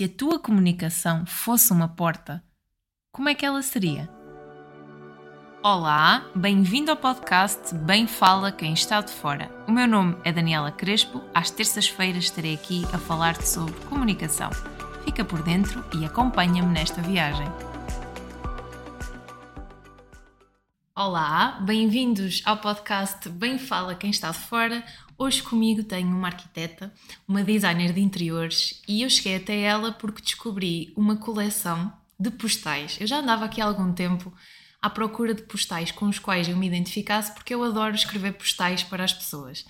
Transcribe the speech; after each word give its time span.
se 0.00 0.04
a 0.04 0.08
tua 0.08 0.38
comunicação 0.38 1.26
fosse 1.26 1.70
uma 1.74 1.86
porta, 1.86 2.42
como 3.12 3.28
é 3.28 3.34
que 3.34 3.44
ela 3.44 3.60
seria? 3.60 4.08
Olá, 5.62 6.24
bem-vindo 6.34 6.90
ao 6.90 6.96
podcast 6.96 7.74
Bem 7.74 8.06
Fala 8.06 8.50
Quem 8.50 8.72
Está 8.72 9.02
de 9.02 9.12
Fora. 9.12 9.50
O 9.68 9.70
meu 9.70 9.86
nome 9.86 10.16
é 10.24 10.32
Daniela 10.32 10.72
Crespo. 10.72 11.22
Às 11.34 11.50
terças-feiras 11.50 12.24
estarei 12.24 12.54
aqui 12.54 12.82
a 12.94 12.98
falar-te 12.98 13.46
sobre 13.46 13.74
comunicação. 13.90 14.48
Fica 15.04 15.22
por 15.22 15.42
dentro 15.42 15.84
e 15.94 16.06
acompanha-me 16.06 16.72
nesta 16.72 17.02
viagem. 17.02 17.46
Olá, 20.96 21.58
bem-vindos 21.60 22.40
ao 22.46 22.56
podcast 22.56 23.28
Bem 23.28 23.58
Fala 23.58 23.94
Quem 23.94 24.08
Está 24.08 24.30
de 24.30 24.38
Fora. 24.38 24.82
Hoje 25.22 25.42
comigo 25.42 25.84
tenho 25.84 26.08
uma 26.08 26.28
arquiteta, 26.28 26.90
uma 27.28 27.44
designer 27.44 27.92
de 27.92 28.00
interiores 28.00 28.80
e 28.88 29.02
eu 29.02 29.10
cheguei 29.10 29.36
até 29.36 29.60
ela 29.60 29.92
porque 29.92 30.22
descobri 30.22 30.94
uma 30.96 31.14
coleção 31.14 31.92
de 32.18 32.30
postais. 32.30 32.96
Eu 32.98 33.06
já 33.06 33.18
andava 33.18 33.44
aqui 33.44 33.60
há 33.60 33.66
algum 33.66 33.92
tempo 33.92 34.32
à 34.80 34.88
procura 34.88 35.34
de 35.34 35.42
postais 35.42 35.92
com 35.92 36.06
os 36.06 36.18
quais 36.18 36.48
eu 36.48 36.56
me 36.56 36.66
identificasse 36.66 37.34
porque 37.34 37.54
eu 37.54 37.62
adoro 37.62 37.94
escrever 37.94 38.32
postais 38.32 38.82
para 38.82 39.04
as 39.04 39.12
pessoas. 39.12 39.66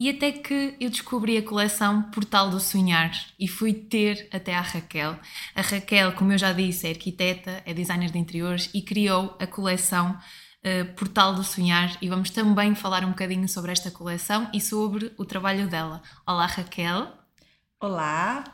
E 0.00 0.08
até 0.08 0.32
que 0.32 0.74
eu 0.80 0.88
descobri 0.88 1.36
a 1.36 1.42
coleção 1.42 2.04
Portal 2.04 2.48
do 2.48 2.58
Sonhar 2.58 3.12
e 3.38 3.46
fui 3.46 3.74
ter 3.74 4.26
até 4.32 4.54
à 4.54 4.62
Raquel. 4.62 5.18
A 5.54 5.60
Raquel, 5.60 6.12
como 6.12 6.32
eu 6.32 6.38
já 6.38 6.54
disse, 6.54 6.86
é 6.86 6.90
arquiteta, 6.92 7.62
é 7.66 7.74
designer 7.74 8.10
de 8.10 8.18
interiores 8.18 8.70
e 8.72 8.80
criou 8.80 9.36
a 9.38 9.46
coleção 9.46 10.18
uh, 10.64 10.94
Portal 10.94 11.34
do 11.34 11.44
Sonhar 11.44 11.96
e 12.00 12.08
vamos 12.08 12.30
também 12.30 12.74
falar 12.74 13.04
um 13.04 13.10
bocadinho 13.10 13.48
sobre 13.48 13.72
esta 13.72 13.90
coleção 13.90 14.48
e 14.52 14.60
sobre 14.60 15.12
o 15.16 15.24
trabalho 15.24 15.68
dela. 15.68 16.02
Olá, 16.26 16.46
Raquel. 16.46 17.12
Olá. 17.80 18.44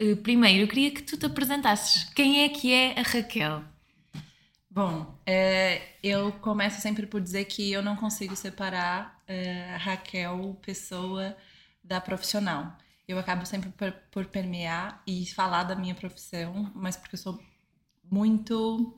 Uh, 0.00 0.16
primeiro, 0.16 0.64
eu 0.64 0.68
queria 0.68 0.90
que 0.90 1.02
tu 1.02 1.16
te 1.16 1.26
apresentasses. 1.26 2.04
Quem 2.14 2.42
é 2.42 2.48
que 2.48 2.72
é 2.72 2.98
a 2.98 3.02
Raquel? 3.02 3.64
Bom, 4.72 5.18
é, 5.26 5.96
eu 6.00 6.30
começo 6.34 6.80
sempre 6.80 7.04
por 7.04 7.20
dizer 7.20 7.44
que 7.46 7.72
eu 7.72 7.82
não 7.82 7.96
consigo 7.96 8.36
separar 8.36 9.20
é, 9.26 9.74
a 9.74 9.76
Raquel, 9.76 10.56
pessoa, 10.62 11.36
da 11.82 12.00
profissional. 12.00 12.76
Eu 13.08 13.18
acabo 13.18 13.44
sempre 13.44 13.70
por, 13.70 13.90
por 14.12 14.26
permear 14.26 15.02
e 15.04 15.26
falar 15.26 15.64
da 15.64 15.74
minha 15.74 15.92
profissão, 15.92 16.70
mas 16.72 16.96
porque 16.96 17.16
eu 17.16 17.18
sou 17.18 17.40
muito 18.08 18.96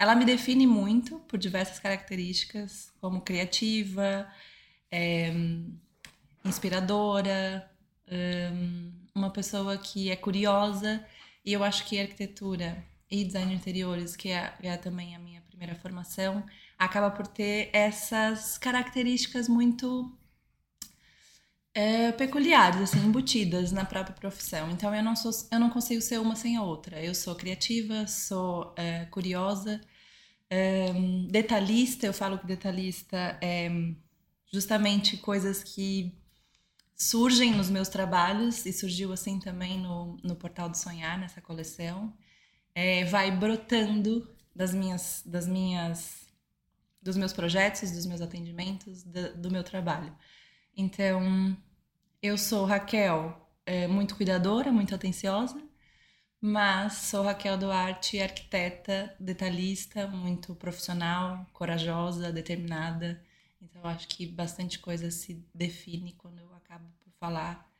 ela 0.00 0.14
me 0.14 0.24
define 0.24 0.66
muito 0.66 1.18
por 1.28 1.38
diversas 1.38 1.78
características, 1.78 2.90
como 3.02 3.20
criativa, 3.20 4.26
é, 4.90 5.30
inspiradora, 6.42 7.70
um, 8.10 8.92
uma 9.14 9.28
pessoa 9.28 9.76
que 9.76 10.10
é 10.10 10.16
curiosa. 10.16 11.06
E 11.44 11.52
eu 11.52 11.62
acho 11.62 11.84
que 11.84 12.00
arquitetura 12.00 12.82
e 13.10 13.22
design 13.24 13.50
de 13.50 13.56
interiores, 13.56 14.16
que 14.16 14.30
é, 14.30 14.54
é 14.62 14.74
também 14.78 15.14
a 15.14 15.18
minha 15.18 15.42
primeira 15.42 15.74
formação, 15.74 16.46
acaba 16.78 17.10
por 17.10 17.26
ter 17.26 17.68
essas 17.70 18.56
características 18.56 19.50
muito 19.50 20.10
é, 21.74 22.12
peculiares, 22.12 22.80
assim, 22.80 22.98
embutidas 23.04 23.72
na 23.72 23.84
própria 23.84 24.14
profissão. 24.14 24.70
Então 24.70 24.94
eu 24.94 25.02
não 25.02 25.14
sou, 25.14 25.30
eu 25.50 25.60
não 25.60 25.70
consigo 25.70 26.00
ser 26.00 26.18
uma 26.18 26.36
sem 26.36 26.56
a 26.56 26.62
outra. 26.62 27.02
Eu 27.02 27.14
sou 27.14 27.34
criativa, 27.34 28.06
sou 28.06 28.74
é, 28.76 29.06
curiosa, 29.06 29.80
é, 30.48 30.92
detalhista. 31.30 32.06
Eu 32.06 32.12
falo 32.12 32.38
que 32.38 32.46
detalhista 32.46 33.38
é 33.40 33.70
justamente 34.52 35.16
coisas 35.16 35.62
que 35.62 36.12
surgem 36.96 37.52
nos 37.54 37.70
meus 37.70 37.88
trabalhos 37.88 38.66
e 38.66 38.72
surgiu 38.72 39.12
assim 39.12 39.38
também 39.38 39.78
no, 39.78 40.18
no 40.22 40.36
Portal 40.36 40.68
do 40.68 40.76
Sonhar 40.76 41.18
nessa 41.18 41.40
coleção. 41.40 42.12
É, 42.74 43.04
vai 43.04 43.30
brotando 43.30 44.28
das 44.54 44.74
minhas, 44.74 45.22
das 45.24 45.46
minhas, 45.46 46.26
dos 47.00 47.16
meus 47.16 47.32
projetos, 47.32 47.90
dos 47.92 48.06
meus 48.06 48.20
atendimentos, 48.20 49.02
do, 49.04 49.36
do 49.36 49.50
meu 49.50 49.64
trabalho. 49.64 50.14
Então, 50.80 51.54
eu 52.22 52.38
sou 52.38 52.64
Raquel, 52.64 53.38
é, 53.66 53.86
muito 53.86 54.16
cuidadora, 54.16 54.72
muito 54.72 54.94
atenciosa, 54.94 55.62
mas 56.40 56.94
sou 56.94 57.22
Raquel 57.22 57.58
Duarte, 57.58 58.18
arquiteta, 58.18 59.14
detalhista, 59.20 60.06
muito 60.06 60.54
profissional, 60.54 61.46
corajosa, 61.52 62.32
determinada. 62.32 63.22
Então, 63.60 63.84
acho 63.84 64.08
que 64.08 64.26
bastante 64.26 64.78
coisa 64.78 65.10
se 65.10 65.44
define 65.54 66.14
quando 66.16 66.38
eu 66.38 66.50
acabo 66.54 66.86
por 67.04 67.12
falar 67.20 67.70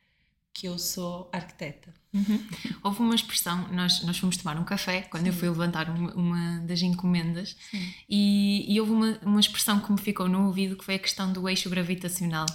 que 0.53 0.67
eu 0.67 0.77
sou 0.77 1.27
arquiteta. 1.31 1.91
Uhum. 2.13 2.47
Houve 2.83 2.99
uma 2.99 3.15
expressão, 3.15 3.67
nós, 3.71 4.03
nós 4.03 4.19
fomos 4.19 4.37
tomar 4.37 4.59
um 4.59 4.63
café 4.63 5.01
quando 5.03 5.23
Sim. 5.23 5.29
eu 5.29 5.33
fui 5.33 5.49
levantar 5.49 5.89
uma, 5.89 6.13
uma 6.13 6.59
das 6.67 6.81
encomendas 6.81 7.55
e, 8.07 8.65
e, 8.71 8.79
houve 8.79 8.91
uma, 8.91 9.19
uma 9.23 9.39
expressão 9.39 9.79
que 9.79 9.91
me 9.91 9.99
ficou 9.99 10.27
no 10.27 10.45
ouvido 10.45 10.75
que 10.75 10.83
foi 10.83 10.95
a 10.95 10.99
questão 10.99 11.31
do 11.31 11.47
eixo 11.49 11.69
gravitacional. 11.69 12.45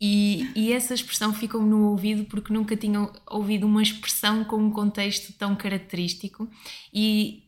E, 0.00 0.50
e 0.54 0.72
essa 0.72 0.92
expressão 0.92 1.32
ficou-me 1.32 1.68
no 1.68 1.90
ouvido 1.90 2.24
porque 2.26 2.52
nunca 2.52 2.76
tinha 2.76 3.10
ouvido 3.26 3.66
uma 3.66 3.82
expressão 3.82 4.44
com 4.44 4.56
um 4.56 4.70
contexto 4.70 5.32
tão 5.32 5.56
característico 5.56 6.48
e 6.92 7.46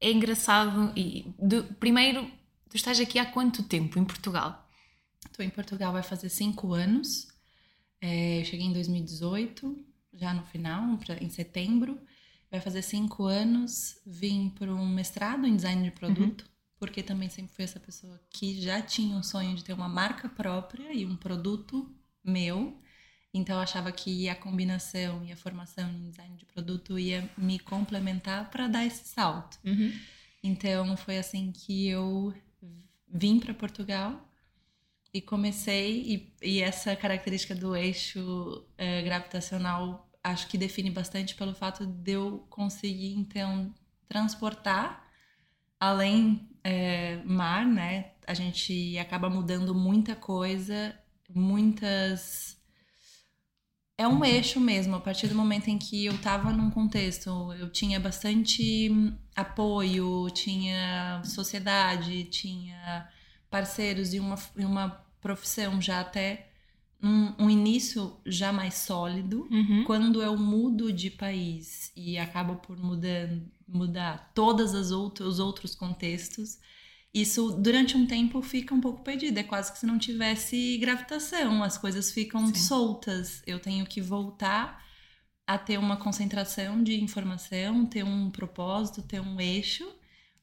é 0.00 0.10
engraçado. 0.10 0.92
E, 0.96 1.34
de, 1.38 1.62
primeiro, 1.74 2.30
tu 2.70 2.76
estás 2.76 2.98
aqui 3.00 3.18
há 3.18 3.26
quanto 3.26 3.62
tempo 3.62 3.98
em 3.98 4.04
Portugal? 4.04 4.66
Estou 5.26 5.44
em 5.44 5.50
Portugal 5.50 5.92
vai 5.92 6.02
fazer 6.02 6.28
cinco 6.28 6.72
anos. 6.72 7.28
É, 8.00 8.40
eu 8.40 8.44
cheguei 8.44 8.66
em 8.66 8.72
2018, 8.72 9.84
já 10.14 10.32
no 10.32 10.44
final, 10.44 10.98
em 11.20 11.28
setembro. 11.28 11.98
Vai 12.50 12.60
fazer 12.60 12.80
cinco 12.80 13.24
anos. 13.24 14.00
Vim 14.06 14.48
para 14.50 14.72
um 14.74 14.86
mestrado 14.88 15.46
em 15.46 15.56
design 15.56 15.82
de 15.82 15.90
produto, 15.90 16.42
uhum. 16.42 16.55
Porque 16.78 17.02
também 17.02 17.28
sempre 17.28 17.54
fui 17.54 17.64
essa 17.64 17.80
pessoa 17.80 18.20
que 18.30 18.60
já 18.60 18.82
tinha 18.82 19.16
um 19.16 19.22
sonho 19.22 19.54
de 19.54 19.64
ter 19.64 19.72
uma 19.72 19.88
marca 19.88 20.28
própria 20.28 20.92
e 20.92 21.06
um 21.06 21.16
produto 21.16 21.90
meu. 22.22 22.80
Então 23.32 23.56
eu 23.56 23.62
achava 23.62 23.92
que 23.92 24.28
a 24.28 24.34
combinação 24.34 25.24
e 25.24 25.32
a 25.32 25.36
formação 25.36 25.90
em 25.90 26.10
design 26.10 26.36
de 26.36 26.44
produto 26.44 26.98
ia 26.98 27.28
me 27.36 27.58
complementar 27.58 28.50
para 28.50 28.66
dar 28.66 28.84
esse 28.84 29.08
salto. 29.08 29.58
Uhum. 29.64 29.92
Então 30.42 30.96
foi 30.96 31.18
assim 31.18 31.52
que 31.52 31.88
eu 31.88 32.34
vim 33.08 33.38
para 33.38 33.54
Portugal 33.54 34.22
e 35.12 35.20
comecei, 35.20 36.02
e, 36.02 36.34
e 36.42 36.60
essa 36.60 36.94
característica 36.94 37.54
do 37.54 37.74
eixo 37.74 38.66
é, 38.76 39.00
gravitacional 39.02 40.06
acho 40.22 40.48
que 40.48 40.58
define 40.58 40.90
bastante 40.90 41.34
pelo 41.34 41.54
fato 41.54 41.86
de 41.86 42.12
eu 42.12 42.44
conseguir, 42.50 43.14
então, 43.14 43.72
transportar 44.08 45.05
além 45.78 46.48
é, 46.64 47.22
mar, 47.24 47.66
né? 47.66 48.12
A 48.26 48.34
gente 48.34 48.98
acaba 48.98 49.30
mudando 49.30 49.74
muita 49.74 50.16
coisa, 50.16 50.98
muitas. 51.34 52.56
É 53.98 54.06
um 54.06 54.16
uhum. 54.16 54.24
eixo 54.24 54.60
mesmo, 54.60 54.96
a 54.96 55.00
partir 55.00 55.28
do 55.28 55.34
momento 55.34 55.68
em 55.68 55.78
que 55.78 56.04
eu 56.04 56.14
estava 56.14 56.52
num 56.52 56.70
contexto, 56.70 57.52
eu 57.54 57.70
tinha 57.70 57.98
bastante 57.98 58.90
apoio, 59.34 60.28
tinha 60.30 61.22
sociedade, 61.24 62.24
tinha 62.24 63.08
parceiros 63.48 64.12
e 64.12 64.20
uma, 64.20 64.36
e 64.56 64.64
uma 64.64 64.90
profissão 65.20 65.80
já 65.80 66.00
até 66.00 66.50
um, 67.02 67.44
um 67.44 67.50
início 67.50 68.16
já 68.24 68.52
mais 68.52 68.74
sólido, 68.74 69.46
uhum. 69.50 69.84
quando 69.84 70.22
eu 70.22 70.36
mudo 70.36 70.92
de 70.92 71.10
país 71.10 71.92
e 71.96 72.18
acabo 72.18 72.56
por 72.56 72.76
mudar, 72.76 73.28
mudar 73.68 74.32
todas 74.34 74.74
as 74.74 74.90
outras, 74.90 75.28
os 75.28 75.38
outros 75.38 75.74
contextos, 75.74 76.58
isso 77.12 77.52
durante 77.52 77.96
um 77.96 78.06
tempo 78.06 78.42
fica 78.42 78.74
um 78.74 78.80
pouco 78.80 79.02
perdido. 79.02 79.38
É 79.38 79.42
quase 79.42 79.72
que 79.72 79.78
se 79.78 79.86
não 79.86 79.98
tivesse 79.98 80.76
gravitação, 80.78 81.62
as 81.62 81.78
coisas 81.78 82.10
ficam 82.10 82.46
Sim. 82.48 82.54
soltas. 82.54 83.42
Eu 83.46 83.58
tenho 83.58 83.86
que 83.86 84.02
voltar 84.02 84.84
a 85.46 85.56
ter 85.56 85.78
uma 85.78 85.96
concentração 85.96 86.82
de 86.82 87.00
informação, 87.00 87.86
ter 87.86 88.04
um 88.04 88.30
propósito, 88.30 89.00
ter 89.00 89.20
um 89.20 89.40
eixo 89.40 89.88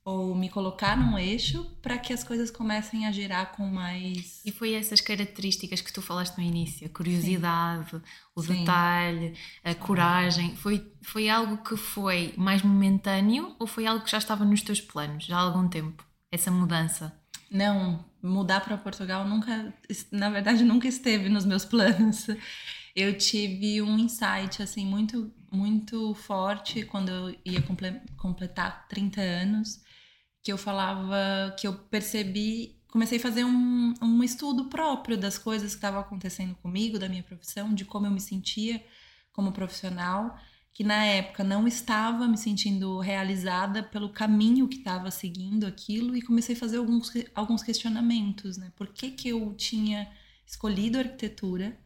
ou 0.06 0.36
me 0.36 0.50
colocar 0.50 0.98
num 0.98 1.18
eixo 1.18 1.64
para 1.82 1.98
que 1.98 2.12
as 2.12 2.24
coisas 2.24 2.52
comecem 2.52 3.06
a 3.06 3.12
girar 3.12 3.54
com 3.54 3.66
mais. 3.66 4.42
E 4.46 4.52
foi 4.52 4.74
essas 4.74 5.00
características 5.00 5.80
que 5.80 5.94
tu 5.94 6.02
falaste 6.02 6.38
no 6.38 6.44
início, 6.44 6.86
a 6.86 6.90
curiosidade, 6.90 7.92
Sim. 7.92 8.02
o 8.36 8.42
Sim. 8.42 8.60
detalhe, 8.60 9.34
a 9.64 9.74
coragem, 9.74 10.56
foi, 10.58 10.92
foi 11.02 11.30
algo 11.30 11.58
que 11.64 11.78
foi 11.78 12.34
mais 12.36 12.62
momentâneo 12.62 13.56
ou 13.58 13.66
foi 13.66 13.86
algo 13.86 14.04
que 14.04 14.12
já 14.12 14.18
estava 14.18 14.44
nos 14.44 14.62
teus 14.62 14.82
planos 14.82 15.26
já 15.26 15.38
há 15.38 15.42
algum 15.42 15.68
tempo? 15.70 16.06
Essa 16.30 16.52
mudança? 16.52 17.18
Não, 17.50 18.04
mudar 18.22 18.60
para 18.62 18.78
Portugal 18.78 19.26
nunca, 19.28 19.74
na 20.12 20.30
verdade, 20.30 20.64
nunca 20.64 20.88
esteve 20.88 21.30
nos 21.30 21.46
meus 21.46 21.64
planos. 21.64 22.28
Eu 22.96 23.18
tive 23.18 23.82
um 23.82 23.98
insight 23.98 24.62
assim 24.62 24.86
muito 24.86 25.32
muito 25.52 26.16
forte 26.16 26.84
quando 26.84 27.10
eu 27.10 27.36
ia 27.46 27.64
completar 28.18 28.88
30 28.88 29.22
anos 29.22 29.84
que 30.44 30.52
eu 30.52 30.58
falava, 30.58 31.56
que 31.58 31.66
eu 31.66 31.74
percebi, 31.74 32.78
comecei 32.92 33.18
a 33.18 33.22
fazer 33.22 33.46
um, 33.46 33.94
um 34.02 34.24
estudo 34.24 34.66
próprio 34.66 35.18
das 35.18 35.38
coisas 35.38 35.72
que 35.72 35.78
estavam 35.78 36.02
acontecendo 36.02 36.54
comigo, 36.56 37.00
da 37.00 37.08
minha 37.08 37.24
profissão, 37.24 37.74
de 37.74 37.86
como 37.86 38.06
eu 38.06 38.12
me 38.12 38.20
sentia 38.20 38.84
como 39.32 39.54
profissional. 39.54 40.38
que 40.74 40.84
na 40.84 41.06
época 41.06 41.44
não 41.44 41.68
estava 41.68 42.28
me 42.28 42.38
sentindo 42.38 43.00
realizada 43.00 43.84
pelo 43.84 44.10
caminho 44.10 44.68
que 44.68 44.78
estava 44.78 45.12
seguindo 45.12 45.66
aquilo 45.66 46.16
e 46.16 46.22
comecei 46.22 46.56
a 46.56 46.60
fazer 46.60 46.78
alguns, 46.78 47.12
alguns 47.36 47.64
questionamentos, 47.64 48.58
né? 48.58 48.72
Por 48.76 48.88
que, 48.88 49.12
que 49.12 49.30
eu 49.30 49.54
tinha 49.56 50.12
escolhido 50.46 51.00
arquitetura? 51.00 51.78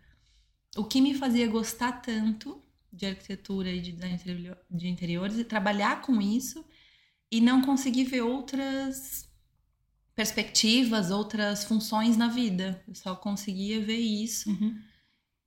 O 0.77 0.86
que 0.86 1.01
me 1.01 1.13
fazia 1.13 1.48
gostar 1.48 2.01
tanto 2.01 2.62
de 2.92 3.06
arquitetura 3.06 3.69
e 3.69 3.81
de 3.81 3.92
design 3.92 4.19
de 4.71 4.88
interiores 4.88 5.38
e 5.38 5.44
trabalhar 5.44 6.01
com 6.01 6.21
isso 6.21 6.65
e 7.31 7.41
não 7.41 7.62
conseguir 7.62 8.06
ver 8.06 8.21
outras 8.21 9.27
perspectivas, 10.15 11.12
outras 11.12 11.63
funções 11.63 12.18
na 12.18 12.27
vida. 12.27 12.83
Eu 12.88 12.95
só 12.95 13.15
conseguia 13.15 13.79
ver 13.79 13.97
isso. 13.97 14.50
Uhum. 14.50 14.75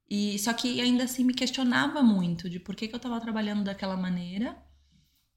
E 0.09 0.39
só 0.39 0.53
que 0.53 0.81
ainda 0.81 1.05
assim 1.05 1.25
me 1.25 1.35
questionava 1.35 2.03
muito 2.03 2.49
de 2.49 2.59
por 2.59 2.75
que, 2.75 2.89
que 2.89 2.95
eu 2.95 2.99
estava 2.99 3.21
trabalhando 3.21 3.65
daquela 3.65 3.97
maneira, 3.97 4.57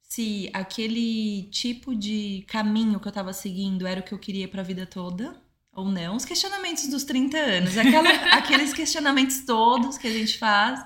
se 0.02 0.50
aquele 0.52 1.44
tipo 1.50 1.94
de 1.94 2.44
caminho 2.48 3.00
que 3.00 3.06
eu 3.06 3.10
estava 3.10 3.32
seguindo 3.32 3.86
era 3.86 4.00
o 4.00 4.02
que 4.02 4.12
eu 4.12 4.18
queria 4.18 4.48
para 4.48 4.60
a 4.60 4.64
vida 4.64 4.86
toda 4.86 5.40
ou 5.72 5.86
não. 5.86 6.16
Os 6.16 6.24
questionamentos 6.24 6.86
dos 6.88 7.04
30 7.04 7.36
anos, 7.36 7.76
aquela, 7.76 8.10
aqueles 8.38 8.72
questionamentos 8.72 9.40
todos 9.44 9.98
que 9.98 10.06
a 10.06 10.12
gente 10.12 10.38
faz. 10.38 10.84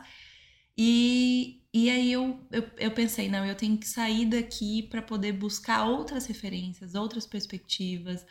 E, 0.77 1.58
e 1.73 1.91
aí 1.91 2.13
eu, 2.13 2.41
eu, 2.51 2.65
eu 2.79 2.91
pensei, 2.91 3.29
não, 3.29 3.45
eu 3.45 3.55
tenho 3.55 3.77
que 3.77 3.87
sair 3.87 4.27
daqui 4.27 4.83
para 4.85 5.03
poder 5.03 5.33
buscar 5.33 5.85
outras 5.85 6.27
referências, 6.27 6.95
outras 6.95 7.27
perspectivas, 7.27 8.25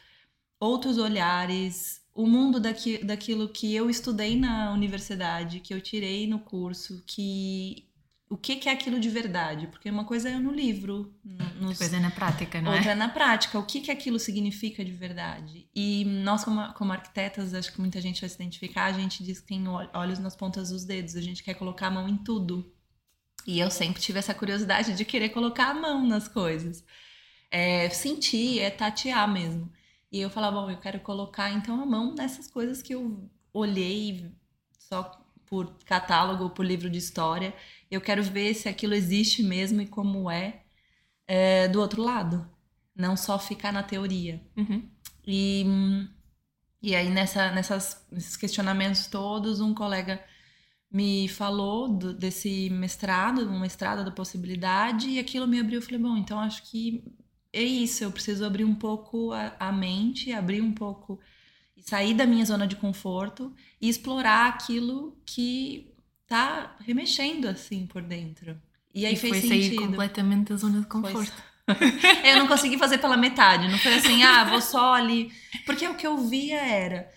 outros 0.59 0.97
olhares, 0.97 2.01
o 2.13 2.25
mundo 2.25 2.59
daqui, 2.59 2.97
daquilo 3.03 3.49
que 3.49 3.73
eu 3.75 3.89
estudei 3.89 4.35
na 4.35 4.71
universidade, 4.73 5.59
que 5.59 5.73
eu 5.73 5.79
tirei 5.79 6.25
no 6.25 6.39
curso, 6.39 7.03
que 7.05 7.87
o 8.29 8.35
que, 8.35 8.57
que 8.57 8.67
é 8.67 8.73
aquilo 8.73 8.99
de 8.99 9.09
verdade? 9.09 9.67
Porque 9.67 9.89
uma 9.89 10.03
coisa 10.03 10.29
é 10.29 10.37
no 10.37 10.51
livro, 10.51 11.13
nos, 11.23 11.77
coisa 11.77 11.95
é 11.95 11.99
na 11.99 12.11
prática, 12.11 12.61
não 12.61 12.73
outra 12.73 12.89
é? 12.89 12.91
é 12.91 12.95
na 12.95 13.07
prática. 13.07 13.57
O 13.57 13.63
que, 13.63 13.79
que 13.79 13.89
aquilo 13.89 14.19
significa 14.19 14.83
de 14.83 14.91
verdade? 14.91 15.69
E 15.73 16.03
nós, 16.03 16.43
como, 16.43 16.73
como 16.73 16.91
arquitetas, 16.91 17.53
acho 17.53 17.71
que 17.71 17.79
muita 17.79 18.01
gente 18.01 18.19
vai 18.19 18.29
se 18.29 18.35
identificar, 18.35 18.85
a 18.85 18.91
gente 18.91 19.23
diz 19.23 19.39
que 19.39 19.47
tem 19.47 19.63
olhos 19.93 20.19
nas 20.19 20.35
pontas 20.35 20.69
dos 20.69 20.83
dedos, 20.83 21.15
a 21.15 21.21
gente 21.21 21.41
quer 21.41 21.53
colocar 21.53 21.87
a 21.87 21.91
mão 21.91 22.09
em 22.09 22.17
tudo. 22.17 22.69
E 23.47 23.59
eu 23.59 23.71
sempre 23.71 24.01
tive 24.01 24.19
essa 24.19 24.33
curiosidade 24.33 24.93
de 24.93 25.05
querer 25.05 25.29
colocar 25.29 25.69
a 25.69 25.73
mão 25.73 26.05
nas 26.05 26.27
coisas. 26.27 26.83
É 27.49 27.89
sentir, 27.89 28.59
é 28.59 28.69
tatear 28.69 29.31
mesmo. 29.31 29.71
E 30.11 30.19
eu 30.19 30.29
falava, 30.29 30.61
bom, 30.61 30.69
eu 30.69 30.77
quero 30.77 30.99
colocar 30.99 31.49
então 31.51 31.81
a 31.81 31.85
mão 31.85 32.13
nessas 32.13 32.51
coisas 32.51 32.81
que 32.81 32.93
eu 32.93 33.29
olhei 33.53 34.29
só 34.77 35.25
por 35.45 35.73
catálogo, 35.85 36.49
por 36.49 36.65
livro 36.65 36.89
de 36.89 36.97
história. 36.97 37.53
Eu 37.89 38.01
quero 38.01 38.21
ver 38.21 38.53
se 38.53 38.67
aquilo 38.67 38.93
existe 38.93 39.41
mesmo 39.41 39.81
e 39.81 39.87
como 39.87 40.29
é, 40.29 40.63
é 41.25 41.69
do 41.69 41.79
outro 41.79 42.03
lado. 42.03 42.45
Não 42.93 43.15
só 43.15 43.39
ficar 43.39 43.71
na 43.71 43.81
teoria. 43.81 44.41
Uhum. 44.57 44.89
E, 45.25 45.65
e 46.81 46.93
aí, 46.93 47.09
nessa, 47.09 47.51
nessas, 47.51 48.05
nesses 48.11 48.35
questionamentos 48.35 49.07
todos, 49.07 49.61
um 49.61 49.73
colega 49.73 50.21
me 50.97 51.27
falou 51.27 51.87
do, 51.87 52.11
desse 52.11 52.71
mestrado, 52.71 53.47
um 53.47 53.59
mestrado 53.59 54.03
da 54.03 54.09
possibilidade, 54.09 55.07
e 55.07 55.19
aquilo 55.19 55.47
me 55.47 55.59
abriu. 55.59 55.77
Eu 55.77 55.81
falei, 55.83 55.99
bom, 55.99 56.17
então 56.17 56.39
acho 56.39 56.63
que 56.63 57.03
é 57.53 57.61
isso, 57.61 58.03
eu 58.03 58.11
preciso 58.11 58.43
abrir 58.43 58.65
um 58.65 58.73
pouco 58.73 59.31
a, 59.31 59.55
a 59.59 59.71
mente, 59.71 60.33
abrir 60.33 60.59
um 60.59 60.73
pouco 60.73 61.19
e 61.75 61.83
sair 61.83 62.15
da 62.15 62.25
minha 62.25 62.43
zona 62.43 62.65
de 62.65 62.75
conforto 62.75 63.53
e 63.79 63.87
explorar 63.87 64.47
aquilo 64.47 65.15
que 65.23 65.93
tá 66.25 66.75
remexendo 66.79 67.47
assim 67.47 67.85
por 67.85 68.01
dentro. 68.01 68.59
E 68.91 69.05
aí 69.05 69.13
e 69.13 69.17
fez 69.17 69.37
foi 69.37 69.41
sentido. 69.41 69.75
sair 69.75 69.87
completamente 69.87 70.49
da 70.49 70.55
zona 70.55 70.79
de 70.81 70.87
conforto. 70.87 71.43
eu 72.25 72.37
não 72.37 72.47
consegui 72.47 72.77
fazer 72.79 72.97
pela 72.97 73.15
metade, 73.15 73.69
não 73.69 73.77
foi 73.77 73.93
assim, 73.93 74.23
ah, 74.23 74.45
vou 74.45 74.61
só 74.61 74.95
ali. 74.95 75.31
Porque 75.63 75.87
o 75.87 75.93
que 75.93 76.07
eu 76.07 76.17
via 76.17 76.59
era, 76.59 77.07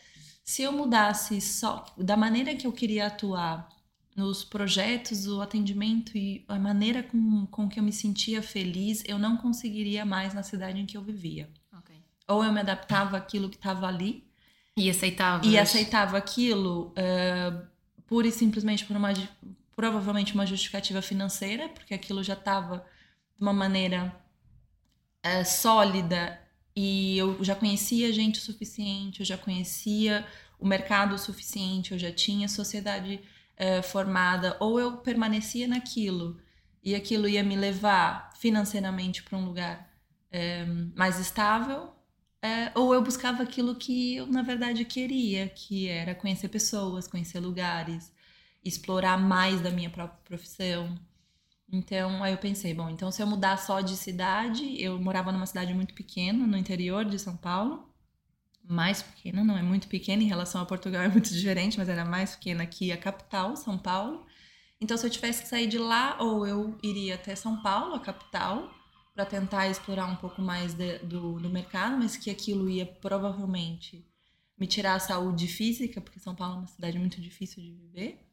se 0.51 0.63
eu 0.63 0.73
mudasse 0.73 1.41
só 1.41 1.87
da 1.97 2.17
maneira 2.17 2.57
que 2.57 2.67
eu 2.67 2.73
queria 2.73 3.07
atuar 3.07 3.69
nos 4.17 4.43
projetos, 4.43 5.29
o 5.29 5.41
atendimento 5.41 6.19
e 6.19 6.45
a 6.49 6.59
maneira 6.59 7.05
com, 7.05 7.47
com 7.47 7.69
que 7.69 7.79
eu 7.79 7.85
me 7.85 7.93
sentia 7.93 8.43
feliz, 8.43 9.05
eu 9.07 9.17
não 9.17 9.37
conseguiria 9.37 10.05
mais 10.05 10.35
na 10.35 10.43
cidade 10.43 10.81
em 10.81 10.87
que 10.87 10.97
eu 10.97 11.03
vivia. 11.03 11.49
Okay. 11.79 11.95
Ou 12.27 12.43
eu 12.43 12.53
me 12.53 12.59
adaptava 12.59 13.17
àquilo 13.17 13.49
que 13.49 13.55
estava 13.55 13.87
ali. 13.87 14.29
E 14.77 14.91
aceitava. 14.91 15.47
E 15.47 15.57
aceitava 15.57 16.19
aquilo 16.19 16.93
uh, 16.99 17.67
pura 18.09 18.27
e 18.27 18.33
simplesmente 18.33 18.85
por 18.85 18.97
uma, 18.97 19.13
provavelmente 19.77 20.35
uma 20.35 20.45
justificativa 20.45 21.01
financeira, 21.01 21.69
porque 21.69 21.95
aquilo 21.95 22.25
já 22.25 22.35
estava 22.35 22.85
de 23.37 23.41
uma 23.41 23.53
maneira 23.53 24.13
uh, 25.25 25.45
sólida 25.45 26.41
e 26.75 27.19
eu 27.19 27.43
já 27.43 27.55
conhecia 27.55 28.13
gente 28.13 28.39
o 28.39 28.43
suficiente, 28.43 29.21
eu 29.21 29.27
já 29.27 29.37
conhecia 29.37 30.27
o 30.59 30.67
mercado 30.67 31.15
o 31.15 31.19
suficiente, 31.19 31.93
eu 31.93 31.99
já 31.99 32.13
tinha 32.13 32.49
sociedade 32.49 33.21
é, 33.57 33.83
formada, 33.83 34.57
ou 34.61 34.79
eu 34.79 34.99
permanecia 34.99 35.67
naquilo 35.67 36.41
e 36.83 36.95
aquilo 36.95 37.29
ia 37.29 37.43
me 37.43 37.57
levar 37.57 38.31
financeiramente 38.39 39.23
para 39.23 39.37
um 39.37 39.45
lugar 39.45 39.91
é, 40.31 40.65
mais 40.95 41.19
estável, 41.19 41.93
é, 42.43 42.73
ou 42.75 42.95
eu 42.95 43.03
buscava 43.03 43.43
aquilo 43.43 43.75
que 43.75 44.17
eu 44.17 44.27
na 44.27 44.43
verdade 44.43 44.85
queria, 44.85 45.49
que 45.49 45.89
era 45.89 46.15
conhecer 46.15 46.49
pessoas, 46.49 47.07
conhecer 47.07 47.41
lugares, 47.41 48.13
explorar 48.65 49.19
mais 49.19 49.61
da 49.61 49.71
minha 49.71 49.91
própria 49.91 50.21
profissão. 50.25 50.99
Então, 51.73 52.23
aí 52.23 52.33
eu 52.33 52.39
pensei, 52.39 52.75
bom, 52.75 52.91
então 52.91 53.13
se 53.13 53.23
eu 53.23 53.27
mudar 53.27 53.57
só 53.57 53.81
de 53.81 53.97
cidade, 53.97 54.81
eu 54.83 55.01
morava 55.01 55.31
numa 55.31 55.47
cidade 55.47 55.73
muito 55.73 55.95
pequena, 55.95 56.45
no 56.47 56.57
interior 56.57 57.05
de 57.05 57.19
São 57.19 57.37
Paulo, 57.37 57.89
mais 58.65 59.03
pequena, 59.03 59.45
não 59.45 59.57
é 59.57 59.63
muito 59.63 59.87
pequena 59.89 60.23
em 60.23 60.27
relação 60.27 60.61
a 60.61 60.67
Portugal, 60.67 61.03
é 61.03 61.09
muito 61.09 61.33
diferente, 61.33 61.79
mas 61.79 61.89
era 61.89 62.05
mais 62.05 62.35
pequena 62.35 62.67
que 62.67 62.91
a 62.91 62.97
capital, 62.97 63.57
São 63.57 63.79
Paulo. 63.79 64.27
Então, 64.81 64.97
se 64.97 65.07
eu 65.07 65.11
tivesse 65.11 65.43
que 65.43 65.49
sair 65.49 65.69
de 65.69 65.79
lá, 65.79 66.17
ou 66.21 66.47
eu 66.47 66.77
iria 66.83 67.15
até 67.15 67.37
São 67.37 67.63
Paulo, 67.63 67.95
a 67.95 68.01
capital, 68.01 68.71
para 69.15 69.25
tentar 69.25 69.69
explorar 69.69 70.07
um 70.07 70.17
pouco 70.17 70.43
mais 70.43 70.75
de, 70.75 70.99
do, 71.01 71.39
do 71.39 71.51
mercado, 71.51 71.97
mas 71.99 72.17
que 72.17 72.31
aquilo 72.31 72.69
ia 72.69 72.87
provavelmente 72.87 74.05
me 74.59 74.67
tirar 74.67 74.95
a 74.95 75.01
saúde 75.01 75.47
física, 75.47 76.01
porque 76.01 76.19
São 76.19 76.35
Paulo 76.35 76.55
é 76.55 76.59
uma 76.59 76.67
cidade 76.67 76.99
muito 76.99 77.21
difícil 77.21 77.63
de 77.63 77.73
viver, 77.73 78.27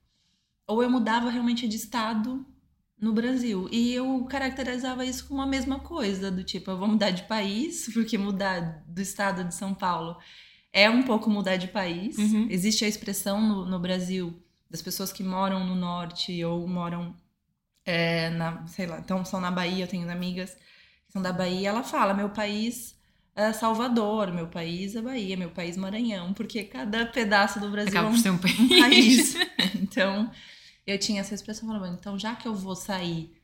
ou 0.66 0.82
eu 0.82 0.90
mudava 0.90 1.30
realmente 1.30 1.68
de 1.68 1.76
estado 1.76 2.46
no 3.00 3.14
Brasil. 3.14 3.70
E 3.72 3.94
eu 3.94 4.26
caracterizava 4.26 5.06
isso 5.06 5.28
como 5.28 5.42
a 5.42 5.46
mesma 5.46 5.80
coisa, 5.80 6.32
do 6.32 6.44
tipo, 6.44 6.72
eu 6.72 6.78
vou 6.78 6.88
mudar 6.88 7.12
de 7.12 7.24
país, 7.24 7.90
porque 7.94 8.18
mudar 8.18 8.84
do 8.88 9.02
estado 9.02 9.44
de 9.44 9.54
São 9.54 9.74
Paulo 9.74 10.18
é 10.74 10.90
um 10.90 11.04
pouco 11.04 11.30
mudar 11.30 11.58
de 11.58 11.68
país. 11.68 12.18
Uhum. 12.18 12.48
Existe 12.50 12.86
a 12.86 12.88
expressão 12.88 13.42
no, 13.42 13.66
no, 13.66 13.80
Brasil 13.80 14.42
das 14.70 14.82
pessoas 14.82 15.12
que 15.14 15.24
moram 15.24 15.66
no 15.66 15.76
norte 15.76 16.44
ou 16.44 16.68
moram 16.68 17.16
é, 17.86 18.30
na, 18.32 18.66
sei 18.68 18.86
lá, 18.86 19.00
então 19.00 19.24
são 19.24 19.40
na 19.40 19.50
Bahia, 19.50 19.86
eu 19.86 19.88
tenho 19.88 20.10
amigas 20.12 20.54
que 21.06 21.14
são 21.14 21.22
da 21.22 21.32
Bahia, 21.32 21.70
ela 21.70 21.84
fala, 21.84 22.14
meu 22.14 22.30
país 22.30 22.98
é 23.34 23.54
Salvador, 23.54 24.34
meu 24.34 24.48
país 24.48 24.96
é 24.96 25.02
Bahia, 25.02 25.38
meu 25.38 25.52
país 25.52 25.78
Maranhão, 25.78 26.34
porque 26.34 26.64
cada 26.64 27.06
pedaço 27.06 27.60
do 27.60 27.70
Brasil 27.70 27.98
Acaba 27.98 28.16
é 28.16 28.32
um, 28.32 28.34
um 28.34 28.38
país. 28.38 28.58
país. 28.82 29.36
então, 29.82 30.30
eu 30.88 30.98
tinha 30.98 31.20
essa 31.20 31.36
expressão 31.36 31.68
falando, 31.68 32.00
então 32.00 32.18
já 32.18 32.34
que 32.34 32.48
eu 32.48 32.56
vou 32.56 32.76
sair 32.76 33.38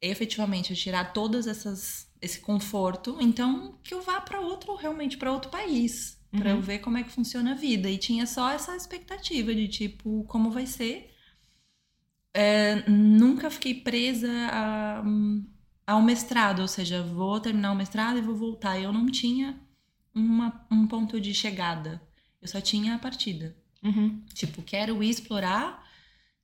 efetivamente 0.00 0.76
tirar 0.76 1.12
todas 1.12 1.48
essas 1.48 2.06
esse 2.20 2.40
conforto, 2.40 3.18
então 3.20 3.78
que 3.82 3.92
eu 3.92 4.00
vá 4.00 4.20
para 4.20 4.40
outro 4.40 4.74
realmente 4.74 5.18
para 5.18 5.32
outro 5.32 5.50
país, 5.50 6.18
uhum. 6.32 6.38
para 6.38 6.50
eu 6.50 6.60
ver 6.62 6.78
como 6.78 6.96
é 6.96 7.02
que 7.02 7.10
funciona 7.10 7.52
a 7.52 7.54
vida 7.54 7.90
e 7.90 7.98
tinha 7.98 8.26
só 8.26 8.50
essa 8.50 8.74
expectativa 8.74 9.54
de 9.54 9.68
tipo 9.68 10.24
como 10.24 10.50
vai 10.50 10.64
ser. 10.64 11.12
É, 12.32 12.88
nunca 12.88 13.50
fiquei 13.50 13.74
presa 13.74 14.30
a, 14.50 15.02
ao 15.86 16.02
mestrado, 16.02 16.60
ou 16.60 16.68
seja, 16.68 17.02
vou 17.02 17.40
terminar 17.40 17.72
o 17.72 17.76
mestrado 17.76 18.18
e 18.18 18.22
vou 18.22 18.36
voltar. 18.36 18.78
Eu 18.78 18.92
não 18.92 19.06
tinha 19.06 19.58
uma, 20.14 20.66
um 20.70 20.86
ponto 20.86 21.18
de 21.18 21.32
chegada, 21.32 22.00
eu 22.40 22.48
só 22.48 22.60
tinha 22.60 22.94
a 22.94 22.98
partida. 22.98 23.56
Uhum. 23.82 24.22
Tipo, 24.34 24.62
quero 24.62 25.02
ir 25.02 25.10
explorar 25.10 25.85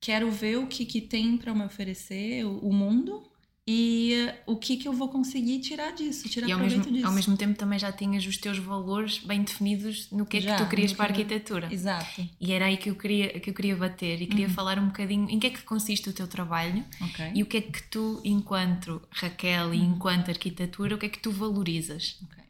quero 0.02 0.30
ver 0.32 0.58
o 0.58 0.66
que, 0.66 0.84
que 0.84 1.00
tem 1.00 1.38
para 1.38 1.54
me 1.54 1.64
oferecer 1.64 2.44
o, 2.44 2.58
o, 2.58 2.72
mundo 2.72 3.22
e 3.64 4.28
o 4.44 4.56
que, 4.56 4.76
que 4.76 4.88
eu 4.88 4.92
vou 4.92 5.08
conseguir 5.08 5.60
tirar 5.60 5.92
disso, 5.92 6.28
tirar 6.28 6.48
e 6.48 6.52
ao 6.52 6.58
proveito 6.58 6.78
mesmo, 6.80 6.92
disso. 6.92 7.06
Ao 7.06 7.12
mesmo 7.12 7.36
tempo 7.36 7.56
também 7.56 7.78
já 7.78 7.92
tinhas 7.92 8.26
os 8.26 8.36
teus 8.36 8.58
valores 8.58 9.18
bem 9.18 9.44
definidos 9.44 10.10
no 10.10 10.26
que 10.26 10.38
é 10.38 10.40
já, 10.40 10.56
que 10.56 10.64
tu 10.64 10.68
querias 10.68 10.92
para 10.92 11.04
a 11.04 11.08
arquitetura. 11.08 11.72
Exato. 11.72 12.28
E 12.40 12.52
era 12.52 12.66
aí 12.66 12.76
que 12.76 12.90
eu 12.90 12.96
queria, 12.96 13.38
que 13.38 13.50
eu 13.50 13.54
queria 13.54 13.76
bater 13.76 14.20
e 14.20 14.26
queria 14.26 14.48
uhum. 14.48 14.52
falar 14.52 14.76
um 14.80 14.86
bocadinho 14.86 15.30
em 15.30 15.38
que 15.38 15.46
é 15.46 15.50
que 15.50 15.62
consiste 15.62 16.10
o 16.10 16.12
teu 16.12 16.26
trabalho 16.26 16.84
okay. 17.00 17.30
e 17.32 17.42
o 17.44 17.46
que 17.46 17.58
é 17.58 17.60
que 17.60 17.84
tu, 17.84 18.20
enquanto 18.24 19.00
Raquel 19.08 19.68
uhum. 19.68 19.74
e 19.74 19.78
enquanto 19.78 20.30
arquitetura, 20.30 20.96
o 20.96 20.98
que 20.98 21.06
é 21.06 21.08
que 21.08 21.20
tu 21.20 21.30
valorizas? 21.30 22.18
Okay. 22.24 22.42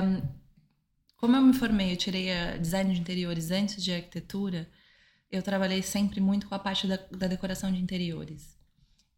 Um, 0.00 0.22
como 1.16 1.34
eu 1.34 1.42
me 1.42 1.54
formei, 1.54 1.90
eu 1.90 1.96
tirei 1.96 2.30
a 2.30 2.56
design 2.56 2.94
de 2.94 3.00
interiores 3.00 3.50
antes 3.50 3.82
de 3.82 3.92
arquitetura, 3.92 4.68
eu 5.34 5.42
trabalhei 5.42 5.82
sempre 5.82 6.20
muito 6.20 6.46
com 6.48 6.54
a 6.54 6.58
parte 6.58 6.86
da, 6.86 6.96
da 7.10 7.26
decoração 7.26 7.72
de 7.72 7.80
interiores. 7.80 8.56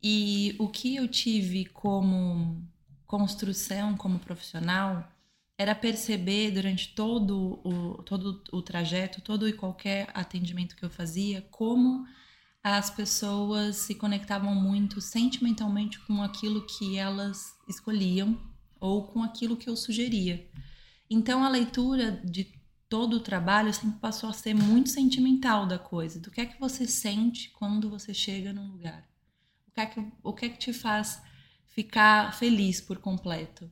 E 0.02 0.54
o 0.58 0.68
que 0.68 0.96
eu 0.96 1.08
tive 1.08 1.66
como 1.66 2.62
construção 3.06 3.96
como 3.96 4.18
profissional 4.18 5.06
era 5.58 5.74
perceber 5.74 6.50
durante 6.50 6.94
todo 6.94 7.60
o, 7.64 8.02
todo 8.02 8.42
o 8.52 8.60
trajeto, 8.60 9.20
todo 9.20 9.48
e 9.48 9.52
qualquer 9.52 10.08
atendimento 10.12 10.76
que 10.76 10.84
eu 10.84 10.90
fazia, 10.90 11.42
como 11.50 12.06
as 12.62 12.90
pessoas 12.90 13.76
se 13.76 13.94
conectavam 13.94 14.54
muito 14.54 15.00
sentimentalmente 15.00 15.98
com 16.00 16.22
aquilo 16.22 16.66
que 16.66 16.98
elas 16.98 17.54
escolhiam 17.68 18.38
ou 18.78 19.06
com 19.06 19.22
aquilo 19.22 19.56
que 19.56 19.68
eu 19.68 19.76
sugeria. 19.76 20.46
Então 21.08 21.44
a 21.44 21.48
leitura 21.48 22.20
de 22.24 22.55
todo 22.88 23.14
o 23.14 23.20
trabalho 23.20 23.72
sempre 23.72 23.98
passou 23.98 24.30
a 24.30 24.32
ser 24.32 24.54
muito 24.54 24.90
sentimental 24.90 25.66
da 25.66 25.78
coisa. 25.78 26.20
Do 26.20 26.30
que 26.30 26.40
é 26.40 26.46
que 26.46 26.60
você 26.60 26.86
sente 26.86 27.50
quando 27.50 27.90
você 27.90 28.14
chega 28.14 28.52
num 28.52 28.70
lugar? 28.70 29.08
O 29.66 29.72
que 29.72 29.80
é 29.80 29.86
que, 29.86 30.12
o 30.22 30.32
que, 30.32 30.46
é 30.46 30.48
que 30.48 30.58
te 30.58 30.72
faz 30.72 31.20
ficar 31.66 32.34
feliz 32.34 32.80
por 32.80 32.98
completo? 32.98 33.70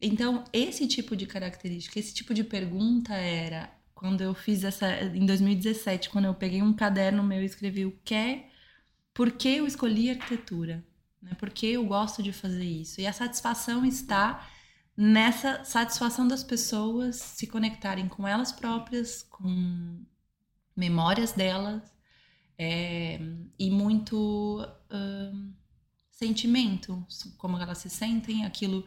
Então, 0.00 0.44
esse 0.52 0.86
tipo 0.86 1.16
de 1.16 1.26
característica, 1.26 1.98
esse 1.98 2.12
tipo 2.12 2.34
de 2.34 2.44
pergunta 2.44 3.14
era 3.14 3.72
quando 3.94 4.20
eu 4.20 4.34
fiz 4.34 4.62
essa 4.62 4.86
em 5.02 5.24
2017, 5.24 6.10
quando 6.10 6.26
eu 6.26 6.34
peguei 6.34 6.60
um 6.60 6.74
caderno 6.74 7.22
meu 7.22 7.42
e 7.42 7.46
escrevi 7.46 7.86
o 7.86 7.98
que 8.04 8.14
é, 8.14 8.50
por 9.14 9.32
que 9.32 9.48
eu 9.48 9.66
escolhi 9.66 10.10
arquitetura, 10.10 10.84
né? 11.22 11.32
Por 11.38 11.48
que 11.48 11.68
eu 11.68 11.84
gosto 11.86 12.22
de 12.22 12.32
fazer 12.32 12.64
isso? 12.64 13.00
E 13.00 13.06
a 13.06 13.12
satisfação 13.12 13.86
está 13.86 14.46
nessa 14.96 15.64
satisfação 15.64 16.26
das 16.26 16.42
pessoas 16.42 17.16
se 17.16 17.46
conectarem 17.46 18.08
com 18.08 18.26
elas 18.26 18.52
próprias, 18.52 19.22
com 19.22 20.04
memórias 20.74 21.32
delas 21.32 21.82
é, 22.58 23.20
e 23.58 23.70
muito 23.70 24.66
sentimento, 26.10 27.06
como 27.36 27.58
elas 27.58 27.78
se 27.78 27.90
sentem, 27.90 28.44
aquilo 28.46 28.86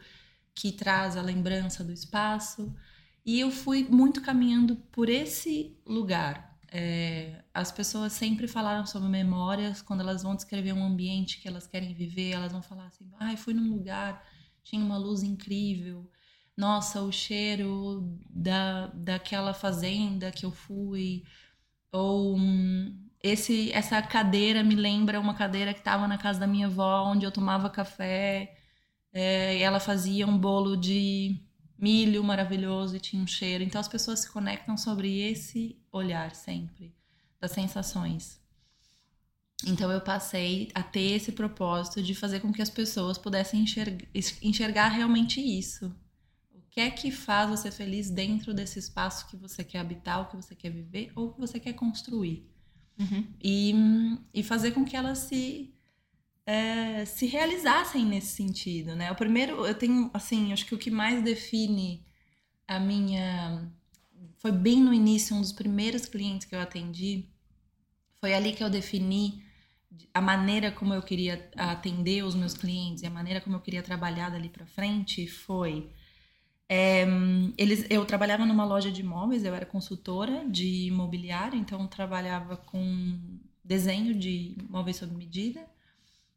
que 0.56 0.72
traz 0.72 1.16
a 1.16 1.22
lembrança 1.22 1.84
do 1.84 1.92
espaço. 1.92 2.76
E 3.24 3.40
eu 3.40 3.52
fui 3.52 3.88
muito 3.88 4.22
caminhando 4.22 4.76
por 4.92 5.10
esse 5.10 5.78
lugar. 5.86 6.58
É, 6.72 7.44
as 7.54 7.72
pessoas 7.72 8.14
sempre 8.14 8.48
falaram 8.48 8.86
sobre 8.86 9.08
memórias, 9.10 9.82
quando 9.82 10.02
elas 10.02 10.24
vão 10.24 10.36
descrever 10.36 10.74
um 10.74 10.84
ambiente 10.84 11.40
que 11.40 11.48
elas 11.48 11.68
querem 11.68 11.94
viver, 11.94 12.32
elas 12.32 12.52
vão 12.52 12.62
falar 12.62 12.88
assim: 12.88 13.10
ah, 13.20 13.36
fui 13.38 13.54
num 13.54 13.72
lugar, 13.72 14.24
tinha 14.70 14.84
uma 14.84 14.98
luz 14.98 15.24
incrível, 15.24 16.10
nossa, 16.56 17.02
o 17.02 17.12
cheiro 17.12 18.20
da, 18.30 18.88
daquela 18.88 19.54
fazenda 19.54 20.32
que 20.32 20.46
eu 20.46 20.52
fui, 20.52 21.24
ou 21.92 22.36
hum, 22.38 23.10
esse, 23.24 23.72
essa 23.72 24.02
cadeira 24.02 24.64
me 24.64 24.76
lembra 24.76 25.20
uma 25.20 25.34
cadeira 25.34 25.74
que 25.74 25.80
estava 25.80 26.08
na 26.08 26.18
casa 26.18 26.40
da 26.40 26.48
minha 26.48 26.68
avó, 26.68 27.04
onde 27.06 27.26
eu 27.26 27.32
tomava 27.32 27.70
café, 27.70 28.56
é, 29.14 29.60
ela 29.62 29.80
fazia 29.80 30.28
um 30.28 30.38
bolo 30.38 30.76
de 30.78 31.42
milho 31.78 32.24
maravilhoso 32.24 32.96
e 32.96 33.00
tinha 33.00 33.24
um 33.24 33.28
cheiro. 33.28 33.64
Então 33.64 33.80
as 33.80 33.88
pessoas 33.88 34.20
se 34.20 34.30
conectam 34.32 34.78
sobre 34.78 35.20
esse 35.22 35.82
olhar 35.92 36.36
sempre, 36.36 36.94
das 37.40 37.52
sensações. 37.52 38.40
Então 39.68 39.92
eu 39.92 40.00
passei 40.00 40.70
a 40.74 40.82
ter 40.82 41.12
esse 41.16 41.32
propósito 41.32 42.02
de 42.02 42.16
fazer 42.16 42.40
com 42.40 42.52
que 42.52 42.62
as 42.62 42.70
pessoas 42.70 43.18
pudessem 43.18 43.62
enxergar, 43.62 44.08
enxergar 44.42 44.88
realmente 44.88 45.42
isso. 45.42 45.94
O 46.54 46.62
que 46.70 46.80
é 46.80 46.90
que 46.90 47.12
faz 47.12 47.50
você 47.50 47.70
feliz 47.70 48.10
dentro 48.10 48.54
desse 48.54 48.80
espaço 48.80 49.28
que 49.28 49.36
você 49.36 49.64
quer 49.64 49.80
habitar, 49.80 50.22
o 50.22 50.26
que 50.28 50.36
você 50.36 50.56
quer 50.56 50.72
viver 50.72 51.12
ou 51.16 51.34
que 51.34 51.40
você 51.40 51.60
quer 51.60 51.74
construir. 51.74 52.48
Uhum. 52.98 53.26
E, 53.42 53.74
e 54.34 54.44
fazer 54.44 54.72
com 54.72 54.86
que 54.86 54.96
elas 54.96 55.20
se 55.20 55.74
é, 56.50 57.06
se 57.06 57.28
realizassem 57.28 58.04
nesse 58.04 58.36
sentido, 58.36 58.96
né? 58.96 59.12
O 59.12 59.16
primeiro, 59.16 59.68
eu 59.68 59.76
tenho, 59.76 60.10
assim, 60.12 60.52
acho 60.52 60.66
que 60.66 60.74
o 60.74 60.80
que 60.80 60.90
mais 60.90 61.24
define 61.24 62.04
a 62.68 62.80
minha. 62.80 63.72
Foi 64.38 64.52
bem 64.52 64.82
no 64.82 64.92
início, 64.92 65.36
um 65.36 65.42
dos 65.42 65.52
primeiros 65.52 66.08
clientes 66.08 66.48
que 66.48 66.56
eu 66.56 66.60
atendi. 66.60 67.30
Foi 68.20 68.34
ali 68.34 68.54
que 68.54 68.64
eu 68.64 68.70
defini 68.70 69.44
a 70.14 70.22
maneira 70.22 70.72
como 70.72 70.94
eu 70.94 71.02
queria 71.02 71.50
atender 71.58 72.24
os 72.24 72.36
meus 72.36 72.54
clientes 72.54 73.04
e 73.04 73.08
a 73.08 73.10
maneira 73.10 73.42
como 73.42 73.56
eu 73.56 73.60
queria 73.60 73.84
trabalhar 73.84 74.30
dali 74.30 74.50
para 74.50 74.66
frente 74.66 75.28
foi. 75.28 75.92
É, 76.68 77.06
eles, 77.58 77.86
eu 77.90 78.06
trabalhava 78.06 78.46
numa 78.46 78.64
loja 78.64 78.92
de 78.92 79.02
imóveis, 79.02 79.44
eu 79.44 79.56
era 79.56 79.66
consultora 79.66 80.46
de 80.48 80.88
imobiliário, 80.88 81.58
então 81.58 81.88
trabalhava 81.88 82.56
com 82.58 83.20
desenho 83.64 84.14
de 84.14 84.56
móveis 84.70 84.98
sob 84.98 85.16
medida 85.16 85.66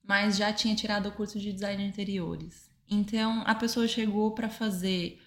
mas 0.02 0.36
já 0.36 0.52
tinha 0.52 0.74
tirado 0.74 1.08
o 1.08 1.12
curso 1.12 1.38
de 1.38 1.52
design 1.52 1.82
de 1.82 1.88
interiores. 1.88 2.70
Então 2.90 3.42
a 3.46 3.54
pessoa 3.54 3.86
chegou 3.86 4.32
para 4.32 4.48
fazer 4.48 5.20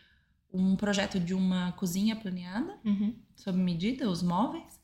um 0.54 0.75
projeto 0.75 1.20
de 1.20 1.34
uma 1.34 1.72
cozinha 1.74 2.15
planeada, 2.15 2.77
uhum. 2.84 3.15
sob 3.36 3.58
medida, 3.58 4.10
os 4.10 4.22
móveis, 4.22 4.75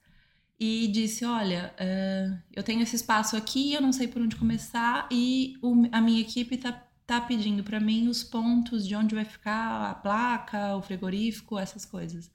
e 0.63 0.87
disse: 0.89 1.25
Olha, 1.25 1.73
uh, 1.79 2.39
eu 2.53 2.61
tenho 2.61 2.83
esse 2.83 2.95
espaço 2.95 3.35
aqui, 3.35 3.73
eu 3.73 3.81
não 3.81 3.91
sei 3.91 4.07
por 4.07 4.21
onde 4.21 4.35
começar, 4.35 5.07
e 5.09 5.57
o, 5.59 5.89
a 5.91 5.99
minha 5.99 6.21
equipe 6.21 6.53
está 6.53 6.71
tá 7.07 7.19
pedindo 7.19 7.63
para 7.63 7.79
mim 7.79 8.07
os 8.07 8.23
pontos 8.23 8.87
de 8.87 8.95
onde 8.95 9.15
vai 9.15 9.25
ficar 9.25 9.89
a 9.89 9.95
placa, 9.95 10.75
o 10.75 10.81
frigorífico, 10.83 11.57
essas 11.57 11.83
coisas. 11.83 12.31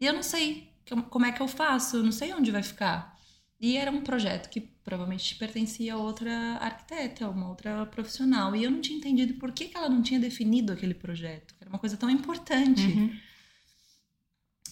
E 0.00 0.04
eu 0.04 0.12
não 0.12 0.22
sei 0.24 0.68
como 1.10 1.24
é 1.26 1.30
que 1.30 1.40
eu 1.40 1.46
faço, 1.46 1.98
eu 1.98 2.02
não 2.02 2.10
sei 2.10 2.34
onde 2.34 2.50
vai 2.50 2.62
ficar. 2.62 3.16
E 3.60 3.76
era 3.76 3.90
um 3.90 4.00
projeto 4.00 4.50
que 4.50 4.60
provavelmente 4.60 5.36
pertencia 5.36 5.94
a 5.94 5.96
outra 5.96 6.32
arquiteta, 6.60 7.30
uma 7.30 7.48
outra 7.48 7.86
profissional. 7.86 8.54
E 8.56 8.64
eu 8.64 8.70
não 8.70 8.80
tinha 8.80 8.98
entendido 8.98 9.34
por 9.34 9.52
que, 9.52 9.66
que 9.68 9.76
ela 9.76 9.88
não 9.88 10.02
tinha 10.02 10.18
definido 10.18 10.72
aquele 10.72 10.92
projeto, 10.92 11.54
que 11.54 11.62
era 11.62 11.70
uma 11.70 11.78
coisa 11.78 11.96
tão 11.96 12.10
importante. 12.10 12.84
Uhum. 12.84 13.16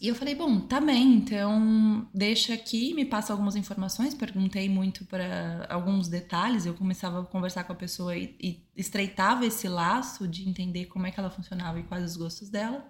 E 0.03 0.09
eu 0.09 0.17
falei, 0.17 0.35
bom, 0.35 0.59
tá 0.59 0.81
bem, 0.81 1.15
então 1.15 2.09
deixa 2.13 2.53
aqui, 2.53 2.93
me 2.93 3.05
passa 3.05 3.33
algumas 3.33 3.55
informações. 3.55 4.13
Perguntei 4.15 4.69
muito 4.69 5.05
para 5.05 5.65
alguns 5.71 6.09
detalhes. 6.09 6.67
Eu 6.67 6.75
começava 6.75 7.21
a 7.21 7.25
conversar 7.25 7.63
com 7.63 7.73
a 7.73 7.77
pessoa 7.77 8.17
e, 8.17 8.35
e 8.41 8.67
estreitava 8.77 9.47
esse 9.47 9.69
laço 9.69 10.27
de 10.27 10.49
entender 10.49 10.87
como 10.87 11.07
é 11.07 11.13
que 11.13 11.21
ela 11.21 11.31
funcionava 11.31 11.79
e 11.79 11.85
quais 11.85 12.05
os 12.05 12.17
gostos 12.17 12.51
dela. 12.51 12.85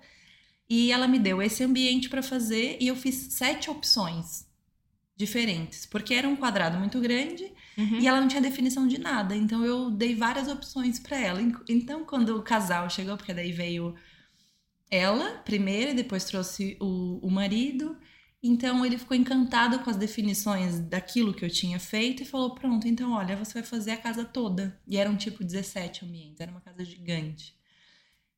E 0.67 0.91
ela 0.91 1.07
me 1.07 1.19
deu 1.19 1.43
esse 1.43 1.63
ambiente 1.63 2.09
para 2.09 2.23
fazer 2.23 2.79
e 2.81 2.89
eu 2.89 2.97
fiz 2.97 3.15
sete 3.35 3.69
opções 3.69 4.47
diferentes, 5.15 5.85
porque 5.85 6.15
era 6.15 6.27
um 6.27 6.35
quadrado 6.35 6.79
muito 6.79 6.99
grande 6.99 7.45
uhum. 7.77 7.99
e 8.01 8.09
ela 8.09 8.23
não 8.23 8.29
tinha 8.29 8.41
definição 8.41 8.89
de 8.89 8.97
nada. 8.97 9.37
Então 9.37 9.63
eu 9.63 9.91
dei 9.91 10.15
várias 10.15 10.49
opções 10.49 10.99
para 10.99 11.21
ela. 11.21 11.43
Então 11.69 12.07
quando 12.07 12.39
o 12.39 12.43
casal 12.43 12.89
chegou, 12.89 13.19
porque 13.19 13.35
daí 13.35 13.53
veio 13.53 13.95
ela 14.93 15.39
primeiro 15.39 15.93
e 15.93 15.95
depois 15.95 16.25
trouxe 16.25 16.77
o, 16.79 17.19
o 17.27 17.31
marido. 17.31 17.97
Então 18.43 18.85
ele 18.85 18.99
ficou 18.99 19.17
encantado 19.17 19.79
com 19.79 19.89
as 19.89 19.97
definições 19.97 20.79
daquilo 20.81 21.33
que 21.33 21.45
eu 21.45 21.49
tinha 21.49 21.81
feito 21.81 22.23
e 22.23 22.27
falou: 22.27 22.55
Pronto, 22.55 22.87
então 22.87 23.13
olha, 23.13 23.35
você 23.37 23.55
vai 23.55 23.63
fazer 23.63 23.93
a 23.93 23.97
casa 23.97 24.25
toda. 24.25 24.79
E 24.87 24.99
eram 24.99 25.17
tipo 25.17 25.43
17 25.43 26.05
ambientes, 26.05 26.41
era 26.41 26.51
uma 26.51 26.61
casa 26.61 26.85
gigante. 26.85 27.57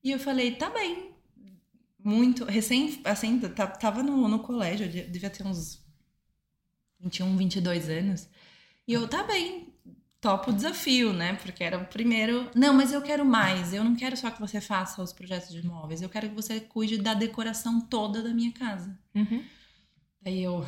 E 0.03 0.13
eu 0.13 0.19
falei: 0.19 0.55
Tá 0.55 0.71
bem. 0.71 1.13
Muito, 1.99 2.45
recém, 2.45 3.01
assim, 3.03 3.41
tava 3.81 4.03
no, 4.03 4.29
no 4.29 4.39
colégio, 4.41 4.87
devia 4.87 5.31
ter 5.31 5.43
uns 5.43 5.83
21, 7.01 7.35
22 7.35 7.89
anos. 7.89 8.29
E 8.87 8.93
eu, 8.93 9.09
tá 9.09 9.23
bem, 9.25 9.74
topo 10.25 10.51
o 10.51 10.55
desafio, 10.55 11.13
né? 11.13 11.35
Porque 11.35 11.63
era 11.63 11.77
o 11.77 11.85
primeiro. 11.85 12.49
Não, 12.55 12.73
mas 12.73 12.95
eu 12.95 13.03
quero 13.03 13.27
mais. 13.27 13.75
Eu 13.75 13.85
não 13.85 13.95
quero 13.95 14.17
só 14.17 14.31
que 14.31 14.41
você 14.41 14.59
faça 14.59 15.03
os 15.03 15.13
projetos 15.13 15.51
de 15.51 15.59
imóveis. 15.59 16.01
Eu 16.01 16.09
quero 16.09 16.31
que 16.31 16.35
você 16.35 16.61
cuide 16.61 16.97
da 16.97 17.13
decoração 17.13 17.79
toda 17.79 18.23
da 18.23 18.31
minha 18.31 18.51
casa. 18.51 18.99
Uhum. 19.15 19.45
Aí 20.25 20.43
eu, 20.43 20.67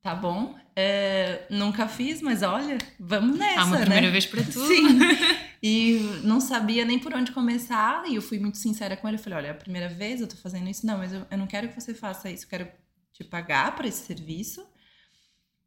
tá 0.00 0.14
bom. 0.14 0.54
É, 0.76 1.44
nunca 1.50 1.88
fiz, 1.88 2.22
mas 2.22 2.44
olha, 2.44 2.78
vamos 3.00 3.36
nessa. 3.36 3.62
Ah, 3.62 3.64
uma 3.64 3.78
né? 3.78 3.82
primeira 3.82 4.10
vez 4.12 4.26
para 4.26 4.44
tudo. 4.44 4.64
Sim. 4.68 4.98
E 5.66 6.20
não 6.22 6.42
sabia 6.42 6.84
nem 6.84 6.98
por 6.98 7.14
onde 7.14 7.32
começar. 7.32 8.04
E 8.06 8.16
eu 8.16 8.20
fui 8.20 8.38
muito 8.38 8.58
sincera 8.58 8.98
com 8.98 9.08
ele. 9.08 9.16
Eu 9.16 9.22
falei: 9.22 9.38
olha, 9.38 9.46
é 9.46 9.50
a 9.50 9.54
primeira 9.54 9.88
vez 9.88 10.20
eu 10.20 10.26
tô 10.26 10.36
fazendo 10.36 10.68
isso. 10.68 10.86
Não, 10.86 10.98
mas 10.98 11.10
eu, 11.10 11.26
eu 11.30 11.38
não 11.38 11.46
quero 11.46 11.68
que 11.70 11.80
você 11.80 11.94
faça 11.94 12.30
isso. 12.30 12.44
Eu 12.44 12.50
quero 12.50 12.68
te 13.14 13.24
pagar 13.24 13.74
por 13.74 13.86
esse 13.86 14.04
serviço 14.04 14.62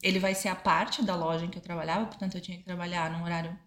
ele 0.02 0.20
vai 0.20 0.36
ser 0.36 0.50
a 0.50 0.56
parte 0.56 1.04
da 1.04 1.16
loja 1.16 1.46
em 1.46 1.50
que 1.50 1.58
eu 1.58 1.62
trabalhava, 1.62 2.06
portanto 2.06 2.36
eu 2.36 2.42
tinha 2.42 2.58
que 2.58 2.64
trabalhar 2.64 3.12
num 3.12 3.24
horário 3.24 3.58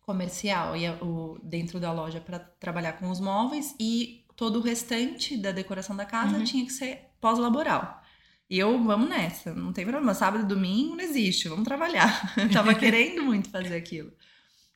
comercial 0.00 0.76
e 0.76 0.88
o, 0.88 1.38
dentro 1.42 1.80
da 1.80 1.92
loja 1.92 2.20
para 2.20 2.38
trabalhar 2.38 2.94
com 2.94 3.10
os 3.10 3.20
móveis 3.20 3.74
e 3.78 4.24
todo 4.36 4.58
o 4.58 4.62
restante 4.62 5.36
da 5.36 5.52
decoração 5.52 5.96
da 5.96 6.04
casa 6.04 6.38
uhum. 6.38 6.44
tinha 6.44 6.64
que 6.64 6.72
ser 6.72 7.10
pós-laboral. 7.20 8.02
E 8.50 8.58
eu, 8.58 8.82
vamos 8.84 9.08
nessa, 9.08 9.54
não 9.54 9.72
tem 9.72 9.84
problema, 9.84 10.12
sábado 10.12 10.44
e 10.44 10.46
domingo 10.46 10.96
não 10.96 11.02
existe, 11.02 11.48
vamos 11.48 11.64
trabalhar. 11.64 12.34
eu 12.36 12.50
tava 12.50 12.74
querendo 12.74 13.22
muito 13.22 13.48
fazer 13.48 13.74
aquilo. 13.74 14.12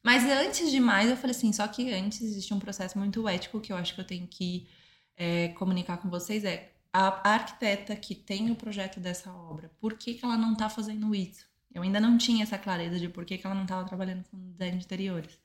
Mas 0.02 0.24
antes 0.24 0.70
de 0.70 0.80
mais, 0.80 1.10
eu 1.10 1.16
falei 1.16 1.34
assim, 1.34 1.52
só 1.52 1.66
que 1.66 1.92
antes 1.92 2.22
existe 2.22 2.54
um 2.54 2.60
processo 2.60 2.96
muito 2.98 3.28
ético 3.28 3.60
que 3.60 3.72
eu 3.72 3.76
acho 3.76 3.94
que 3.94 4.00
eu 4.00 4.06
tenho 4.06 4.26
que 4.26 4.68
é, 5.16 5.48
comunicar 5.48 5.96
com 5.98 6.08
vocês, 6.08 6.44
é 6.44 6.72
a 6.98 7.34
arquiteta 7.34 7.94
que 7.94 8.14
tem 8.14 8.50
o 8.50 8.56
projeto 8.56 8.98
dessa 8.98 9.30
obra, 9.30 9.70
por 9.78 9.94
que, 9.94 10.14
que 10.14 10.24
ela 10.24 10.36
não 10.36 10.54
está 10.54 10.70
fazendo 10.70 11.14
isso? 11.14 11.46
Eu 11.74 11.82
ainda 11.82 12.00
não 12.00 12.16
tinha 12.16 12.42
essa 12.42 12.56
clareza 12.56 12.98
de 12.98 13.06
por 13.08 13.26
que, 13.26 13.36
que 13.36 13.46
ela 13.46 13.54
não 13.54 13.64
estava 13.64 13.86
trabalhando 13.86 14.24
com 14.30 14.50
design 14.52 14.78
de 14.78 14.84
interiores. 14.84 15.38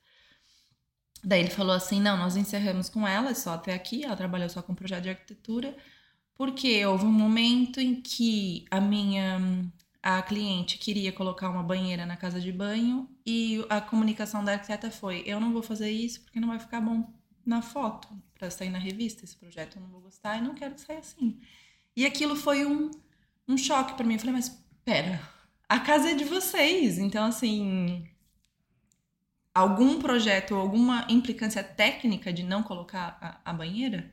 Daí 1.22 1.40
ele 1.40 1.50
falou 1.50 1.74
assim: 1.74 2.00
não, 2.00 2.16
nós 2.16 2.36
encerramos 2.36 2.88
com 2.88 3.06
ela, 3.06 3.30
é 3.30 3.34
só 3.34 3.52
até 3.52 3.74
aqui, 3.74 4.02
ela 4.02 4.16
trabalhou 4.16 4.48
só 4.48 4.62
com 4.62 4.74
projeto 4.74 5.02
de 5.02 5.10
arquitetura, 5.10 5.76
porque 6.34 6.84
houve 6.86 7.04
um 7.04 7.12
momento 7.12 7.80
em 7.80 8.00
que 8.00 8.64
a 8.70 8.80
minha 8.80 9.38
a 10.02 10.20
cliente 10.22 10.78
queria 10.78 11.12
colocar 11.12 11.50
uma 11.50 11.62
banheira 11.62 12.06
na 12.06 12.16
casa 12.16 12.40
de 12.40 12.50
banho 12.50 13.08
e 13.24 13.64
a 13.68 13.80
comunicação 13.80 14.42
da 14.42 14.52
arquiteta 14.52 14.90
foi: 14.90 15.22
eu 15.26 15.38
não 15.38 15.52
vou 15.52 15.62
fazer 15.62 15.90
isso 15.90 16.22
porque 16.22 16.40
não 16.40 16.48
vai 16.48 16.58
ficar 16.58 16.80
bom 16.80 17.12
na 17.44 17.62
foto 17.62 18.08
para 18.34 18.50
sair 18.50 18.70
na 18.70 18.78
revista 18.78 19.24
esse 19.24 19.36
projeto, 19.36 19.76
eu 19.76 19.82
não 19.82 19.88
vou 19.88 20.00
gostar 20.00 20.38
e 20.38 20.40
não 20.40 20.54
quero 20.54 20.74
que 20.74 20.80
saia 20.80 20.98
assim. 20.98 21.40
E 21.96 22.06
aquilo 22.06 22.34
foi 22.36 22.64
um, 22.64 22.90
um 23.46 23.56
choque 23.56 23.94
para 23.94 24.04
mim. 24.06 24.14
Eu 24.14 24.20
falei: 24.20 24.34
mas 24.34 24.48
pera, 24.84 25.20
a 25.68 25.78
casa 25.80 26.10
é 26.10 26.14
de 26.14 26.24
vocês, 26.24 26.98
então 26.98 27.24
assim, 27.24 28.06
algum 29.54 30.00
projeto 30.00 30.54
ou 30.54 30.60
alguma 30.60 31.06
implicância 31.08 31.62
técnica 31.62 32.32
de 32.32 32.42
não 32.42 32.62
colocar 32.62 33.18
a, 33.20 33.50
a, 33.50 33.52
banheira? 33.52 34.10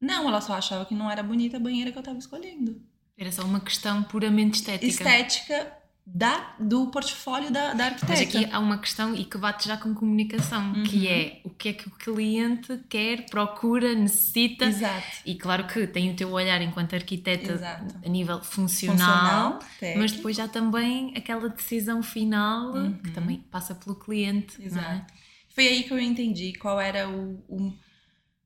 Não, 0.00 0.28
ela 0.28 0.40
só 0.40 0.54
achava 0.54 0.86
que 0.86 0.94
não 0.94 1.10
era 1.10 1.22
bonita 1.22 1.56
a 1.56 1.60
banheira 1.60 1.90
que 1.90 1.98
eu 1.98 2.02
estava 2.02 2.18
escolhendo. 2.18 2.80
Era 3.16 3.32
só 3.32 3.42
uma 3.42 3.60
questão 3.60 4.02
puramente 4.04 4.58
estética. 4.58 4.86
Estética 4.86 5.77
da, 6.14 6.54
do 6.58 6.86
portfólio 6.86 7.50
da, 7.50 7.74
da 7.74 7.84
arquiteta. 7.86 8.12
Mas 8.12 8.20
aqui 8.22 8.48
há 8.50 8.58
uma 8.58 8.78
questão 8.78 9.14
e 9.14 9.24
que 9.24 9.36
bate 9.36 9.68
já 9.68 9.76
com 9.76 9.94
comunicação, 9.94 10.72
uhum. 10.72 10.82
que 10.84 11.06
é 11.06 11.40
o 11.44 11.50
que 11.50 11.68
é 11.68 11.72
que 11.72 11.86
o 11.86 11.90
cliente 11.90 12.78
quer, 12.88 13.26
procura, 13.26 13.94
necessita. 13.94 14.64
Exato. 14.64 15.06
E 15.26 15.34
claro 15.34 15.66
que 15.66 15.86
tem 15.86 16.10
o 16.10 16.16
teu 16.16 16.30
olhar 16.30 16.62
enquanto 16.62 16.94
arquiteta 16.94 17.52
Exato. 17.52 17.94
a 18.04 18.08
nível 18.08 18.42
funcional, 18.42 19.60
funcional 19.60 19.98
mas 19.98 20.12
depois 20.12 20.36
já 20.36 20.48
também 20.48 21.12
aquela 21.14 21.48
decisão 21.48 22.02
final 22.02 22.72
uhum. 22.72 22.94
que 22.94 23.10
também 23.10 23.38
passa 23.50 23.74
pelo 23.74 23.94
cliente. 23.94 24.60
É? 24.62 24.66
Exato. 24.66 24.88
É? 24.88 25.06
Foi 25.50 25.66
aí 25.66 25.82
que 25.82 25.92
eu 25.92 25.98
entendi 25.98 26.54
qual 26.54 26.80
era 26.80 27.08
o, 27.08 27.44
o, 27.48 27.72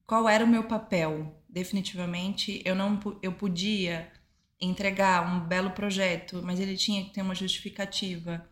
qual 0.05 0.29
era 0.29 0.45
o 0.45 0.49
meu 0.49 0.65
papel. 0.65 1.39
Definitivamente, 1.49 2.63
eu 2.65 2.75
não 2.75 2.99
eu 3.23 3.33
podia 3.33 4.11
entregar 4.63 5.35
um 5.35 5.41
belo 5.41 5.71
projeto, 5.73 6.41
mas 6.43 6.61
ele 6.61 6.77
tinha 6.77 7.05
que 7.05 7.11
ter 7.11 7.21
uma 7.21 7.35
justificativa 7.35 8.49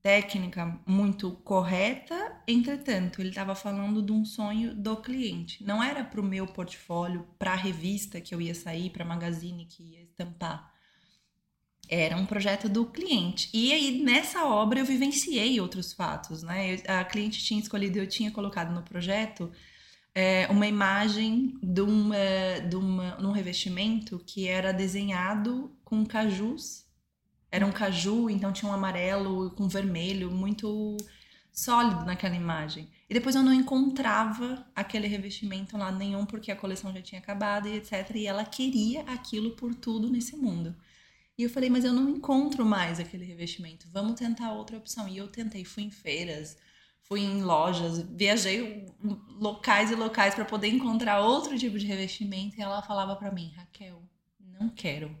técnica 0.00 0.80
muito 0.86 1.32
correta. 1.44 2.40
Entretanto, 2.46 3.20
ele 3.20 3.30
estava 3.30 3.54
falando 3.54 4.00
de 4.00 4.12
um 4.12 4.24
sonho 4.24 4.74
do 4.74 4.96
cliente. 4.96 5.62
Não 5.64 5.82
era 5.82 6.04
para 6.04 6.20
o 6.20 6.24
meu 6.24 6.46
portfólio, 6.46 7.26
para 7.38 7.52
a 7.52 7.56
revista 7.56 8.20
que 8.20 8.34
eu 8.34 8.40
ia 8.40 8.54
sair, 8.54 8.90
para 8.90 9.04
a 9.04 9.08
magazine 9.08 9.66
que 9.66 9.82
ia 9.82 10.02
estampar. 10.02 10.72
Era 11.88 12.16
um 12.16 12.26
projeto 12.26 12.68
do 12.68 12.86
cliente. 12.86 13.50
E 13.52 13.72
aí, 13.72 14.02
nessa 14.02 14.44
obra, 14.44 14.78
eu 14.78 14.84
vivenciei 14.84 15.60
outros 15.60 15.92
fatos, 15.92 16.42
né? 16.42 16.76
A 16.86 17.02
cliente 17.04 17.42
tinha 17.42 17.60
escolhido, 17.60 17.98
eu 17.98 18.06
tinha 18.06 18.30
colocado 18.30 18.72
no 18.72 18.82
projeto 18.82 19.50
é, 20.14 20.46
uma 20.48 20.66
imagem 20.66 21.58
de, 21.62 21.80
uma, 21.80 22.16
de 22.68 22.76
uma, 22.76 23.16
num 23.16 23.32
revestimento 23.32 24.18
que 24.26 24.48
era 24.48 24.72
desenhado 24.72 25.72
com 25.84 26.04
cajus. 26.04 26.86
Era 27.50 27.64
um 27.64 27.72
caju, 27.72 28.28
então 28.28 28.52
tinha 28.52 28.70
um 28.70 28.74
amarelo 28.74 29.50
com 29.52 29.68
vermelho, 29.68 30.30
muito 30.30 30.96
sólido 31.52 32.04
naquela 32.04 32.36
imagem. 32.36 32.88
E 33.08 33.14
depois 33.14 33.34
eu 33.34 33.42
não 33.42 33.52
encontrava 33.52 34.66
aquele 34.76 35.06
revestimento 35.06 35.76
lá 35.76 35.90
nenhum, 35.90 36.26
porque 36.26 36.52
a 36.52 36.56
coleção 36.56 36.92
já 36.92 37.00
tinha 37.00 37.20
acabado 37.20 37.66
e 37.66 37.76
etc. 37.76 38.14
E 38.14 38.26
ela 38.26 38.44
queria 38.44 39.02
aquilo 39.02 39.52
por 39.52 39.74
tudo 39.74 40.10
nesse 40.10 40.36
mundo. 40.36 40.76
E 41.36 41.42
eu 41.42 41.50
falei, 41.50 41.70
mas 41.70 41.84
eu 41.84 41.92
não 41.92 42.08
encontro 42.08 42.66
mais 42.66 43.00
aquele 43.00 43.24
revestimento. 43.24 43.88
Vamos 43.92 44.18
tentar 44.18 44.52
outra 44.52 44.76
opção. 44.76 45.08
E 45.08 45.16
eu 45.16 45.28
tentei, 45.28 45.64
fui 45.64 45.84
em 45.84 45.90
feiras, 45.90 46.56
fui 47.08 47.20
em 47.22 47.42
lojas, 47.42 48.00
viajei 48.00 48.86
locais 49.40 49.90
e 49.90 49.94
locais 49.94 50.34
para 50.34 50.44
poder 50.44 50.68
encontrar 50.68 51.20
outro 51.20 51.58
tipo 51.58 51.78
de 51.78 51.86
revestimento 51.86 52.58
e 52.58 52.62
ela 52.62 52.82
falava 52.82 53.16
para 53.16 53.30
mim, 53.30 53.52
Raquel, 53.56 54.02
não 54.38 54.68
quero. 54.68 55.16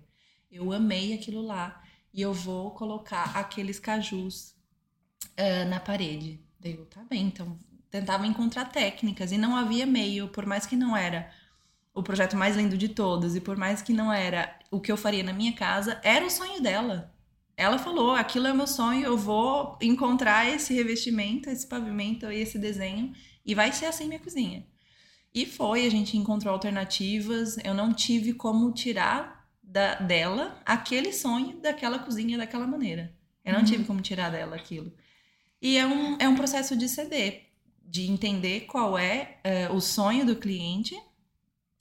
Eu 0.50 0.70
amei 0.72 1.14
aquilo 1.14 1.40
lá 1.40 1.82
e 2.12 2.20
eu 2.20 2.32
vou 2.32 2.72
colocar 2.72 3.36
aqueles 3.36 3.78
cajus 3.78 4.54
uh, 5.38 5.68
na 5.68 5.80
parede. 5.80 6.40
Daí 6.60 6.74
eu, 6.74 6.84
tá 6.84 7.02
bem, 7.08 7.22
então 7.22 7.58
tentava 7.90 8.26
encontrar 8.26 8.66
técnicas 8.66 9.32
e 9.32 9.38
não 9.38 9.56
havia 9.56 9.86
meio, 9.86 10.28
por 10.28 10.44
mais 10.44 10.66
que 10.66 10.76
não 10.76 10.94
era 10.94 11.32
o 11.94 12.02
projeto 12.02 12.36
mais 12.36 12.54
lindo 12.54 12.76
de 12.76 12.88
todos 12.88 13.34
e 13.34 13.40
por 13.40 13.56
mais 13.56 13.80
que 13.80 13.94
não 13.94 14.12
era 14.12 14.58
o 14.70 14.78
que 14.78 14.92
eu 14.92 14.96
faria 14.96 15.22
na 15.22 15.32
minha 15.32 15.54
casa, 15.54 15.98
era 16.04 16.26
o 16.26 16.30
sonho 16.30 16.60
dela 16.62 17.14
ela 17.58 17.76
falou: 17.76 18.12
aquilo 18.12 18.46
é 18.46 18.52
o 18.52 18.56
meu 18.56 18.68
sonho, 18.68 19.04
eu 19.04 19.18
vou 19.18 19.76
encontrar 19.82 20.48
esse 20.48 20.72
revestimento, 20.72 21.50
esse 21.50 21.66
pavimento 21.66 22.30
e 22.30 22.40
esse 22.40 22.56
desenho, 22.56 23.12
e 23.44 23.52
vai 23.52 23.72
ser 23.72 23.86
assim 23.86 24.06
minha 24.06 24.20
cozinha. 24.20 24.64
E 25.34 25.44
foi, 25.44 25.84
a 25.84 25.90
gente 25.90 26.16
encontrou 26.16 26.54
alternativas, 26.54 27.58
eu 27.64 27.74
não 27.74 27.92
tive 27.92 28.32
como 28.32 28.72
tirar 28.72 29.44
da, 29.60 29.96
dela 29.96 30.62
aquele 30.64 31.12
sonho 31.12 31.60
daquela 31.60 31.98
cozinha 31.98 32.38
daquela 32.38 32.66
maneira. 32.66 33.12
Eu 33.44 33.52
não 33.52 33.60
uhum. 33.60 33.66
tive 33.66 33.84
como 33.84 34.00
tirar 34.00 34.30
dela 34.30 34.54
aquilo. 34.54 34.92
E 35.60 35.76
é 35.76 35.84
um, 35.84 36.16
é 36.18 36.28
um 36.28 36.36
processo 36.36 36.76
de 36.76 36.88
ceder, 36.88 37.50
de 37.82 38.08
entender 38.08 38.66
qual 38.66 38.96
é 38.96 39.40
uh, 39.68 39.74
o 39.74 39.80
sonho 39.80 40.24
do 40.24 40.36
cliente, 40.36 40.96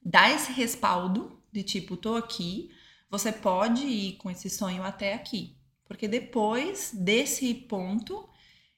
dar 0.03 0.31
esse 0.31 0.51
respaldo 0.51 1.39
de 1.51 1.61
tipo, 1.61 1.95
tô 1.95 2.15
aqui, 2.15 2.71
você 3.09 3.31
pode 3.31 3.85
ir 3.85 4.13
com 4.17 4.31
esse 4.31 4.49
sonho 4.49 4.81
até 4.81 5.13
aqui. 5.13 5.56
Porque 5.87 6.07
depois 6.07 6.91
desse 6.93 7.53
ponto, 7.53 8.27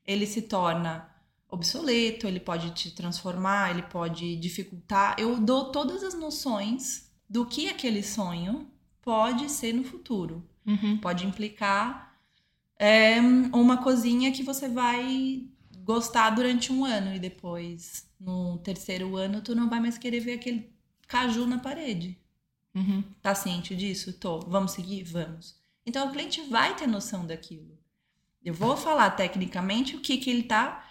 ele 0.06 0.26
se 0.26 0.44
torna 0.44 1.10
obsoleto, 1.50 2.28
ele 2.28 2.40
pode 2.40 2.72
te 2.72 2.92
transformar, 2.92 3.72
ele 3.72 3.84
pode 3.84 4.36
dificultar. 4.36 5.16
Eu 5.18 5.40
dou 5.40 5.72
todas 5.72 6.04
as 6.04 6.14
noções 6.14 7.12
do 7.28 7.46
que 7.46 7.68
aquele 7.68 8.04
sonho 8.04 8.70
pode 9.02 9.50
ser 9.50 9.74
no 9.74 9.84
futuro. 9.84 10.48
Uhum. 10.66 10.98
Pode 10.98 11.26
implicar 11.26 12.16
é, 12.78 13.20
uma 13.20 13.78
cozinha 13.78 14.32
que 14.32 14.44
você 14.44 14.70
vai 14.70 15.48
gostar 15.84 16.30
durante 16.30 16.72
um 16.72 16.86
ano 16.86 17.16
e 17.16 17.20
depois, 17.20 18.08
no 18.20 18.60
terceiro 18.60 19.16
ano, 19.16 19.42
tu 19.42 19.56
não 19.56 19.68
vai 19.70 19.80
mais 19.80 19.98
querer 19.98 20.20
ver 20.20 20.34
aquele 20.34 20.72
caju 21.08 21.48
na 21.48 21.58
parede. 21.58 22.18
Uhum. 22.76 23.04
Tá 23.22 23.34
ciente 23.34 23.76
disso? 23.76 24.14
Tô. 24.14 24.40
Vamos 24.42 24.72
seguir? 24.72 25.04
Vamos. 25.04 25.59
Então 25.90 26.08
o 26.08 26.12
cliente 26.12 26.40
vai 26.42 26.76
ter 26.76 26.86
noção 26.86 27.26
daquilo. 27.26 27.76
Eu 28.46 28.54
vou 28.54 28.78
falar 28.78 29.10
tecnicamente 29.10 29.96
o 29.96 30.00
que, 30.00 30.18
que 30.18 30.30
ele 30.30 30.42
está 30.42 30.88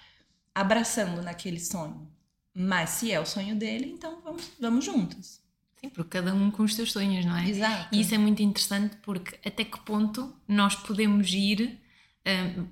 abraçando 0.52 1.22
naquele 1.22 1.60
sonho. 1.60 2.10
Mas 2.52 2.90
se 2.90 3.12
é 3.12 3.20
o 3.20 3.24
sonho 3.24 3.54
dele, 3.54 3.92
então 3.92 4.20
vamos, 4.24 4.50
vamos 4.58 4.84
juntos. 4.84 5.40
Sim, 5.76 5.88
porque 5.90 6.18
cada 6.18 6.34
um 6.34 6.50
com 6.50 6.64
os 6.64 6.74
seus 6.74 6.90
sonhos, 6.90 7.24
não 7.24 7.36
é? 7.36 7.48
Exato. 7.48 7.94
E 7.94 8.00
isso 8.00 8.12
é 8.12 8.18
muito 8.18 8.42
interessante 8.42 8.96
porque 8.96 9.38
até 9.48 9.64
que 9.64 9.78
ponto 9.80 10.34
nós 10.48 10.74
podemos 10.74 11.32
ir, 11.32 11.80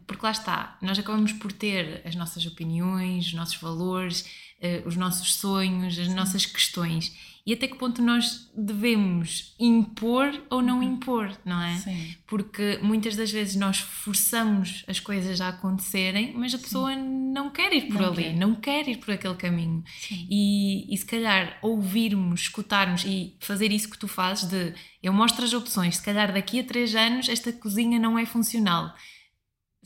porque 0.06 0.24
lá 0.24 0.32
está, 0.32 0.78
nós 0.82 0.98
acabamos 0.98 1.32
por 1.32 1.52
ter 1.52 2.02
as 2.04 2.14
nossas 2.14 2.46
opiniões, 2.46 3.26
os 3.26 3.34
nossos 3.34 3.56
valores, 3.56 4.24
hum, 4.62 4.88
os 4.88 4.96
nossos 4.96 5.34
sonhos, 5.34 5.98
as 5.98 6.06
Sim. 6.06 6.14
nossas 6.14 6.46
questões 6.46 7.12
e 7.46 7.52
até 7.52 7.68
que 7.68 7.78
ponto 7.78 8.02
nós 8.02 8.50
devemos 8.56 9.54
impor 9.60 10.42
ou 10.50 10.60
não 10.60 10.78
uhum. 10.78 10.82
impor, 10.82 11.30
não 11.44 11.62
é? 11.62 11.76
Sim. 11.76 12.16
Porque 12.26 12.80
muitas 12.82 13.14
das 13.14 13.30
vezes 13.30 13.54
nós 13.54 13.78
forçamos 13.78 14.84
as 14.88 14.98
coisas 14.98 15.40
a 15.40 15.50
acontecerem, 15.50 16.32
mas 16.34 16.52
a 16.52 16.58
pessoa 16.58 16.92
Sim. 16.92 17.32
não 17.32 17.48
quer 17.48 17.72
ir 17.72 17.82
por 17.82 18.00
não 18.00 18.08
ali, 18.08 18.24
quer. 18.24 18.36
não 18.36 18.54
quer 18.56 18.88
ir 18.88 18.96
por 18.96 19.14
aquele 19.14 19.36
caminho. 19.36 19.84
E, 20.10 20.92
e 20.92 20.98
se 20.98 21.06
calhar 21.06 21.56
ouvirmos, 21.62 22.40
escutarmos 22.40 23.04
e 23.04 23.36
fazer 23.38 23.70
isso 23.70 23.88
que 23.88 23.98
tu 23.98 24.08
fazes 24.08 24.48
de 24.48 24.74
eu 25.00 25.12
mostro 25.12 25.44
as 25.44 25.54
opções, 25.54 25.98
se 25.98 26.02
calhar 26.02 26.32
daqui 26.34 26.58
a 26.58 26.64
três 26.64 26.96
anos 26.96 27.28
esta 27.28 27.52
cozinha 27.52 27.96
não 27.96 28.18
é 28.18 28.26
funcional. 28.26 28.92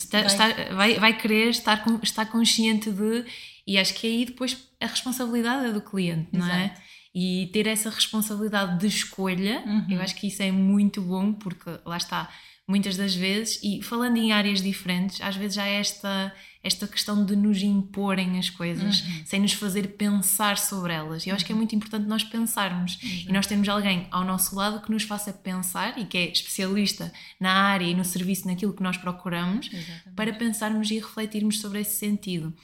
Está, 0.05 0.19
vai. 0.23 0.27
Está, 0.27 0.75
vai, 0.75 0.95
vai 0.99 1.17
querer 1.17 1.51
estar, 1.51 1.85
estar 2.03 2.27
consciente 2.27 2.91
de. 2.91 3.25
E 3.67 3.79
acho 3.79 3.95
que 3.95 4.07
aí 4.07 4.25
depois 4.25 4.57
a 4.81 4.87
responsabilidade 4.87 5.67
é 5.67 5.73
do 5.73 5.81
cliente, 5.81 6.29
não 6.33 6.47
é? 6.47 6.65
Exato. 6.65 6.81
é? 6.81 6.91
E 7.15 7.51
ter 7.53 7.67
essa 7.67 7.91
responsabilidade 7.91 8.79
de 8.79 8.87
escolha, 8.87 9.63
uhum. 9.67 9.87
eu 9.91 10.01
acho 10.01 10.15
que 10.15 10.29
isso 10.29 10.43
é 10.43 10.53
muito 10.53 11.03
bom, 11.03 11.33
porque 11.33 11.69
lá 11.85 11.97
está, 11.97 12.31
muitas 12.69 12.97
das 12.97 13.15
vezes, 13.15 13.61
e 13.63 13.83
falando 13.83 14.17
em 14.17 14.33
áreas 14.33 14.63
diferentes, 14.63 15.21
às 15.21 15.35
vezes 15.35 15.59
há 15.59 15.67
esta, 15.67 16.33
esta 16.63 16.87
questão 16.87 17.25
de 17.25 17.35
nos 17.35 17.63
imporem 17.63 18.39
as 18.39 18.51
coisas, 18.51 19.01
uhum. 19.01 19.23
sem 19.25 19.41
nos 19.41 19.55
fazer 19.55 19.97
pensar 19.97 20.59
sobre 20.59 20.93
elas. 20.93 21.25
E 21.25 21.31
eu 21.31 21.35
acho 21.35 21.45
que 21.45 21.53
é 21.53 21.55
uhum. 21.55 21.61
muito 21.61 21.75
importante 21.75 22.07
nós 22.07 22.23
pensarmos. 22.23 22.99
Uhum. 23.03 23.25
E 23.29 23.33
nós 23.33 23.47
temos 23.47 23.69
alguém 23.69 24.07
ao 24.11 24.25
nosso 24.25 24.55
lado 24.55 24.83
que 24.83 24.91
nos 24.91 25.05
faça 25.05 25.33
pensar 25.33 25.99
e 25.99 26.05
que 26.05 26.19
é 26.19 26.31
especialista 26.31 27.11
na 27.39 27.53
área 27.53 27.87
e 27.87 27.95
no 27.95 28.05
serviço, 28.05 28.47
naquilo 28.47 28.75
que 28.75 28.83
nós 28.83 28.99
procuramos, 28.99 29.69
Exatamente. 29.73 30.15
para 30.15 30.33
pensarmos 30.35 30.91
e 30.91 30.99
refletirmos 30.99 31.61
sobre 31.61 31.81
esse 31.81 31.97
sentido. 31.97 32.55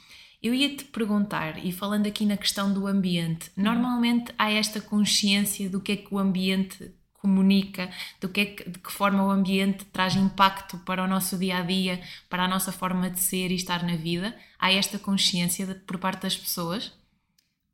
Eu 0.41 0.53
ia 0.53 0.75
te 0.75 0.85
perguntar, 0.85 1.65
e 1.65 1.71
falando 1.71 2.05
aqui 2.05 2.23
na 2.23 2.37
questão 2.37 2.71
do 2.71 2.85
ambiente, 2.85 3.49
normalmente 3.57 4.31
há 4.37 4.51
esta 4.51 4.79
consciência 4.79 5.67
do 5.67 5.81
que 5.81 5.93
é 5.93 5.95
que 5.95 6.13
o 6.13 6.19
ambiente 6.19 6.91
comunica, 7.27 7.89
do 8.21 8.29
que, 8.29 8.39
é 8.39 8.45
que 8.45 8.69
de 8.69 8.79
que 8.79 8.91
forma 8.91 9.25
o 9.25 9.29
ambiente 9.29 9.83
traz 9.85 10.15
impacto 10.15 10.77
para 10.79 11.03
o 11.03 11.07
nosso 11.07 11.37
dia 11.37 11.57
a 11.57 11.61
dia, 11.61 12.01
para 12.29 12.45
a 12.45 12.47
nossa 12.47 12.71
forma 12.71 13.09
de 13.09 13.19
ser 13.19 13.51
e 13.51 13.55
estar 13.55 13.83
na 13.83 13.97
vida? 13.97 14.33
Há 14.57 14.71
esta 14.71 14.97
consciência 14.97 15.65
de, 15.65 15.75
por 15.75 15.97
parte 15.97 16.21
das 16.21 16.37
pessoas? 16.37 16.93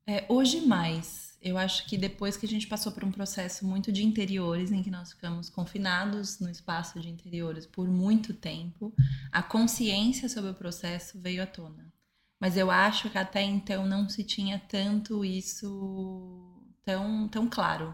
É, 0.08 0.26
hoje 0.28 0.62
mais. 0.62 1.38
Eu 1.40 1.58
acho 1.58 1.86
que 1.86 1.98
depois 1.98 2.38
que 2.38 2.46
a 2.46 2.50
gente 2.50 2.68
passou 2.68 2.92
por 2.92 3.04
um 3.04 3.12
processo 3.12 3.68
muito 3.68 3.92
de 3.92 4.04
interiores, 4.04 4.72
em 4.72 4.82
que 4.82 4.90
nós 4.90 5.12
ficamos 5.12 5.50
confinados 5.50 6.40
no 6.40 6.50
espaço 6.50 7.00
de 7.00 7.10
interiores 7.10 7.66
por 7.66 7.88
muito 7.88 8.34
tempo, 8.34 8.94
a 9.32 9.44
consciência 9.44 10.30
sobre 10.30 10.52
o 10.52 10.56
processo 10.56 11.20
veio 11.20 11.44
à 11.44 11.46
tona. 11.46 11.92
Mas 12.40 12.58
eu 12.58 12.72
acho 12.72 13.10
que 13.10 13.18
até 13.18 13.42
então 13.42 13.86
não 13.86 14.08
se 14.10 14.24
tinha 14.24 14.58
tanto 14.58 15.24
isso 15.24 16.64
tão, 16.84 17.28
tão 17.28 17.50
claro. 17.50 17.94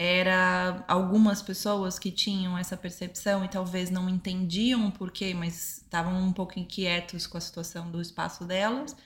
Era 0.00 0.84
algumas 0.86 1.42
pessoas 1.42 1.98
que 1.98 2.12
tinham 2.12 2.56
essa 2.56 2.76
percepção 2.76 3.44
e 3.44 3.48
talvez 3.48 3.90
não 3.90 4.08
entendiam 4.08 4.86
o 4.86 4.92
porquê, 4.92 5.34
mas 5.34 5.78
estavam 5.78 6.22
um 6.22 6.32
pouco 6.32 6.56
inquietos 6.56 7.26
com 7.26 7.36
a 7.36 7.40
situação 7.40 7.90
do 7.90 8.00
espaço 8.00 8.44
delas 8.44 8.96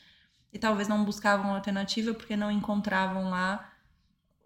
e 0.53 0.59
talvez 0.59 0.89
não 0.89 1.03
buscavam 1.03 1.55
alternativa 1.55 2.13
porque 2.13 2.37
não 2.37 2.51
encontravam 2.51 3.31
lá 3.31 3.73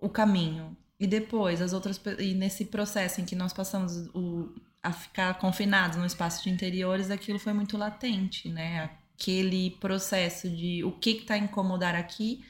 o 0.00 0.08
caminho. 0.08 0.76
E 1.00 1.06
depois, 1.06 1.60
as 1.60 1.72
outras 1.72 2.00
e 2.18 2.32
nesse 2.32 2.66
processo 2.66 3.20
em 3.20 3.24
que 3.24 3.34
nós 3.34 3.52
passamos 3.52 4.08
o, 4.14 4.54
a 4.80 4.92
ficar 4.92 5.34
confinados 5.38 5.98
no 5.98 6.06
espaço 6.06 6.44
de 6.44 6.50
interiores, 6.50 7.10
aquilo 7.10 7.40
foi 7.40 7.52
muito 7.52 7.76
latente, 7.76 8.48
né? 8.48 8.90
Aquele 9.14 9.72
processo 9.72 10.48
de 10.48 10.84
o 10.84 10.92
que 10.92 11.10
está 11.10 11.34
a 11.34 11.38
incomodar 11.38 11.96
aqui 11.96 12.44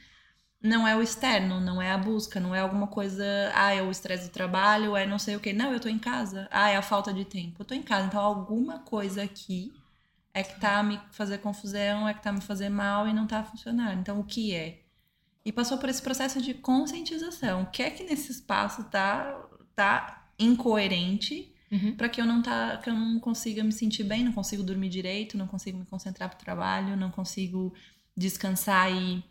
não 0.61 0.87
é 0.87 0.95
o 0.95 1.01
externo, 1.01 1.59
não 1.59 1.81
é 1.81 1.91
a 1.91 1.97
busca, 1.97 2.39
não 2.39 2.53
é 2.53 2.59
alguma 2.59 2.87
coisa, 2.87 3.23
ah, 3.53 3.73
é 3.73 3.81
o 3.81 3.91
estresse 3.91 4.27
do 4.27 4.31
trabalho, 4.31 4.95
é 4.95 5.05
não 5.05 5.19
sei 5.19 5.35
o 5.35 5.39
que. 5.39 5.53
Não, 5.53 5.71
eu 5.71 5.79
tô 5.79 5.87
em 5.87 5.99
casa. 5.99 6.47
Ah, 6.51 6.69
é 6.69 6.75
a 6.75 6.81
falta 6.81 7.13
de 7.13 7.25
tempo. 7.25 7.61
Eu 7.61 7.65
tô 7.65 7.73
em 7.73 7.83
casa. 7.83 8.07
Então, 8.07 8.19
alguma 8.19 8.79
coisa 8.79 9.23
aqui 9.23 9.71
é 10.33 10.43
que 10.43 10.59
tá 10.59 10.81
me 10.83 10.99
fazer 11.11 11.39
confusão, 11.39 12.07
é 12.07 12.13
que 12.13 12.23
tá 12.23 12.31
me 12.31 12.41
fazer 12.41 12.69
mal 12.69 13.07
e 13.07 13.13
não 13.13 13.27
tá 13.27 13.43
funcionando. 13.43 13.99
Então, 13.99 14.19
o 14.19 14.23
que 14.23 14.53
é? 14.53 14.81
E 15.45 15.51
passou 15.51 15.77
por 15.77 15.89
esse 15.89 16.01
processo 16.01 16.41
de 16.41 16.53
conscientização. 16.53 17.63
O 17.63 17.65
que 17.67 17.83
é 17.83 17.89
que 17.89 18.03
nesse 18.03 18.31
espaço 18.31 18.83
tá, 18.85 19.39
tá 19.75 20.27
incoerente 20.37 21.53
uhum. 21.71 21.95
para 21.95 22.09
que 22.09 22.19
eu 22.19 22.25
não 22.25 22.41
tá, 22.41 22.77
que 22.77 22.89
eu 22.89 22.93
não 22.93 23.19
consiga 23.19 23.63
me 23.63 23.71
sentir 23.71 24.03
bem, 24.03 24.23
não 24.23 24.33
consigo 24.33 24.63
dormir 24.63 24.89
direito, 24.89 25.37
não 25.37 25.47
consigo 25.47 25.77
me 25.77 25.85
concentrar 25.85 26.29
pro 26.29 26.37
trabalho, 26.37 26.97
não 26.97 27.11
consigo 27.11 27.73
descansar 28.15 28.91
e 28.91 29.23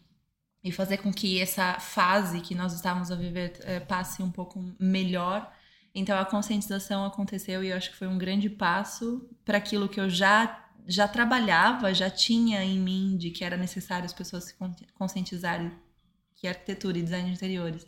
e 0.67 0.73
fazer 0.73 0.97
com 0.97 1.13
que 1.13 1.41
essa 1.41 1.79
fase 1.79 2.41
que 2.41 2.53
nós 2.53 2.75
estávamos 2.75 3.13
a 3.13 3.15
viver 3.15 3.57
é, 3.63 3.79
passe 3.79 4.21
um 4.21 4.33
pouco 4.33 4.75
melhor. 4.81 5.49
Então 5.95 6.19
a 6.19 6.25
conscientização 6.25 7.05
aconteceu 7.05 7.63
e 7.63 7.69
eu 7.69 7.77
acho 7.77 7.93
que 7.93 7.97
foi 7.97 8.09
um 8.09 8.19
grande 8.19 8.51
passo 8.51 9.31
para 9.45 9.59
aquilo 9.59 9.89
que 9.89 10.01
eu 10.01 10.11
já 10.11 10.65
já 10.89 11.07
trabalhava, 11.09 11.93
já 11.93 12.09
tinha 12.09 12.63
em 12.63 12.79
mim 12.79 13.17
de 13.17 13.31
que 13.31 13.45
era 13.45 13.57
necessário 13.57 14.05
as 14.05 14.13
pessoas 14.13 14.45
se 14.45 14.55
conscientizarem 14.95 15.73
que 16.37 16.47
arquitetura 16.47 16.99
e 16.99 17.03
design 17.03 17.29
de 17.29 17.35
interiores 17.35 17.87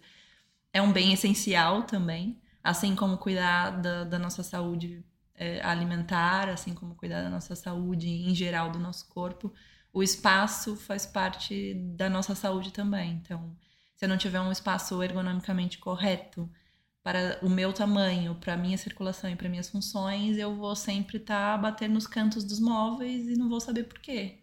é 0.73 0.83
um 0.83 0.93
bem 0.93 1.13
essencial 1.13 1.85
também, 1.85 2.41
assim 2.63 2.97
como 2.97 3.17
cuidar 3.19 3.71
da, 3.71 4.05
da 4.05 4.19
nossa 4.19 4.43
saúde 4.43 5.05
é, 5.35 5.61
alimentar, 5.65 6.49
assim 6.49 6.75
como 6.75 6.97
cuidar 6.97 7.23
da 7.23 7.31
nossa 7.31 7.55
saúde 7.55 8.09
em 8.09 8.35
geral 8.35 8.71
do 8.71 8.81
nosso 8.81 9.09
corpo 9.09 9.53
o 9.99 10.03
espaço 10.03 10.77
faz 10.77 11.05
parte 11.05 11.75
da 11.75 12.09
nossa 12.09 12.33
saúde 12.33 12.73
também. 12.73 13.21
Então, 13.21 13.51
se 13.97 14.05
eu 14.05 14.09
não 14.09 14.17
tiver 14.17 14.41
um 14.41 14.53
espaço 14.53 15.03
ergonomicamente 15.03 15.79
correto 15.79 16.49
para 17.03 17.39
o 17.43 17.51
meu 17.51 17.73
tamanho, 17.73 18.37
para 18.37 18.55
a 18.55 18.57
minha 18.57 18.79
circulação 18.79 19.29
e 19.29 19.35
para 19.35 19.49
minhas 19.49 19.69
funções, 19.69 20.39
eu 20.39 20.55
vou 20.55 20.77
sempre 20.77 21.17
estar 21.17 21.57
tá 21.57 21.59
batendo 21.59 21.95
nos 21.95 22.07
cantos 22.07 22.45
dos 22.45 22.61
móveis 22.61 23.27
e 23.27 23.35
não 23.35 23.49
vou 23.49 23.61
saber 23.61 23.85
por 23.85 23.99
quê. 23.99 24.39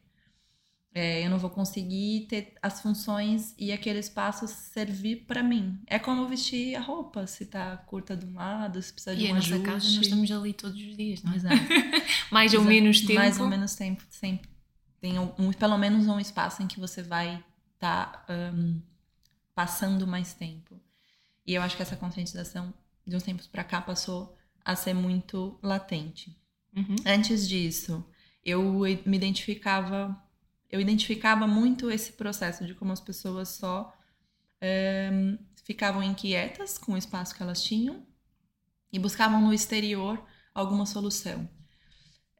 É, 0.93 1.25
eu 1.25 1.29
não 1.29 1.37
vou 1.37 1.49
conseguir 1.49 2.25
ter 2.29 2.53
as 2.61 2.81
funções 2.81 3.53
e 3.57 3.71
aquele 3.71 3.99
espaço 3.99 4.47
servir 4.47 5.25
para 5.25 5.41
mim. 5.41 5.79
É 5.87 5.99
como 5.99 6.27
vestir 6.27 6.75
a 6.75 6.81
roupa, 6.81 7.27
se 7.27 7.45
tá 7.45 7.77
curta 7.77 8.15
de 8.15 8.25
um 8.25 8.33
lado, 8.33 8.81
se 8.81 8.91
precisa 8.91 9.15
de 9.15 9.25
e 9.25 9.31
um 9.31 9.35
ajuste. 9.37 9.55
E 9.55 9.63
casa 9.63 9.85
nós 9.85 10.01
estamos 10.01 10.31
ali 10.31 10.53
todos 10.53 10.77
os 10.77 10.97
dias, 10.97 11.23
não 11.23 11.33
é? 11.33 11.37
Mais 12.29 12.53
ou 12.53 12.61
menos 12.61 12.99
tempo. 12.99 13.15
Mais 13.15 13.39
ou 13.39 13.47
menos 13.47 13.73
tempo, 13.75 14.03
sempre 14.09 14.54
tem 15.05 15.19
um, 15.19 15.53
pelo 15.53 15.77
menos 15.77 16.07
um 16.07 16.19
espaço 16.19 16.63
em 16.63 16.67
que 16.67 16.79
você 16.79 17.03
vai 17.03 17.43
estar 17.75 18.25
tá, 18.25 18.33
um, 18.33 18.81
passando 19.53 20.07
mais 20.07 20.33
tempo. 20.33 20.81
E 21.45 21.53
eu 21.53 21.61
acho 21.61 21.75
que 21.75 21.83
essa 21.83 21.95
conscientização 21.95 22.73
de 23.05 23.15
uns 23.15 23.21
tempos 23.21 23.45
para 23.45 23.63
cá 23.63 23.79
passou 23.79 24.35
a 24.63 24.75
ser 24.75 24.95
muito 24.95 25.59
latente. 25.61 26.35
Uhum. 26.75 26.95
Antes 27.05 27.47
disso, 27.47 28.03
eu 28.43 28.63
me 29.05 29.15
identificava, 29.15 30.19
eu 30.71 30.81
identificava 30.81 31.45
muito 31.45 31.91
esse 31.91 32.13
processo 32.13 32.65
de 32.65 32.73
como 32.73 32.91
as 32.91 32.99
pessoas 32.99 33.49
só 33.49 33.95
um, 35.13 35.37
ficavam 35.63 36.01
inquietas 36.01 36.79
com 36.79 36.93
o 36.93 36.97
espaço 36.97 37.35
que 37.35 37.43
elas 37.43 37.63
tinham 37.63 38.03
e 38.91 38.97
buscavam 38.97 39.39
no 39.39 39.53
exterior 39.53 40.19
alguma 40.51 40.87
solução. 40.87 41.47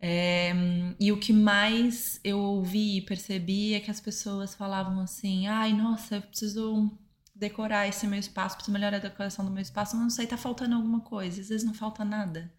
É, 0.08 0.54
e 1.00 1.12
o 1.12 1.20
que 1.20 1.34
mais 1.34 2.20
eu 2.24 2.38
ouvi 2.38 2.98
e 2.98 3.02
percebi 3.02 3.74
é 3.74 3.80
que 3.80 3.90
as 3.90 4.00
pessoas 4.00 4.54
falavam 4.54 5.00
assim: 5.00 5.48
ai, 5.48 5.74
nossa, 5.74 6.18
eu 6.18 6.22
preciso 6.22 6.96
decorar 7.34 7.88
esse 7.88 8.06
meu 8.06 8.20
espaço, 8.20 8.56
preciso 8.56 8.72
melhorar 8.72 8.98
a 8.98 9.00
decoração 9.00 9.44
do 9.44 9.50
meu 9.50 9.64
espaço, 9.64 9.96
mas 9.96 10.04
não 10.04 10.10
sei, 10.12 10.28
tá 10.28 10.38
faltando 10.38 10.76
alguma 10.76 11.00
coisa. 11.02 11.42
Às 11.42 11.50
vezes 11.50 11.66
não 11.66 11.74
falta 11.74 12.06
nada. 12.06 12.54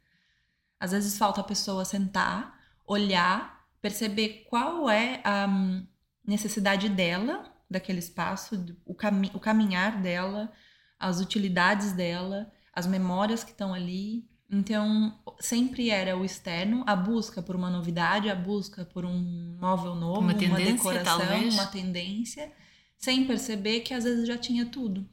Às 0.81 0.91
vezes 0.91 1.17
falta 1.17 1.41
a 1.41 1.45
pessoa 1.45 1.85
sentar, 1.85 2.59
olhar, 2.85 3.65
perceber 3.81 4.45
qual 4.51 4.91
é 4.91 5.21
a 5.23 5.47
hum, 5.47 5.87
necessidade 6.27 6.89
dela, 6.89 7.55
daquele 7.71 8.01
espaço, 8.01 8.77
o, 8.85 8.93
cami 8.93 9.31
o 9.33 9.39
caminhar 9.39 10.03
dela, 10.03 10.53
as 10.99 11.21
utilidades 11.21 11.93
dela, 11.93 12.51
as 12.73 12.89
memórias 12.89 13.45
que 13.45 13.53
estão 13.53 13.73
ali 13.73 14.29
então, 14.51 15.19
sempre 15.41 15.91
era 15.91 16.17
o 16.17 16.25
externo, 16.25 16.85
a 16.87 16.95
busca 16.95 17.43
por 17.43 17.57
uma 17.57 17.69
novidade, 17.69 18.31
a 18.31 18.35
busca 18.35 18.85
por 18.85 19.05
um 19.05 19.57
móvel 19.61 19.95
novo, 19.95 20.21
uma, 20.21 20.33
uma 20.33 20.57
decoração, 20.57 21.19
talvez. 21.19 21.55
uma 21.55 21.67
tendência, 21.67 22.53
sem 22.97 23.27
perceber 23.27 23.81
que 23.81 23.93
às 23.93 24.05
vezes 24.05 24.27
já 24.27 24.39
tinha 24.39 24.65
tudo. 24.65 25.09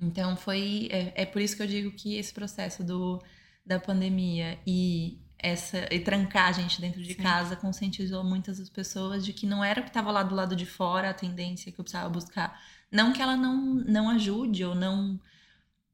Então, 0.00 0.36
foi. 0.36 0.88
É, 0.90 1.22
é 1.22 1.26
por 1.26 1.42
isso 1.42 1.56
que 1.56 1.62
eu 1.62 1.66
digo 1.66 1.90
que 1.92 2.16
esse 2.16 2.32
processo 2.32 2.84
do, 2.84 3.20
da 3.66 3.80
pandemia 3.80 4.58
e 4.66 5.18
essa 5.36 5.86
e 5.92 6.00
trancar 6.00 6.48
a 6.48 6.52
gente 6.52 6.80
dentro 6.80 7.02
de 7.02 7.14
Sim. 7.14 7.22
casa 7.22 7.56
conscientizou 7.56 8.24
muitas 8.24 8.58
das 8.58 8.70
pessoas 8.70 9.24
de 9.24 9.32
que 9.32 9.46
não 9.46 9.62
era 9.62 9.80
o 9.80 9.84
que 9.84 9.90
estava 9.90 10.10
lá 10.10 10.22
do 10.22 10.34
lado 10.34 10.56
de 10.56 10.64
fora 10.64 11.10
a 11.10 11.14
tendência 11.14 11.70
que 11.70 11.78
eu 11.78 11.84
precisava 11.84 12.08
buscar. 12.08 12.60
Não 12.90 13.12
que 13.12 13.20
ela 13.20 13.36
não, 13.36 13.74
não 13.74 14.08
ajude 14.08 14.64
ou 14.64 14.74
não 14.74 15.20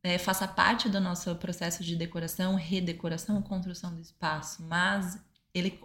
é, 0.03 0.19
faça 0.19 0.49
parte 0.49 0.89
do 0.89 1.01
nosso 1.01 1.35
processo 1.37 1.85
de 1.85 1.95
decoração, 1.95 2.55
redecoração, 2.55 3.41
construção 3.43 3.95
do 3.95 4.01
espaço, 4.01 4.63
mas 4.63 5.19
ele 5.53 5.79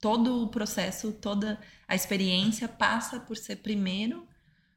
todo 0.00 0.42
o 0.42 0.48
processo, 0.48 1.12
toda 1.12 1.60
a 1.86 1.94
experiência 1.94 2.66
passa 2.66 3.20
por 3.20 3.36
ser 3.36 3.56
primeiro 3.56 4.26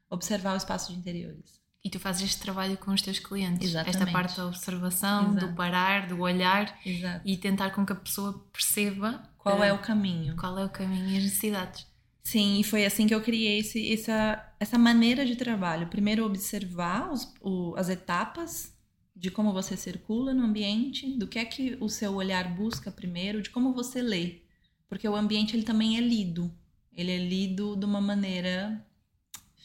observar 0.08 0.54
o 0.54 0.56
espaço 0.56 0.92
de 0.92 0.98
interiores. 0.98 1.60
E 1.84 1.90
tu 1.90 2.00
fazes 2.00 2.22
este 2.22 2.40
trabalho 2.40 2.76
com 2.78 2.92
os 2.92 3.02
teus 3.02 3.18
clientes. 3.18 3.68
Exatamente. 3.68 3.96
Esta 3.96 4.12
parte 4.12 4.36
da 4.36 4.46
observação, 4.46 5.30
Exato. 5.32 5.46
do 5.46 5.54
parar, 5.54 6.08
do 6.08 6.20
olhar 6.20 6.78
Exato. 6.84 7.20
e 7.24 7.36
tentar 7.36 7.70
com 7.70 7.84
que 7.84 7.92
a 7.92 7.96
pessoa 7.96 8.44
perceba 8.52 9.22
qual 9.38 9.62
é 9.62 9.72
o 9.72 9.78
caminho. 9.78 10.36
Qual 10.36 10.58
é 10.58 10.64
o 10.64 10.68
caminho 10.68 11.08
e 11.10 11.16
as 11.16 11.24
necessidades. 11.24 11.86
Sim, 12.24 12.58
e 12.58 12.64
foi 12.64 12.84
assim 12.84 13.06
que 13.06 13.14
eu 13.14 13.22
criei 13.22 13.60
esse, 13.60 13.92
essa, 13.92 14.52
essa 14.58 14.76
maneira 14.76 15.24
de 15.24 15.36
trabalho. 15.36 15.86
Primeiro, 15.86 16.24
observar 16.24 17.12
os, 17.12 17.32
o, 17.40 17.74
as 17.76 17.88
etapas 17.88 18.75
de 19.16 19.30
como 19.30 19.52
você 19.52 19.76
circula 19.76 20.34
no 20.34 20.44
ambiente, 20.44 21.16
do 21.16 21.26
que 21.26 21.38
é 21.38 21.44
que 21.44 21.78
o 21.80 21.88
seu 21.88 22.14
olhar 22.14 22.54
busca 22.54 22.90
primeiro, 22.90 23.40
de 23.40 23.48
como 23.48 23.72
você 23.72 24.02
lê, 24.02 24.42
porque 24.88 25.08
o 25.08 25.16
ambiente 25.16 25.56
ele 25.56 25.62
também 25.62 25.96
é 25.96 26.00
lido. 26.00 26.52
Ele 26.92 27.10
é 27.10 27.18
lido 27.18 27.76
de 27.76 27.86
uma 27.86 28.00
maneira 28.00 28.86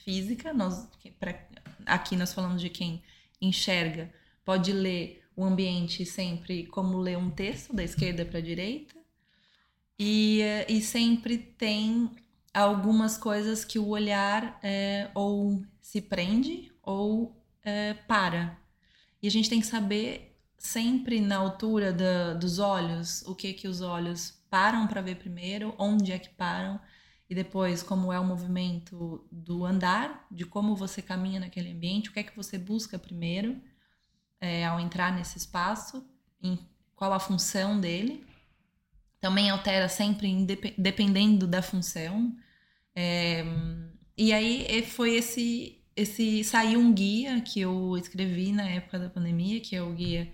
física. 0.04 0.54
Nós, 0.54 0.88
pra, 1.20 1.38
aqui 1.86 2.16
nós 2.16 2.34
falamos 2.34 2.62
de 2.62 2.70
quem 2.70 3.04
enxerga, 3.42 4.12
pode 4.46 4.72
ler 4.72 5.22
o 5.36 5.44
ambiente 5.44 6.06
sempre 6.06 6.66
como 6.66 6.98
ler 6.98 7.18
um 7.18 7.30
texto 7.30 7.74
da 7.74 7.84
esquerda 7.84 8.26
para 8.26 8.40
a 8.40 8.42
direita. 8.42 8.96
E, 10.00 10.42
e 10.68 10.82
sempre 10.82 11.38
tem 11.38 12.10
algumas 12.54 13.18
coisas 13.18 13.66
que 13.66 13.78
o 13.78 13.90
olhar 13.90 14.60
é, 14.64 15.10
ou 15.14 15.62
se 15.82 16.02
prende 16.02 16.72
ou 16.82 17.36
é, 17.64 17.94
para 17.94 18.61
e 19.22 19.28
a 19.28 19.32
gente 19.32 19.50
tem 19.50 19.60
que 19.60 19.68
saber 19.68 20.38
sempre 20.58 21.20
na 21.22 21.38
altura 21.38 21.92
da, 21.94 22.34
dos 22.34 22.60
olhos 22.60 23.24
o 23.24 23.36
que 23.36 23.54
que 23.54 23.68
os 23.68 23.82
olhos 23.82 24.42
param 24.50 24.88
para 24.88 25.02
ver 25.02 25.16
primeiro, 25.16 25.74
onde 25.78 26.12
é 26.12 26.20
que 26.20 26.30
param 26.30 26.80
e 27.30 27.36
depois 27.36 27.82
como 27.82 28.12
é 28.12 28.20
o 28.20 28.26
movimento 28.26 29.26
do 29.32 29.66
andar, 29.66 30.28
de 30.30 30.46
como 30.46 30.76
você 30.76 31.02
caminha 31.02 31.40
naquele 31.40 31.72
ambiente, 31.72 32.10
o 32.10 32.14
que 32.14 32.20
é 32.20 32.24
que 32.24 32.36
você 32.36 32.58
busca 32.58 33.00
primeiro. 33.00 33.62
é, 34.42 34.66
ao 34.66 34.80
entrar 34.80 35.14
nesse 35.16 35.38
espaço, 35.38 36.04
em 36.42 36.58
qual 36.96 37.14
a 37.14 37.20
função 37.20 37.80
dele. 37.80 38.26
Também 39.20 39.52
altera 39.52 39.88
sempre 39.88 40.46
dependendo 40.78 41.46
da 41.46 41.62
função. 41.62 42.36
É, 42.96 43.46
e 44.18 44.34
aí 44.34 44.84
foi 44.84 45.16
esse 45.16 45.81
esse 45.96 46.44
saiu 46.44 46.80
um 46.80 46.94
guia 46.94 47.42
que 47.42 47.60
eu 47.60 47.98
escrevi 47.98 48.52
na 48.52 48.68
época 48.70 49.00
da 49.00 49.10
pandemia, 49.10 49.60
que 49.60 49.76
é 49.76 49.82
o 49.82 49.94
guia 49.94 50.32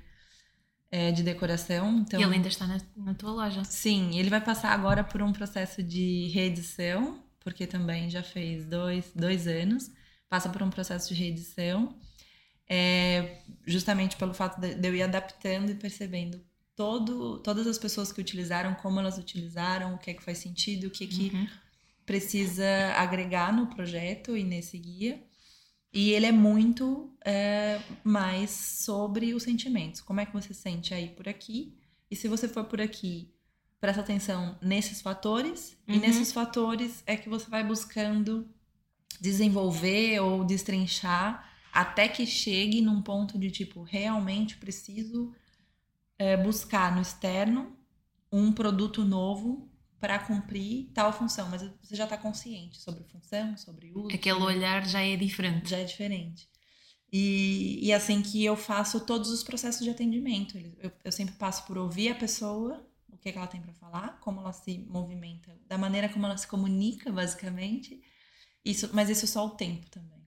é, 0.92 1.12
de 1.12 1.24
decoração. 1.24 2.00
Então, 2.00 2.20
e 2.20 2.24
ele 2.24 2.36
ainda 2.36 2.48
está 2.48 2.68
na, 2.68 2.80
na, 2.96 3.14
tua 3.14 3.32
loja. 3.32 3.64
Sim, 3.64 4.18
ele 4.18 4.30
vai 4.30 4.42
passar 4.42 4.72
agora 4.72 5.04
por 5.04 5.22
um 5.22 5.34
processo 5.34 5.82
de 5.84 6.28
reedição, 6.30 7.24
porque 7.40 7.66
também 7.66 8.10
já 8.10 8.24
fez 8.24 8.66
dois, 8.66 9.12
dois 9.16 9.48
anos. 9.48 9.92
Passa 10.30 10.50
por 10.50 10.62
um 10.62 10.70
processo 10.70 11.14
de 11.14 11.20
reedição, 11.22 11.98
é, 12.70 13.42
justamente 13.66 14.18
pelo 14.18 14.34
fato 14.34 14.60
de, 14.60 14.86
eu 14.86 14.94
ir 14.94 15.02
adaptando 15.02 15.72
e 15.72 15.76
percebendo 15.76 16.42
todo, 16.76 17.40
todas 17.40 17.66
as 17.66 17.78
pessoas 17.78 18.12
que 18.12 18.20
utilizaram, 18.20 18.76
como 18.76 19.00
elas 19.00 19.18
utilizaram, 19.18 19.96
o 19.96 19.98
que 19.98 20.12
é 20.12 20.14
que 20.14 20.24
faz 20.24 20.40
sentido, 20.40 20.88
o 20.88 20.92
que 20.92 21.06
é 21.06 21.08
que 21.08 21.32
uhum. 21.34 21.48
precisa 22.06 22.94
agregar 22.98 23.56
no 23.56 23.68
projeto 23.68 24.36
e 24.36 24.44
nesse 24.44 24.78
guia. 24.78 25.27
E 25.94 26.12
ele 26.12 26.26
é 26.26 26.32
muito 26.32 27.12
é, 27.26 27.82
mais 28.04 28.52
sobre 28.52 29.34
os 29.34 29.44
sentimentos. 29.44 30.02
Como 30.02 30.20
é 30.20 30.26
que 30.26 30.34
você 30.34 30.54
sente 30.54 30.94
aí 30.94 31.10
por 31.10 31.28
aqui? 31.28 31.78
E 32.10 32.16
se 32.16 32.28
você 32.28 32.48
for 32.48 32.66
por 32.66 32.80
aqui, 32.80 33.34
presta 33.80 34.02
atenção 34.02 34.58
nesses 34.62 35.02
fatores. 35.02 35.78
Uhum. 35.88 35.96
E 35.96 36.00
nesses 36.00 36.32
fatores 36.32 37.04
é 37.06 37.16
que 37.16 37.30
você 37.30 37.50
vai 37.50 37.64
buscando 37.64 38.48
desenvolver 39.20 40.20
ou 40.20 40.44
destrinchar 40.44 41.48
até 41.72 42.08
que 42.08 42.26
chegue 42.26 42.82
num 42.82 43.02
ponto 43.02 43.38
de 43.38 43.52
tipo, 43.52 43.84
realmente 43.84 44.58
preciso 44.58 45.34
é, 46.18 46.36
buscar 46.36 46.96
no 46.96 47.02
externo 47.02 47.76
um 48.32 48.52
produto 48.52 49.04
novo 49.06 49.70
para 50.00 50.20
cumprir 50.20 50.92
tal 50.94 51.12
função, 51.12 51.50
mas 51.50 51.62
você 51.82 51.96
já 51.96 52.04
está 52.04 52.18
consciente 52.18 52.80
sobre 52.80 53.04
função, 53.06 53.58
sobre 53.58 53.92
uso. 53.96 54.14
Aquele 54.14 54.40
olhar 54.40 54.86
já 54.86 55.02
é 55.02 55.16
diferente. 55.16 55.70
Já 55.70 55.78
é 55.78 55.84
diferente. 55.84 56.48
E, 57.12 57.80
e 57.82 57.94
assim 57.94 58.22
que 58.22 58.44
eu 58.44 58.56
faço 58.56 59.00
todos 59.00 59.30
os 59.32 59.44
processos 59.44 59.84
de 59.84 59.90
atendimento. 59.90 60.58
Eu, 60.80 60.92
eu 61.04 61.12
sempre 61.12 61.36
passo 61.36 61.66
por 61.66 61.78
ouvir 61.78 62.10
a 62.10 62.16
pessoa, 62.16 62.86
o 63.10 63.18
que, 63.18 63.30
é 63.30 63.32
que 63.32 63.38
ela 63.38 63.48
tem 63.48 63.62
para 63.62 63.74
falar, 63.74 64.20
como 64.20 64.42
ela 64.42 64.54
se 64.54 64.78
movimenta, 64.90 65.58
da 65.68 65.78
maneira 65.78 66.10
como 66.10 66.26
ela 66.26 66.38
se 66.38 66.48
comunica, 66.48 67.12
basicamente. 67.12 68.02
Isso, 68.64 68.90
mas 68.94 69.10
isso 69.10 69.26
só 69.26 69.46
o 69.46 69.52
tempo 69.52 69.90
também. 69.90 70.18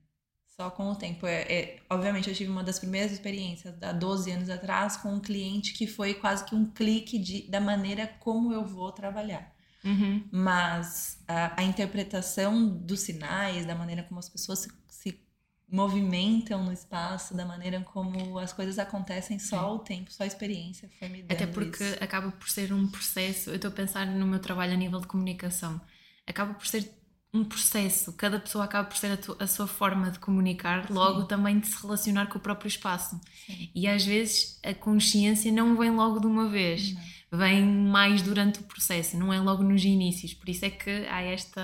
Só 0.47 0.69
com 0.69 0.91
o 0.91 0.95
tempo. 0.95 1.25
É, 1.25 1.41
é, 1.43 1.79
obviamente, 1.89 2.29
eu 2.29 2.35
tive 2.35 2.51
uma 2.51 2.63
das 2.63 2.79
primeiras 2.79 3.11
experiências, 3.11 3.81
há 3.81 3.93
12 3.93 4.31
anos 4.31 4.49
atrás, 4.49 4.97
com 4.97 5.13
um 5.13 5.19
cliente 5.19 5.73
que 5.73 5.87
foi 5.87 6.15
quase 6.15 6.43
que 6.45 6.55
um 6.55 6.65
clique 6.65 7.17
de, 7.17 7.49
da 7.49 7.61
maneira 7.61 8.07
como 8.19 8.51
eu 8.51 8.65
vou 8.65 8.91
trabalhar. 8.91 9.55
Uhum. 9.83 10.23
Mas 10.31 11.21
a, 11.27 11.59
a, 11.61 11.63
interpretação 11.63 12.67
dos 12.67 13.01
sinais, 13.01 13.65
da 13.65 13.75
maneira 13.75 14.03
como 14.03 14.19
as 14.19 14.29
pessoas 14.29 14.59
se, 14.59 14.71
se, 14.87 15.19
movimentam 15.67 16.63
no 16.63 16.71
espaço, 16.71 17.33
da 17.33 17.45
maneira 17.45 17.79
como 17.81 18.37
as 18.37 18.51
coisas 18.53 18.77
acontecem, 18.77 19.39
só 19.39 19.75
o 19.75 19.79
tempo, 19.79 20.11
só 20.11 20.23
a 20.23 20.27
experiência 20.27 20.89
foi 20.99 21.07
me 21.07 21.21
dando 21.23 21.31
Até 21.31 21.47
porque 21.47 21.83
isso. 21.83 22.03
acaba 22.03 22.31
por 22.31 22.49
ser 22.49 22.73
um 22.73 22.87
processo, 22.87 23.49
eu 23.49 23.55
estou 23.55 23.69
a 23.69 23.73
pensar 23.73 24.05
no 24.05 24.27
meu 24.27 24.39
trabalho 24.39 24.73
a 24.73 24.75
nível 24.75 24.99
de 24.99 25.07
comunicação, 25.07 25.79
acaba 26.27 26.53
por 26.53 26.67
ser 26.67 26.91
um 27.33 27.45
processo, 27.45 28.11
cada 28.13 28.37
pessoa 28.37 28.65
acaba 28.65 28.87
por 28.89 28.97
ser 28.97 29.17
a, 29.17 29.43
a 29.43 29.47
sua 29.47 29.65
forma 29.65 30.11
de 30.11 30.19
comunicar, 30.19 30.91
logo 30.91 31.21
Sim. 31.21 31.27
também 31.27 31.59
de 31.59 31.67
se 31.67 31.81
relacionar 31.81 32.27
com 32.27 32.37
o 32.37 32.41
próprio 32.41 32.67
espaço. 32.67 33.19
Sim. 33.45 33.71
E 33.73 33.87
às 33.87 34.05
vezes 34.05 34.59
a 34.61 34.73
consciência 34.73 35.49
não 35.51 35.77
vem 35.77 35.91
logo 35.91 36.19
de 36.19 36.27
uma 36.27 36.49
vez. 36.49 36.93
Não 36.93 37.01
vem 37.33 37.65
mais 37.65 38.21
durante 38.21 38.59
o 38.59 38.63
processo, 38.63 39.17
não 39.17 39.31
é 39.31 39.39
logo 39.39 39.63
nos 39.63 39.85
inícios. 39.85 40.33
Por 40.33 40.49
isso 40.49 40.65
é 40.65 40.69
que 40.69 40.89
há 41.07 41.21
esta, 41.21 41.61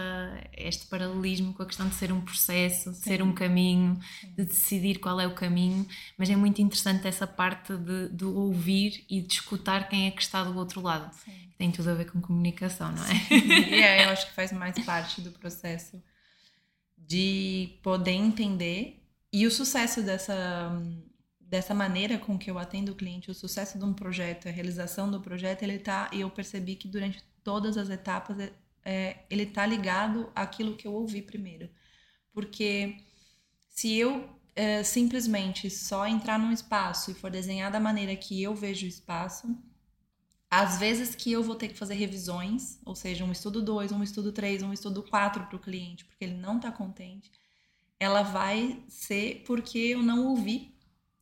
este 0.56 0.88
paralelismo 0.88 1.53
com 1.53 1.62
a 1.62 1.65
questão 1.65 1.89
de 1.89 1.95
ser 1.95 2.10
um 2.10 2.21
processo, 2.21 2.91
de 2.91 2.97
ser 2.99 3.21
um 3.21 3.34
caminho, 3.34 3.99
de 4.23 4.45
decidir 4.45 4.99
qual 4.99 5.19
é 5.19 5.27
o 5.27 5.36
caminho. 5.36 5.86
Mas 6.17 6.30
é 6.30 6.38
muito 6.38 6.62
interessante 6.62 7.06
essa 7.06 7.27
parte 7.27 7.75
de, 7.75 8.08
de 8.10 8.23
ouvir 8.23 9.03
e 9.10 9.21
de 9.21 9.34
escutar 9.34 9.89
quem 9.89 10.08
é 10.08 10.12
que 10.12 10.21
está 10.21 10.41
do 10.41 10.58
outro 10.58 10.80
lado. 10.80 11.13
Sim. 11.13 11.34
Tem 11.58 11.69
tudo 11.69 11.89
a 11.89 11.93
ver 11.95 12.10
com 12.10 12.21
comunicação, 12.21 12.93
não 12.93 13.03
é? 13.03 13.13
e 13.30 13.82
é, 13.82 14.06
eu 14.06 14.10
acho 14.12 14.27
que 14.27 14.34
faz 14.34 14.53
mais 14.53 14.80
parte 14.86 15.19
do 15.19 15.32
processo 15.32 16.01
de 16.97 17.77
poder 17.84 18.12
entender 18.12 19.03
e 19.34 19.45
o 19.45 19.51
sucesso 19.51 20.01
dessa 20.01 20.82
dessa 21.49 21.73
maneira 21.73 22.17
com 22.17 22.38
que 22.38 22.51
eu 22.51 22.60
atendo 22.60 22.91
o 22.91 22.95
cliente, 22.95 23.31
o 23.31 23.33
sucesso 23.33 23.79
de 23.79 23.86
um 23.86 23.93
projeto, 23.93 24.47
a 24.47 24.51
realização 24.51 25.10
do 25.10 25.21
projeto, 25.21 25.63
ele 25.63 25.79
tá, 25.79 26.10
e 26.12 26.21
eu 26.21 26.29
percebi 26.29 26.75
que 26.75 26.88
durante 26.88 27.23
todas 27.43 27.77
as 27.77 27.89
etapas 27.89 28.38
é, 28.39 28.53
é, 28.83 29.25
ele 29.29 29.45
tá 29.45 29.65
ligado 29.65 30.29
àquilo 30.36 30.75
que 30.75 30.86
eu 30.88 30.93
ouvi 30.93 31.21
primeiro. 31.21 31.69
Porque 32.33 32.97
se 33.69 33.95
eu 33.95 34.29
é, 34.55 34.83
simplesmente 34.83 35.69
só 35.69 36.05
entrar 36.05 36.38
num 36.38 36.51
espaço 36.51 37.12
e 37.12 37.13
for 37.13 37.31
desenhar 37.31 37.71
da 37.71 37.79
maneira 37.79 38.15
que 38.15 38.41
eu 38.43 38.53
vejo 38.53 38.86
o 38.86 38.89
espaço, 38.89 39.47
às 40.49 40.77
vezes 40.79 41.15
que 41.15 41.31
eu 41.31 41.43
vou 41.43 41.55
ter 41.55 41.69
que 41.69 41.77
fazer 41.77 41.95
revisões, 41.95 42.79
ou 42.86 42.95
seja, 42.95 43.23
um 43.23 43.31
estudo 43.31 43.62
2, 43.62 43.91
um 43.91 44.03
estudo 44.03 44.31
3, 44.31 44.63
um 44.63 44.73
estudo 44.73 45.03
4 45.03 45.45
para 45.45 45.55
o 45.55 45.60
cliente, 45.60 46.05
porque 46.05 46.25
ele 46.25 46.36
não 46.36 46.57
está 46.57 46.71
contente, 46.71 47.31
ela 47.99 48.21
vai 48.21 48.83
ser 48.88 49.43
porque 49.45 49.77
eu 49.77 50.03
não 50.03 50.27
ouvi 50.27 50.76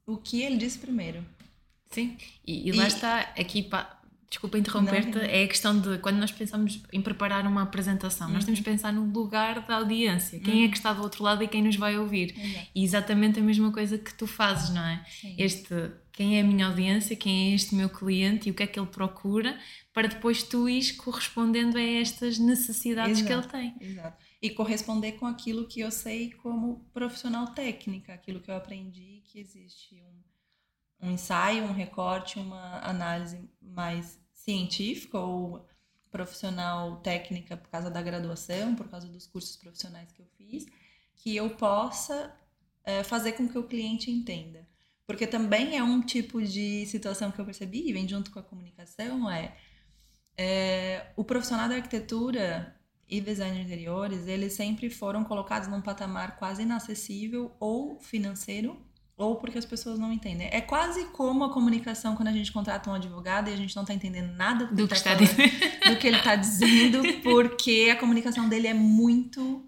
o 0.06 0.18
que 0.18 0.42
ele 0.42 0.58
disse 0.58 0.78
primeiro. 0.78 1.26
Sim, 1.90 2.18
e, 2.46 2.70
e 2.70 2.72
lá 2.72 2.86
e... 2.86 2.88
está, 2.88 3.20
aqui, 3.38 3.64
pá, 3.64 4.00
desculpa 4.30 4.58
interromper-te, 4.58 5.18
é 5.20 5.44
a 5.44 5.48
questão 5.48 5.80
de 5.80 5.98
quando 6.00 6.18
nós 6.18 6.32
pensamos 6.32 6.82
em 6.92 7.02
preparar 7.02 7.48
uma 7.48 7.62
apresentação, 7.64 8.28
uhum. 8.28 8.34
nós 8.34 8.44
temos 8.44 8.60
que 8.60 8.66
pensar 8.66 8.92
no 8.92 9.06
lugar 9.06 9.66
da 9.66 9.78
audiência, 9.78 10.40
quem 10.40 10.60
uhum. 10.60 10.66
é 10.66 10.68
que 10.68 10.78
está 10.78 10.92
do 10.92 11.02
outro 11.02 11.24
lado 11.24 11.44
e 11.44 11.48
quem 11.48 11.64
nos 11.64 11.76
vai 11.76 11.98
ouvir. 11.98 12.36
Uhum. 12.38 12.62
E 12.76 12.84
exatamente 12.84 13.40
a 13.40 13.44
mesma 13.44 13.72
coisa 13.72 13.98
que 13.98 14.14
tu 14.14 14.28
fazes, 14.28 14.72
não 14.72 14.84
é? 14.84 15.04
Sim. 15.10 15.36
Este, 15.38 15.92
quem 16.12 16.38
é 16.38 16.42
a 16.42 16.44
minha 16.44 16.68
audiência, 16.68 17.16
quem 17.16 17.52
é 17.52 17.56
este 17.56 17.76
meu 17.76 17.90
cliente 17.90 18.50
e 18.50 18.52
o 18.52 18.56
que 18.56 18.64
é 18.64 18.68
que 18.68 18.80
ele 18.80 18.88
procura, 18.88 19.58
para 19.94 20.08
depois 20.08 20.44
tu 20.44 20.68
ires 20.68 20.92
correspondendo 20.92 21.78
a 21.78 21.82
estas 21.82 22.38
necessidades 22.38 23.22
Exato. 23.22 23.50
que 23.50 23.58
ele 23.58 23.74
tem. 23.80 23.90
Exato 23.90 24.25
e 24.42 24.50
corresponder 24.50 25.14
com 25.14 25.26
aquilo 25.26 25.68
que 25.68 25.80
eu 25.80 25.92
sei 25.92 26.32
como 26.32 26.86
profissional 26.94 27.48
técnica, 27.54 28.14
aquilo 28.14 28.40
que 28.40 28.52
eu 28.52 28.56
aprendi 28.56 29.24
que 29.26 29.40
existe 29.40 30.02
um, 30.02 31.08
um 31.08 31.12
ensaio, 31.12 31.64
um 31.64 31.74
recorte, 31.74 32.40
uma 32.40 32.80
análise 32.80 33.50
mais 33.62 34.20
científica 34.34 35.18
ou 35.18 35.66
profissional 36.12 36.98
técnica 36.98 37.58
por 37.58 37.70
causa 37.70 37.90
da 37.90 38.02
graduação, 38.02 38.76
por 38.76 38.88
causa 38.88 39.08
dos 39.08 39.28
cursos 39.28 39.56
profissionais 39.58 40.12
que 40.12 40.22
eu 40.22 40.28
fiz, 40.38 40.66
que 41.16 41.36
eu 41.36 41.50
possa 41.52 42.34
é, 42.84 43.04
fazer 43.04 43.34
com 43.34 43.50
que 43.50 43.58
o 43.58 43.68
cliente 43.68 44.12
entenda. 44.12 44.68
Porque 45.06 45.28
também 45.28 45.78
é 45.78 45.84
um 45.84 46.02
tipo 46.02 46.42
de 46.42 46.86
situação 46.88 47.32
que 47.32 47.40
eu 47.40 47.46
percebi, 47.46 47.90
e 47.90 47.94
vem 47.94 48.08
junto 48.08 48.32
com 48.32 48.40
a 48.40 48.44
comunicação, 48.44 49.30
é, 49.30 49.56
é 50.38 51.12
o 51.16 51.24
profissional 51.24 51.70
da 51.70 51.76
arquitetura 51.76 52.76
e 53.08 53.22
design 53.22 53.58
de 53.58 53.64
interiores, 53.64 54.28
eles 54.28 54.54
sempre 54.54 54.90
foram 54.90 55.24
colocados 55.24 55.68
num 55.68 55.82
patamar 55.82 56.38
quase 56.38 56.64
inacessível 56.64 57.52
ou 57.60 58.00
financeiro 58.00 58.78
ou 59.18 59.38
porque 59.38 59.58
as 59.58 59.66
pessoas 59.66 59.98
não 59.98 60.12
entendem. 60.12 60.50
É 60.52 60.60
quase 60.60 61.06
como 61.06 61.44
a 61.46 61.54
comunicação 61.54 62.16
quando 62.16 62.28
a 62.28 62.34
gente 62.34 62.52
contrata 62.52 62.90
um 62.90 62.94
advogado 62.94 63.50
e 63.50 63.54
a 63.54 63.56
gente 63.56 63.76
não 63.76 63.84
está 63.84 63.94
entendendo 63.94 64.34
nada 64.34 64.66
do, 64.66 64.76
do 64.76 64.88
que, 64.88 65.02
tá 65.02 65.12
falando, 65.12 65.28
do 65.28 65.98
que 65.98 66.08
ele 66.08 66.18
está 66.18 66.36
dizendo, 66.36 67.02
porque 67.24 67.90
a 67.92 67.96
comunicação 67.96 68.50
dele 68.50 68.68
é 68.68 68.74
muito 68.74 69.66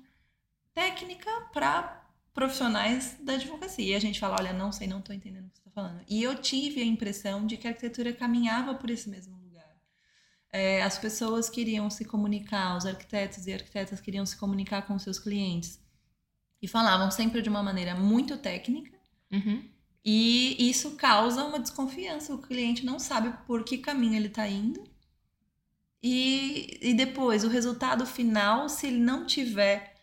técnica 0.73 1.30
para 1.54 2.04
profissionais 2.34 3.17
da 3.21 3.34
advocacia. 3.34 3.93
E 3.93 3.95
a 3.95 4.00
gente 4.00 4.19
fala, 4.19 4.36
olha, 4.39 4.54
não 4.54 4.71
sei, 4.71 4.88
não 4.88 5.00
estou 5.00 5.15
entendendo 5.15 5.45
o 5.45 5.50
que 5.50 5.58
você 5.58 5.69
está 5.69 5.71
falando. 5.71 6.02
E 6.10 6.21
eu 6.21 6.36
tive 6.36 6.82
a 6.82 6.86
impressão 6.86 7.47
de 7.47 7.56
que 7.56 7.67
a 7.67 7.71
arquitetura 7.71 8.12
caminhava 8.12 8.76
por 8.76 8.89
esse 8.89 9.10
mesmo 9.10 9.37
é, 10.58 10.82
as 10.82 10.98
pessoas 10.98 11.50
queriam 11.50 11.89
se 11.89 12.04
comunicar, 12.04 12.76
os 12.76 12.86
arquitetos 12.86 13.46
e 13.46 13.54
arquitetas 13.54 14.02
queriam 14.02 14.26
se 14.26 14.36
comunicar 14.36 14.82
com 14.88 14.98
seus 14.98 15.20
clientes 15.20 15.80
e 16.60 16.67
falavam 16.67 17.12
sempre 17.12 17.41
de 17.41 17.50
uma 17.50 17.62
maneira 17.62 17.93
muito 17.96 18.38
técnica. 18.38 18.98
Uhum. 19.32 19.63
E 20.04 20.70
isso 20.70 20.96
causa 20.96 21.43
uma 21.43 21.60
desconfiança. 21.60 22.34
O 22.34 22.41
cliente 22.41 22.86
não 22.86 22.98
sabe 22.98 23.38
por 23.46 23.63
que 23.63 23.78
caminho 23.78 24.15
ele 24.15 24.28
está 24.28 24.48
indo. 24.48 24.84
E, 26.02 26.80
e 26.82 26.93
depois, 26.93 27.43
o 27.43 27.50
resultado 27.50 28.06
final, 28.06 28.70
se 28.70 28.88
ele 28.88 29.00
não 29.00 29.26
tiver 29.26 29.97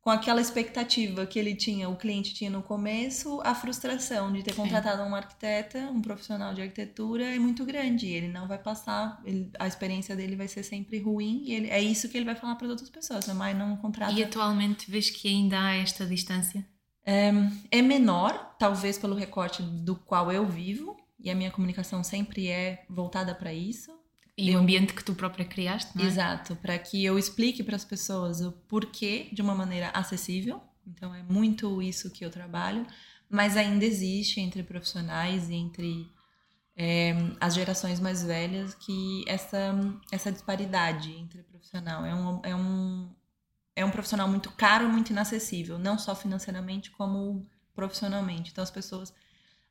com 0.00 0.08
aquela 0.08 0.40
expectativa 0.40 1.26
que 1.26 1.38
ele 1.38 1.54
tinha, 1.54 1.88
o 1.88 1.96
cliente 1.96 2.32
tinha 2.32 2.50
no 2.50 2.62
começo, 2.62 3.40
a 3.44 3.54
frustração 3.54 4.32
de 4.32 4.42
ter 4.42 4.54
contratado 4.54 5.02
um 5.02 5.14
arquiteta, 5.14 5.78
um 5.90 6.00
profissional 6.00 6.54
de 6.54 6.62
arquitetura 6.62 7.24
é 7.24 7.38
muito 7.38 7.66
grande. 7.66 8.06
Ele 8.06 8.28
não 8.28 8.48
vai 8.48 8.56
passar, 8.56 9.20
ele, 9.24 9.50
a 9.58 9.66
experiência 9.66 10.16
dele 10.16 10.36
vai 10.36 10.48
ser 10.48 10.62
sempre 10.62 10.98
ruim 10.98 11.44
e 11.44 11.52
ele, 11.52 11.70
é 11.70 11.82
isso 11.82 12.08
que 12.08 12.16
ele 12.16 12.24
vai 12.24 12.34
falar 12.34 12.56
para 12.56 12.66
as 12.66 12.70
outras 12.70 12.88
pessoas, 12.88 13.26
mas 13.28 13.56
não 13.56 13.76
contrata. 13.76 14.12
E 14.12 14.24
atualmente 14.24 14.90
vês 14.90 15.10
que 15.10 15.28
ainda 15.28 15.60
há 15.62 15.74
esta 15.74 16.06
distância? 16.06 16.66
É, 17.04 17.30
é 17.70 17.82
menor, 17.82 18.56
talvez 18.58 18.96
pelo 18.96 19.14
recorte 19.14 19.62
do 19.62 19.96
qual 19.96 20.32
eu 20.32 20.46
vivo, 20.46 20.96
e 21.18 21.28
a 21.28 21.34
minha 21.34 21.50
comunicação 21.50 22.02
sempre 22.02 22.48
é 22.48 22.84
voltada 22.88 23.34
para 23.34 23.52
isso. 23.52 23.99
E 24.40 24.56
o 24.56 24.58
ambiente 24.58 24.94
que 24.94 25.04
tu 25.04 25.14
própria 25.14 25.44
criaste, 25.44 25.96
não 25.96 26.04
é? 26.04 26.08
Exato, 26.08 26.56
para 26.56 26.78
que 26.78 27.04
eu 27.04 27.18
explique 27.18 27.62
para 27.62 27.76
as 27.76 27.84
pessoas 27.84 28.40
o 28.40 28.52
porquê 28.52 29.28
de 29.32 29.42
uma 29.42 29.54
maneira 29.54 29.90
acessível. 29.90 30.62
Então 30.86 31.14
é 31.14 31.22
muito 31.22 31.82
isso 31.82 32.10
que 32.10 32.24
eu 32.24 32.30
trabalho, 32.30 32.86
mas 33.28 33.56
ainda 33.56 33.84
existe 33.84 34.40
entre 34.40 34.62
profissionais 34.62 35.50
e 35.50 35.54
entre 35.54 36.10
é, 36.74 37.14
as 37.38 37.54
gerações 37.54 38.00
mais 38.00 38.22
velhas 38.22 38.74
que 38.74 39.24
essa, 39.26 39.74
essa 40.10 40.32
disparidade 40.32 41.12
entre 41.12 41.42
profissional 41.42 42.04
é 42.04 42.14
um, 42.14 42.40
é 42.42 42.56
um 42.56 43.10
é 43.76 43.84
um 43.84 43.90
profissional 43.90 44.28
muito 44.28 44.50
caro, 44.52 44.88
muito 44.88 45.10
inacessível, 45.10 45.78
não 45.78 45.98
só 45.98 46.14
financeiramente 46.14 46.90
como 46.90 47.46
profissionalmente. 47.74 48.50
Então 48.50 48.62
as 48.62 48.70
pessoas 48.70 49.14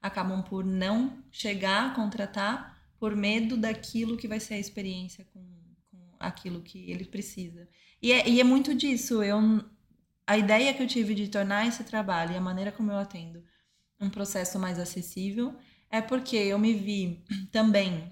acabam 0.01 0.41
por 0.41 0.63
não 0.63 1.21
chegar 1.31 1.91
a 1.91 1.93
contratar 1.93 2.78
por 2.99 3.15
medo 3.15 3.55
daquilo 3.55 4.17
que 4.17 4.27
vai 4.27 4.39
ser 4.39 4.55
a 4.55 4.59
experiência 4.59 5.25
com, 5.33 5.39
com 5.89 5.97
aquilo 6.19 6.61
que 6.61 6.91
ele 6.91 7.05
precisa. 7.05 7.67
E 8.01 8.11
é, 8.11 8.27
e 8.27 8.39
é 8.39 8.43
muito 8.43 8.75
disso. 8.75 9.23
Eu, 9.23 9.39
a 10.27 10.37
ideia 10.37 10.73
que 10.73 10.83
eu 10.83 10.87
tive 10.87 11.15
de 11.15 11.27
tornar 11.27 11.67
esse 11.67 11.83
trabalho 11.83 12.33
e 12.33 12.37
a 12.37 12.41
maneira 12.41 12.71
como 12.71 12.91
eu 12.91 12.97
atendo 12.97 13.43
um 13.99 14.09
processo 14.09 14.59
mais 14.59 14.77
acessível 14.77 15.55
é 15.89 16.01
porque 16.01 16.35
eu 16.35 16.59
me 16.59 16.73
vi 16.73 17.23
também 17.51 18.11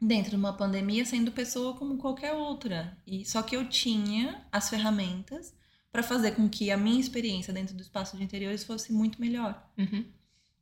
dentro 0.00 0.30
de 0.30 0.36
uma 0.36 0.52
pandemia 0.52 1.04
sendo 1.04 1.30
pessoa 1.30 1.74
como 1.74 1.98
qualquer 1.98 2.32
outra. 2.32 2.96
E 3.06 3.24
só 3.24 3.42
que 3.42 3.56
eu 3.56 3.68
tinha 3.68 4.46
as 4.50 4.68
ferramentas 4.68 5.54
para 5.92 6.02
fazer 6.02 6.32
com 6.32 6.48
que 6.48 6.70
a 6.70 6.76
minha 6.76 7.00
experiência 7.00 7.52
dentro 7.52 7.74
do 7.74 7.82
espaço 7.82 8.16
de 8.16 8.24
interiores 8.24 8.64
fosse 8.64 8.92
muito 8.92 9.20
melhor. 9.20 9.70
Uhum. 9.78 10.04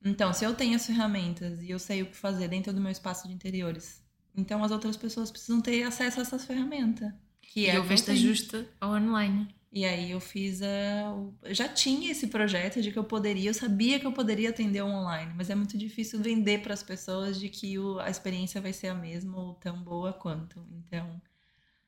Então, 0.05 0.33
se 0.33 0.45
eu 0.45 0.55
tenho 0.55 0.75
as 0.75 0.87
ferramentas 0.87 1.62
e 1.62 1.71
eu 1.71 1.79
sei 1.79 2.03
o 2.03 2.07
que 2.07 2.17
fazer 2.17 2.49
dentro 2.49 2.73
do 2.73 2.81
meu 2.81 2.91
espaço 2.91 3.29
de 3.29 3.35
interiores, 3.35 4.03
então 4.37 4.62
as 4.65 4.71
outras 4.71 4.97
pessoas 4.97 5.31
precisam 5.31 5.61
ter 5.61 5.83
acesso 5.85 6.19
a 6.19 6.23
essas 6.23 6.45
ferramentas. 6.45 7.12
Que 7.41 7.61
e 7.61 7.67
é 7.67 7.79
houveste 7.79 8.11
ajuste 8.11 8.67
ao 8.81 8.93
online. 8.93 9.49
E 9.71 9.87
aí 9.87 10.11
eu 10.11 10.21
fiz 10.21 10.61
a. 10.61 11.15
Eu 11.43 11.55
já 11.55 11.67
tinha 11.67 12.11
esse 12.11 12.27
projeto 12.27 12.83
de 12.83 12.93
que 12.93 12.99
eu 12.99 13.05
poderia, 13.05 13.49
eu 13.49 13.55
sabia 13.55 13.99
que 13.99 14.07
eu 14.07 14.12
poderia 14.12 14.51
atender 14.51 14.83
online, 14.83 15.33
mas 15.35 15.49
é 15.49 15.55
muito 15.55 15.79
difícil 15.79 16.21
vender 16.21 16.61
para 16.61 16.75
as 16.75 16.83
pessoas 16.83 17.41
de 17.41 17.49
que 17.49 17.79
o, 17.79 17.99
a 17.99 18.11
experiência 18.11 18.61
vai 18.61 18.73
ser 18.75 18.88
a 18.88 18.95
mesma 18.95 19.38
ou 19.38 19.55
tão 19.55 19.83
boa 19.83 20.12
quanto. 20.12 20.62
Então, 20.71 21.21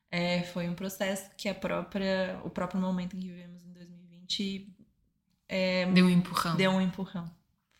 é, 0.09 0.41
foi 0.43 0.67
um 0.67 0.73
processo 0.73 1.29
que 1.37 1.47
a 1.47 1.53
própria, 1.53 2.39
o 2.43 2.49
próprio 2.49 2.81
momento 2.81 3.15
em 3.15 3.19
que 3.19 3.27
vivemos 3.27 3.63
em 3.63 3.71
2020 3.71 4.75
é, 5.47 5.85
deu 5.91 6.05
um 6.05 6.09
empurrão. 6.09 6.55
Deu 6.55 6.71
um 6.71 6.81
empurrão. 6.81 7.31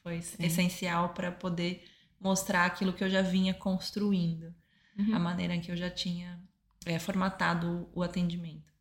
Foi 0.06 0.22
Sim. 0.22 0.46
essencial 0.46 1.10
para 1.16 1.32
poder 1.32 1.84
mostrar 2.20 2.64
aquilo 2.64 2.94
que 2.94 3.04
eu 3.04 3.10
já 3.10 3.24
vinha 3.24 3.56
construindo, 3.56 4.54
uhum. 4.96 5.16
a 5.16 5.18
maneira 5.18 5.58
que 5.58 5.72
eu 5.72 5.76
já 5.76 5.90
tinha 5.90 6.40
é, 6.86 7.00
formatado 7.00 7.90
o 7.92 8.04
atendimento. 8.04 8.72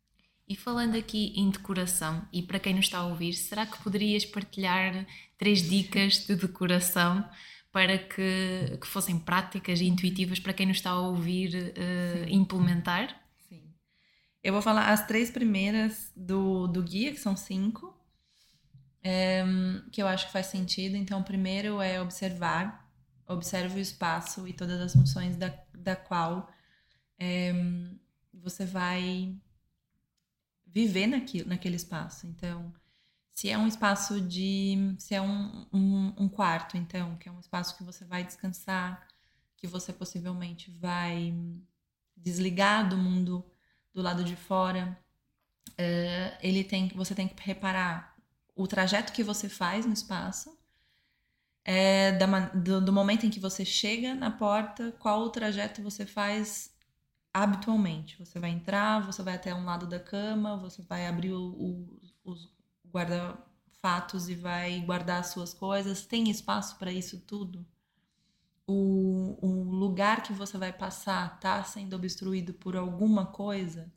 E 0.47 0.55
falando 0.55 0.95
aqui 0.95 1.33
em 1.35 1.49
decoração, 1.49 2.27
e 2.31 2.43
para 2.43 2.59
quem 2.59 2.75
nos 2.75 2.85
está 2.85 2.99
a 2.99 3.07
ouvir, 3.07 3.33
será 3.33 3.65
que 3.65 3.81
poderias 3.81 4.23
partilhar 4.23 5.07
três 5.35 5.67
dicas 5.67 6.27
de 6.27 6.35
decoração 6.35 7.27
para 7.71 7.97
que, 7.97 8.77
que 8.79 8.85
fossem 8.85 9.17
práticas 9.17 9.81
e 9.81 9.85
intuitivas 9.87 10.39
para 10.39 10.53
quem 10.53 10.67
nos 10.67 10.77
está 10.77 10.91
a 10.91 10.99
ouvir 10.99 11.55
uh, 11.55 12.29
implementar? 12.29 13.19
Sim. 13.49 13.63
Eu 14.43 14.53
vou 14.53 14.61
falar 14.61 14.91
as 14.91 15.07
três 15.07 15.31
primeiras 15.31 16.11
do, 16.15 16.67
do 16.67 16.83
guia, 16.83 17.11
que 17.11 17.19
são 17.19 17.35
cinco, 17.35 17.94
é, 19.07 19.43
que 19.91 20.01
eu 20.01 20.07
acho 20.07 20.25
que 20.25 20.31
faz 20.31 20.47
sentido. 20.47 20.97
Então, 20.97 21.21
primeiro 21.21 21.79
é 21.79 22.01
observar, 22.01 22.89
observe 23.27 23.77
o 23.77 23.81
espaço 23.81 24.47
e 24.47 24.53
todas 24.53 24.81
as 24.81 24.93
funções 24.93 25.37
da, 25.37 25.53
da 25.77 25.95
qual 25.95 26.49
é, 27.19 27.53
você 28.33 28.65
vai 28.65 29.35
viver 30.65 31.05
naquilo, 31.05 31.49
naquele 31.49 31.75
espaço. 31.75 32.25
Então, 32.25 32.73
se 33.29 33.47
é 33.47 33.57
um 33.57 33.67
espaço 33.67 34.19
de. 34.19 34.95
Se 34.97 35.13
é 35.13 35.21
um, 35.21 35.67
um, 35.71 36.13
um, 36.17 36.27
quarto, 36.27 36.75
então, 36.75 37.15
que 37.17 37.29
é 37.29 37.31
um 37.31 37.39
espaço 37.39 37.77
que 37.77 37.83
você 37.83 38.03
vai 38.05 38.23
descansar, 38.23 39.07
que 39.55 39.67
você 39.67 39.93
possivelmente 39.93 40.71
vai 40.71 41.31
desligar 42.17 42.89
do 42.89 42.97
mundo 42.97 43.45
do 43.93 44.01
lado 44.01 44.23
de 44.23 44.35
fora, 44.35 44.97
uh, 45.69 46.37
ele 46.41 46.63
tem, 46.63 46.87
você 46.89 47.13
tem 47.13 47.27
que 47.27 47.35
reparar 47.43 48.14
o 48.55 48.67
trajeto 48.67 49.13
que 49.13 49.23
você 49.23 49.49
faz 49.49 49.85
no 49.85 49.93
espaço. 49.93 50.57
É, 51.63 52.11
da, 52.13 52.25
do, 52.49 52.79
do 52.79 52.93
momento 52.93 53.25
em 53.25 53.29
que 53.29 53.39
você 53.39 53.65
chega 53.65 54.13
na 54.13 54.29
porta, 54.31 54.91
qual 54.99 55.21
o 55.21 55.29
trajeto 55.29 55.81
você 55.81 56.05
faz 56.05 56.75
habitualmente. 57.35 58.17
Você 58.17 58.39
vai 58.39 58.51
entrar, 58.51 59.05
você 59.05 59.21
vai 59.21 59.35
até 59.35 59.53
um 59.53 59.65
lado 59.65 59.85
da 59.85 59.99
cama, 59.99 60.55
você 60.55 60.81
vai 60.83 61.05
abrir 61.05 61.33
o, 61.33 61.41
o, 61.43 61.99
os 62.23 62.49
guarda-fatos 62.89 64.29
e 64.29 64.35
vai 64.35 64.79
guardar 64.79 65.19
as 65.19 65.27
suas 65.27 65.53
coisas. 65.53 66.05
Tem 66.05 66.29
espaço 66.29 66.77
para 66.77 66.93
isso 66.93 67.19
tudo? 67.19 67.65
O, 68.65 69.37
o 69.45 69.63
lugar 69.63 70.23
que 70.23 70.31
você 70.31 70.57
vai 70.57 70.71
passar 70.71 71.35
está 71.35 71.61
sendo 71.63 71.95
obstruído 71.97 72.53
por 72.53 72.77
alguma 72.77 73.25
coisa? 73.25 73.91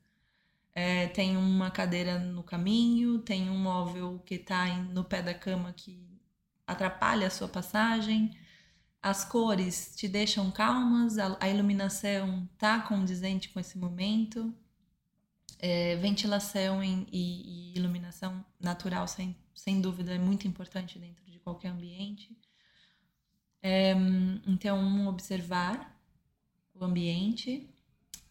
É, 0.81 1.09
tem 1.09 1.37
uma 1.37 1.71
cadeira 1.71 2.19
no 2.19 2.43
caminho, 2.43 3.19
tem 3.19 3.51
um 3.51 3.59
móvel 3.59 4.23
que 4.25 4.37
está 4.37 4.67
no 4.77 5.03
pé 5.03 5.23
da 5.23 5.35
cama 5.35 5.73
que 5.73 6.07
atrapalha 6.67 7.27
a 7.27 7.31
sua 7.31 7.49
passagem 7.49 8.37
as 9.03 9.25
cores 9.25 9.95
te 9.97 10.09
deixam 10.09 10.51
calmas, 10.51 11.19
a, 11.19 11.37
a 11.41 11.49
iluminação 11.49 12.49
tá 12.59 12.81
condizente 12.81 13.49
com 13.49 13.61
esse 13.61 13.79
momento, 13.79 14.53
é, 15.59 15.97
ventilação 15.97 16.83
e, 16.83 17.07
e, 17.13 17.73
iluminação 17.77 18.45
natural, 18.61 19.07
sem, 19.07 19.37
sem 19.55 19.81
dúvida, 19.81 20.15
é 20.15 20.19
muito 20.19 20.47
importante 20.47 20.99
dentro 20.99 21.25
de 21.27 21.39
qualquer 21.39 21.69
ambiente. 21.69 22.37
É, 23.63 23.93
então, 24.47 24.79
um, 24.79 25.09
observar 25.09 25.97
o 26.75 26.85
ambiente. 26.85 27.69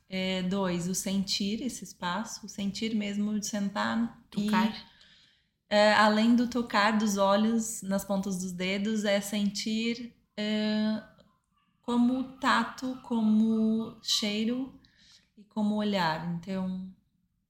É, 0.09 0.41
dois, 0.43 0.87
o 0.87 0.95
sentir 0.95 1.61
esse 1.61 1.83
espaço, 1.83 2.45
o 2.45 2.49
sentir 2.49 2.95
mesmo 2.95 3.37
de 3.39 3.45
sentar 3.45 4.21
tocar. 4.29 4.73
e 4.73 4.97
é, 5.69 5.93
além 5.93 6.35
do 6.35 6.47
tocar 6.47 6.97
dos 6.97 7.17
olhos 7.17 7.81
nas 7.81 8.05
pontas 8.05 8.39
dos 8.39 8.53
dedos, 8.53 9.03
é 9.03 9.19
sentir 9.19 10.15
é, 10.37 11.03
como 11.81 12.23
tato, 12.37 12.97
como 13.03 13.97
cheiro 14.01 14.79
e 15.37 15.43
como 15.43 15.75
olhar. 15.75 16.33
Então, 16.35 16.89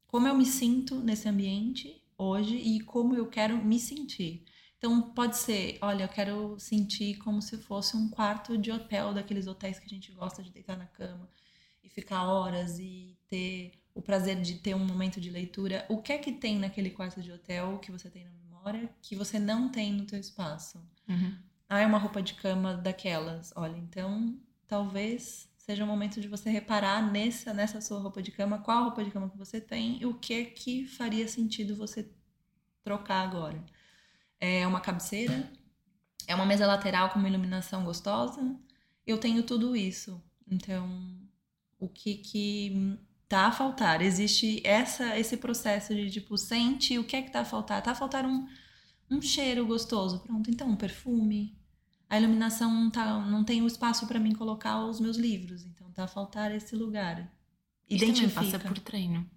como 0.08 0.28
eu 0.28 0.36
me 0.36 0.46
sinto 0.46 0.96
nesse 0.96 1.30
ambiente 1.30 2.04
hoje 2.18 2.56
e 2.56 2.80
como 2.82 3.16
eu 3.16 3.28
quero 3.28 3.64
me 3.64 3.80
sentir. 3.80 4.44
Então, 4.78 5.02
pode 5.02 5.38
ser, 5.38 5.78
olha, 5.82 6.04
eu 6.04 6.10
quero 6.10 6.60
sentir 6.60 7.18
como 7.18 7.42
se 7.42 7.58
fosse 7.58 7.96
um 7.96 8.10
quarto 8.10 8.58
de 8.58 8.72
hotel, 8.72 9.14
daqueles 9.14 9.48
hotéis 9.48 9.80
que 9.80 9.86
a 9.86 9.90
gente 9.90 10.12
gosta 10.12 10.42
de 10.42 10.52
deitar 10.52 10.78
na 10.78 10.86
cama 10.86 11.30
e 11.88 11.90
ficar 11.90 12.26
horas 12.26 12.78
e 12.80 13.18
ter 13.28 13.72
o 13.96 14.02
prazer 14.02 14.40
de 14.42 14.56
ter 14.56 14.76
um 14.76 14.86
momento 14.86 15.20
de 15.20 15.30
leitura. 15.30 15.86
O 15.90 16.02
que 16.02 16.14
é 16.14 16.18
que 16.18 16.32
tem 16.32 16.60
naquele 16.60 16.92
quarto 16.92 17.22
de 17.22 17.32
hotel 17.32 17.80
que 17.80 17.92
você 17.92 18.10
tem 18.10 18.26
na 18.26 18.32
memória 18.32 18.90
que 19.02 19.16
você 19.16 19.40
não 19.40 19.70
tem 19.70 19.94
no 19.94 20.06
teu 20.06 20.20
espaço? 20.20 20.80
Uhum. 21.08 21.36
Ah, 21.70 21.80
é 21.80 21.86
uma 21.86 21.98
roupa 21.98 22.22
de 22.22 22.34
cama 22.36 22.76
daquelas. 22.76 23.54
Olha, 23.56 23.78
então 23.78 24.38
talvez 24.68 25.50
seja 25.58 25.84
o 25.84 25.88
momento 25.88 26.22
de 26.22 26.28
você 26.28 26.50
reparar 26.50 27.12
nessa, 27.12 27.54
nessa 27.54 27.82
sua 27.82 28.00
roupa 28.00 28.22
de 28.22 28.32
cama, 28.32 28.60
qual 28.60 28.84
roupa 28.84 29.04
de 29.04 29.12
cama 29.12 29.30
que 29.30 29.38
você 29.38 29.60
tem 29.60 30.00
e 30.02 30.06
o 30.06 30.14
que 30.14 30.46
que 30.46 30.86
faria 30.86 31.28
sentido 31.28 31.76
você 31.76 32.10
trocar 32.84 33.24
agora. 33.24 33.64
É 34.40 34.68
uma 34.68 34.80
cabeceira, 34.80 35.52
é 36.28 36.36
uma 36.36 36.46
mesa 36.46 36.68
lateral 36.68 37.10
com 37.10 37.20
uma 37.20 37.28
iluminação 37.28 37.84
gostosa. 37.84 38.56
Eu 39.06 39.18
tenho 39.18 39.44
tudo 39.44 39.76
isso. 39.76 40.22
Então, 40.50 41.17
o 41.80 41.88
que 41.88 42.16
que 42.16 42.98
tá 43.28 43.48
a 43.48 43.52
faltar? 43.52 44.02
Existe 44.02 44.62
essa 44.66 45.18
esse 45.18 45.38
processo 45.38 45.94
de 45.94 46.10
tipo, 46.10 46.38
sente 46.38 46.98
o 46.98 47.04
que 47.04 47.16
é 47.16 47.22
que 47.22 47.32
tá 47.32 47.42
a 47.42 47.46
faltar? 47.46 47.82
Tá 47.82 47.92
a 47.92 47.96
faltar 47.96 48.26
um 48.26 48.48
um 49.10 49.22
cheiro 49.22 49.66
gostoso. 49.66 50.20
Pronto, 50.20 50.50
então 50.50 50.70
um 50.70 50.76
perfume, 50.76 51.58
a 52.10 52.20
iluminação 52.20 52.74
não, 52.74 52.90
tá, 52.90 53.20
não 53.20 53.44
tem 53.44 53.62
o 53.62 53.68
espaço 53.68 54.06
para 54.08 54.20
mim 54.20 54.34
colocar 54.34 54.86
os 54.86 55.00
meus 55.00 55.18
livros, 55.18 55.64
então 55.66 55.90
tá 55.92 56.04
a 56.04 56.08
faltar 56.08 56.54
esse 56.54 56.76
lugar. 56.76 57.32
Identifica. 57.90 58.44
Isto 58.44 58.52
passa 58.52 58.60
por 58.60 58.78
treino. 58.80 59.30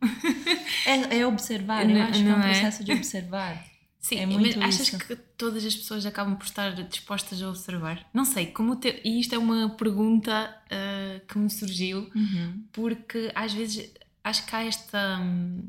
É, 0.86 1.18
é 1.18 1.26
observar, 1.26 1.84
não, 1.86 1.94
eu 1.94 2.02
acho 2.02 2.22
que 2.22 2.28
é 2.28 2.34
um 2.34 2.40
é? 2.40 2.42
processo 2.42 2.82
de 2.82 2.92
observar. 2.92 3.69
Sim, 4.00 4.16
é 4.16 4.26
muito 4.26 4.58
mas 4.58 4.74
achas 4.74 4.88
isso. 4.88 4.98
que 4.98 5.14
todas 5.14 5.64
as 5.64 5.76
pessoas 5.76 6.06
acabam 6.06 6.34
por 6.36 6.46
estar 6.46 6.70
dispostas 6.88 7.42
a 7.42 7.48
observar? 7.48 8.08
Não 8.14 8.24
sei, 8.24 8.46
como 8.46 8.76
te... 8.76 9.00
e 9.04 9.20
isto 9.20 9.34
é 9.34 9.38
uma 9.38 9.68
pergunta 9.70 10.56
uh, 10.66 11.26
que 11.26 11.38
me 11.38 11.50
surgiu, 11.50 12.10
uhum. 12.14 12.64
porque 12.72 13.30
às 13.34 13.52
vezes 13.52 13.92
acho 14.24 14.46
que 14.46 14.56
há 14.56 14.64
esta. 14.64 15.18
Um, 15.20 15.68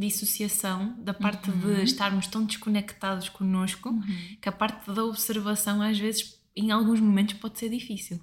dissociação 0.00 0.96
da 0.98 1.12
parte 1.12 1.50
uhum. 1.50 1.58
de 1.58 1.82
estarmos 1.82 2.26
tão 2.26 2.42
desconectados 2.42 3.28
connosco 3.28 3.90
uhum. 3.90 4.36
que 4.40 4.48
a 4.48 4.52
parte 4.52 4.90
da 4.90 5.04
observação 5.04 5.82
às 5.82 5.98
vezes 5.98 6.40
em 6.56 6.70
alguns 6.70 7.00
momentos 7.00 7.34
pode 7.34 7.58
ser 7.58 7.68
difícil. 7.68 8.18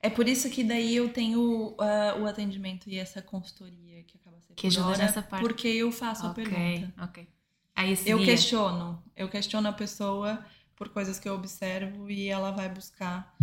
É 0.00 0.10
por 0.10 0.28
isso 0.28 0.50
que 0.50 0.64
daí 0.64 0.96
eu 0.96 1.08
tenho 1.10 1.40
uh, 1.40 2.20
o 2.20 2.26
atendimento 2.26 2.90
e 2.90 2.98
essa 2.98 3.22
consultoria 3.22 4.02
que 4.02 4.18
acaba 4.18 4.40
sendo 4.40 4.56
que 4.56 4.66
ajuda 4.66 4.98
nessa 4.98 5.22
parte. 5.22 5.42
Porque 5.42 5.68
eu 5.68 5.92
faço 5.92 6.26
okay, 6.26 6.44
a 6.44 6.48
pergunta. 6.48 7.04
Ok. 7.04 7.28
Aí 7.74 7.96
eu 8.06 8.18
dia... 8.18 8.26
questiono, 8.26 9.02
eu 9.16 9.28
questiono 9.28 9.68
a 9.68 9.72
pessoa 9.72 10.44
por 10.76 10.88
coisas 10.88 11.18
que 11.18 11.28
eu 11.28 11.34
observo 11.34 12.10
e 12.10 12.28
ela 12.28 12.50
vai 12.50 12.68
buscar 12.68 13.34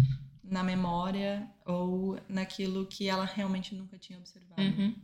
na 0.43 0.63
memória 0.63 1.49
ou 1.65 2.19
naquilo 2.27 2.85
que 2.85 3.07
ela 3.07 3.25
realmente 3.25 3.75
nunca 3.75 3.97
tinha 3.97 4.17
observado. 4.17 4.61
Uhum. 4.61 4.95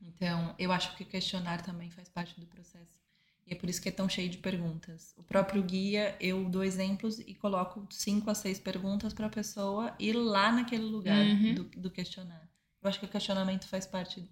Então, 0.00 0.54
eu 0.58 0.72
acho 0.72 0.96
que 0.96 1.04
questionar 1.04 1.62
também 1.62 1.90
faz 1.90 2.08
parte 2.08 2.38
do 2.38 2.46
processo. 2.46 3.00
E 3.46 3.52
é 3.52 3.56
por 3.56 3.68
isso 3.68 3.80
que 3.80 3.88
é 3.88 3.92
tão 3.92 4.08
cheio 4.08 4.28
de 4.28 4.38
perguntas. 4.38 5.14
O 5.16 5.22
próprio 5.22 5.62
guia, 5.62 6.16
eu 6.20 6.48
dou 6.48 6.62
exemplos 6.64 7.18
e 7.20 7.34
coloco 7.34 7.86
cinco 7.90 8.30
a 8.30 8.34
seis 8.34 8.58
perguntas 8.58 9.12
para 9.12 9.26
a 9.26 9.30
pessoa 9.30 9.94
ir 9.98 10.12
lá 10.12 10.52
naquele 10.52 10.84
lugar 10.84 11.24
uhum. 11.24 11.54
do, 11.54 11.64
do, 11.64 11.90
questionar. 11.90 12.48
Eu 12.80 12.88
acho 12.88 13.00
que 13.00 13.06
o 13.06 13.08
questionamento 13.08 13.66
faz 13.66 13.86
parte 13.86 14.28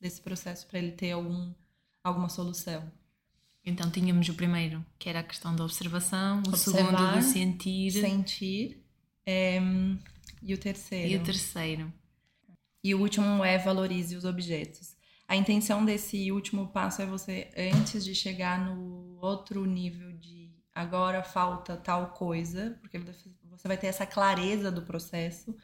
desse 0.00 0.20
processo 0.20 0.66
para 0.66 0.78
ele 0.78 0.92
ter 0.92 1.12
algum, 1.12 1.52
alguma 2.02 2.28
solução. 2.28 2.90
Então 3.64 3.90
tínhamos 3.90 4.28
o 4.28 4.34
primeiro, 4.34 4.84
que 4.98 5.08
era 5.08 5.20
a 5.20 5.22
questão 5.22 5.56
da 5.56 5.64
observação, 5.64 6.42
o 6.46 6.48
Observar, 6.48 6.96
segundo 6.98 7.16
do 7.16 7.22
sentir. 7.22 7.92
Sentir. 7.92 8.84
É, 9.26 9.58
e 10.42 10.52
o 10.52 10.58
terceiro. 10.58 11.08
E 11.08 11.16
o 11.16 11.22
terceiro. 11.22 11.92
E 12.82 12.94
o 12.94 13.00
último 13.00 13.42
é 13.42 13.56
valorize 13.56 14.14
os 14.14 14.26
objetos. 14.26 14.94
A 15.26 15.34
intenção 15.34 15.84
desse 15.84 16.30
último 16.30 16.68
passo 16.68 17.00
é 17.00 17.06
você, 17.06 17.50
antes 17.56 18.04
de 18.04 18.14
chegar 18.14 18.62
no 18.62 19.18
outro 19.22 19.64
nível 19.64 20.12
de 20.12 20.52
agora 20.74 21.22
falta 21.22 21.76
tal 21.76 22.08
coisa, 22.08 22.78
porque 22.82 22.98
você 23.44 23.66
vai 23.66 23.78
ter 23.78 23.86
essa 23.86 24.04
clareza 24.04 24.70
do 24.70 24.82
processo 24.82 25.56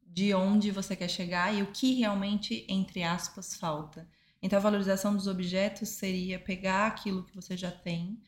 de 0.00 0.32
onde 0.34 0.70
você 0.70 0.94
quer 0.94 1.08
chegar 1.08 1.52
e 1.52 1.62
o 1.62 1.72
que 1.72 1.94
realmente, 1.94 2.64
entre 2.68 3.02
aspas, 3.02 3.56
falta. 3.56 4.08
Então, 4.42 4.58
a 4.58 4.62
valorização 4.62 5.14
dos 5.14 5.26
objetos 5.26 5.88
seria 5.88 6.38
pegar 6.38 6.86
aquilo 6.86 7.24
que 7.24 7.34
você 7.34 7.56
já 7.56 7.70
tem 7.70 8.20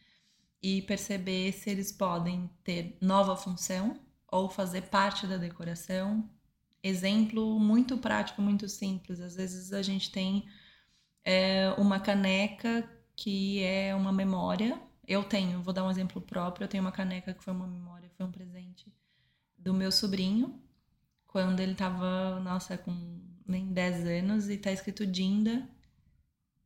e 0.63 0.83
perceber 0.83 1.53
se 1.53 1.71
eles 1.71 1.93
podem 1.93 2.51
ter 2.65 2.97
nova 3.01 3.37
função 3.37 3.99
ou 4.27 4.49
fazer 4.49 4.83
parte 4.83 5.27
da 5.27 5.37
decoração. 5.37 6.29
Exemplo 6.83 7.59
muito 7.59 7.99
prático, 7.99 8.43
muito 8.43 8.69
simples. 8.69 9.21
Às 9.21 9.37
vezes 9.37 9.73
a 9.73 9.83
gente 9.83 10.11
tem 10.11 10.49
é, 11.25 11.71
uma 11.79 12.01
caneca 12.01 12.89
que 13.15 13.63
é 13.63 13.95
uma 13.95 14.13
memória. 14.13 14.81
Eu 15.07 15.25
tenho, 15.25 15.63
vou 15.63 15.73
dar 15.73 15.85
um 15.85 15.91
exemplo 15.91 16.21
próprio. 16.21 16.65
Eu 16.65 16.69
tenho 16.69 16.83
uma 16.83 16.93
caneca 16.93 17.35
que 17.35 17.43
foi 17.43 17.53
uma 17.53 17.67
memória, 17.67 18.11
foi 18.17 18.27
um 18.27 18.33
presente 18.33 18.93
do 19.57 19.75
meu 19.75 19.91
sobrinho 19.93 20.61
quando 21.27 21.61
ele 21.61 21.75
tava, 21.75 22.41
nossa, 22.41 22.77
com 22.79 23.21
nem 23.47 23.73
10 23.73 24.07
anos 24.07 24.49
e 24.49 24.57
tá 24.57 24.73
escrito 24.73 25.07
Dinda 25.07 25.69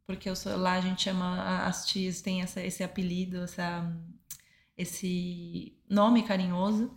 porque 0.07 0.29
eu 0.29 0.37
sou, 0.37 0.57
lá 0.57 0.75
a 0.75 0.81
gente 0.81 1.03
chama 1.03 1.65
as 1.67 1.87
tias 1.87 2.21
tem 2.21 2.43
essa, 2.43 2.63
esse 2.63 2.83
apelido, 2.83 3.43
essa, 3.43 3.91
esse 4.77 5.77
nome 5.89 6.23
carinhoso. 6.25 6.93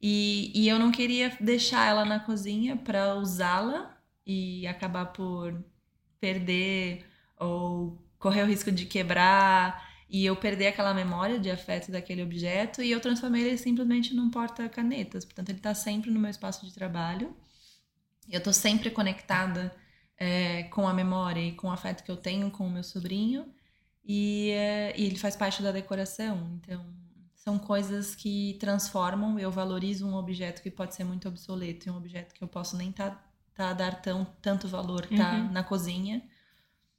E, 0.00 0.52
e 0.54 0.68
eu 0.68 0.78
não 0.78 0.90
queria 0.90 1.36
deixar 1.40 1.86
ela 1.88 2.04
na 2.04 2.20
cozinha 2.20 2.76
para 2.76 3.14
usá-la 3.16 3.96
e 4.26 4.66
acabar 4.66 5.06
por 5.06 5.64
perder 6.20 7.04
ou 7.38 8.02
correr 8.18 8.42
o 8.42 8.46
risco 8.46 8.70
de 8.72 8.86
quebrar 8.86 9.86
e 10.08 10.24
eu 10.24 10.36
perder 10.36 10.68
aquela 10.68 10.94
memória 10.94 11.38
de 11.38 11.50
afeto 11.50 11.90
daquele 11.90 12.22
objeto 12.22 12.82
e 12.82 12.90
eu 12.90 13.00
transformei 13.00 13.42
ele 13.42 13.58
simplesmente 13.58 14.14
num 14.14 14.30
porta-canetas. 14.30 15.24
Portanto, 15.24 15.48
ele 15.50 15.58
está 15.58 15.74
sempre 15.74 16.10
no 16.10 16.20
meu 16.20 16.30
espaço 16.30 16.64
de 16.64 16.72
trabalho. 16.72 17.36
Eu 18.28 18.38
estou 18.38 18.52
sempre 18.52 18.90
conectada 18.90 19.74
é, 20.18 20.64
com 20.64 20.88
a 20.88 20.94
memória 20.94 21.40
e 21.40 21.52
com 21.52 21.68
o 21.68 21.70
afeto 21.70 22.02
que 22.02 22.10
eu 22.10 22.16
tenho 22.16 22.50
com 22.50 22.66
o 22.66 22.70
meu 22.70 22.82
sobrinho. 22.82 23.52
E, 24.04 24.50
é, 24.50 24.98
e, 24.98 25.04
ele 25.04 25.18
faz 25.18 25.36
parte 25.36 25.62
da 25.62 25.72
decoração. 25.72 26.50
Então, 26.54 26.84
são 27.34 27.58
coisas 27.58 28.14
que 28.14 28.56
transformam. 28.60 29.38
Eu 29.38 29.50
valorizo 29.50 30.06
um 30.06 30.14
objeto 30.14 30.62
que 30.62 30.70
pode 30.70 30.94
ser 30.94 31.04
muito 31.04 31.28
obsoleto 31.28 31.88
e 31.88 31.90
um 31.90 31.96
objeto 31.96 32.34
que 32.34 32.42
eu 32.42 32.48
posso 32.48 32.76
nem 32.76 32.92
tá, 32.92 33.22
tá 33.54 33.72
dar 33.72 34.00
tão, 34.00 34.24
tanto 34.40 34.68
valor, 34.68 35.06
tá 35.06 35.34
uhum. 35.34 35.52
na 35.52 35.62
cozinha, 35.62 36.22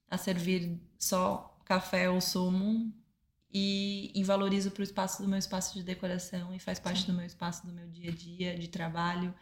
a 0.10 0.18
servir 0.18 0.80
só 0.98 1.58
café 1.66 2.10
ou 2.10 2.22
sumo. 2.22 2.94
E, 3.50 4.12
e 4.14 4.24
valorizo 4.26 4.70
para 4.70 4.82
o 4.82 4.84
espaço 4.84 5.22
do 5.22 5.28
meu 5.28 5.40
espaço 5.40 5.74
de 5.74 5.82
decoração 5.82 6.54
e 6.54 6.60
faz 6.60 6.80
parte 6.80 7.02
Sim. 7.02 7.08
do 7.08 7.14
meu 7.14 7.26
espaço 7.26 7.66
do 7.66 7.72
meu 7.72 7.88
dia 7.88 8.12
a 8.12 8.14
dia 8.14 8.60
de 8.60 8.68
trabalho 8.68 9.34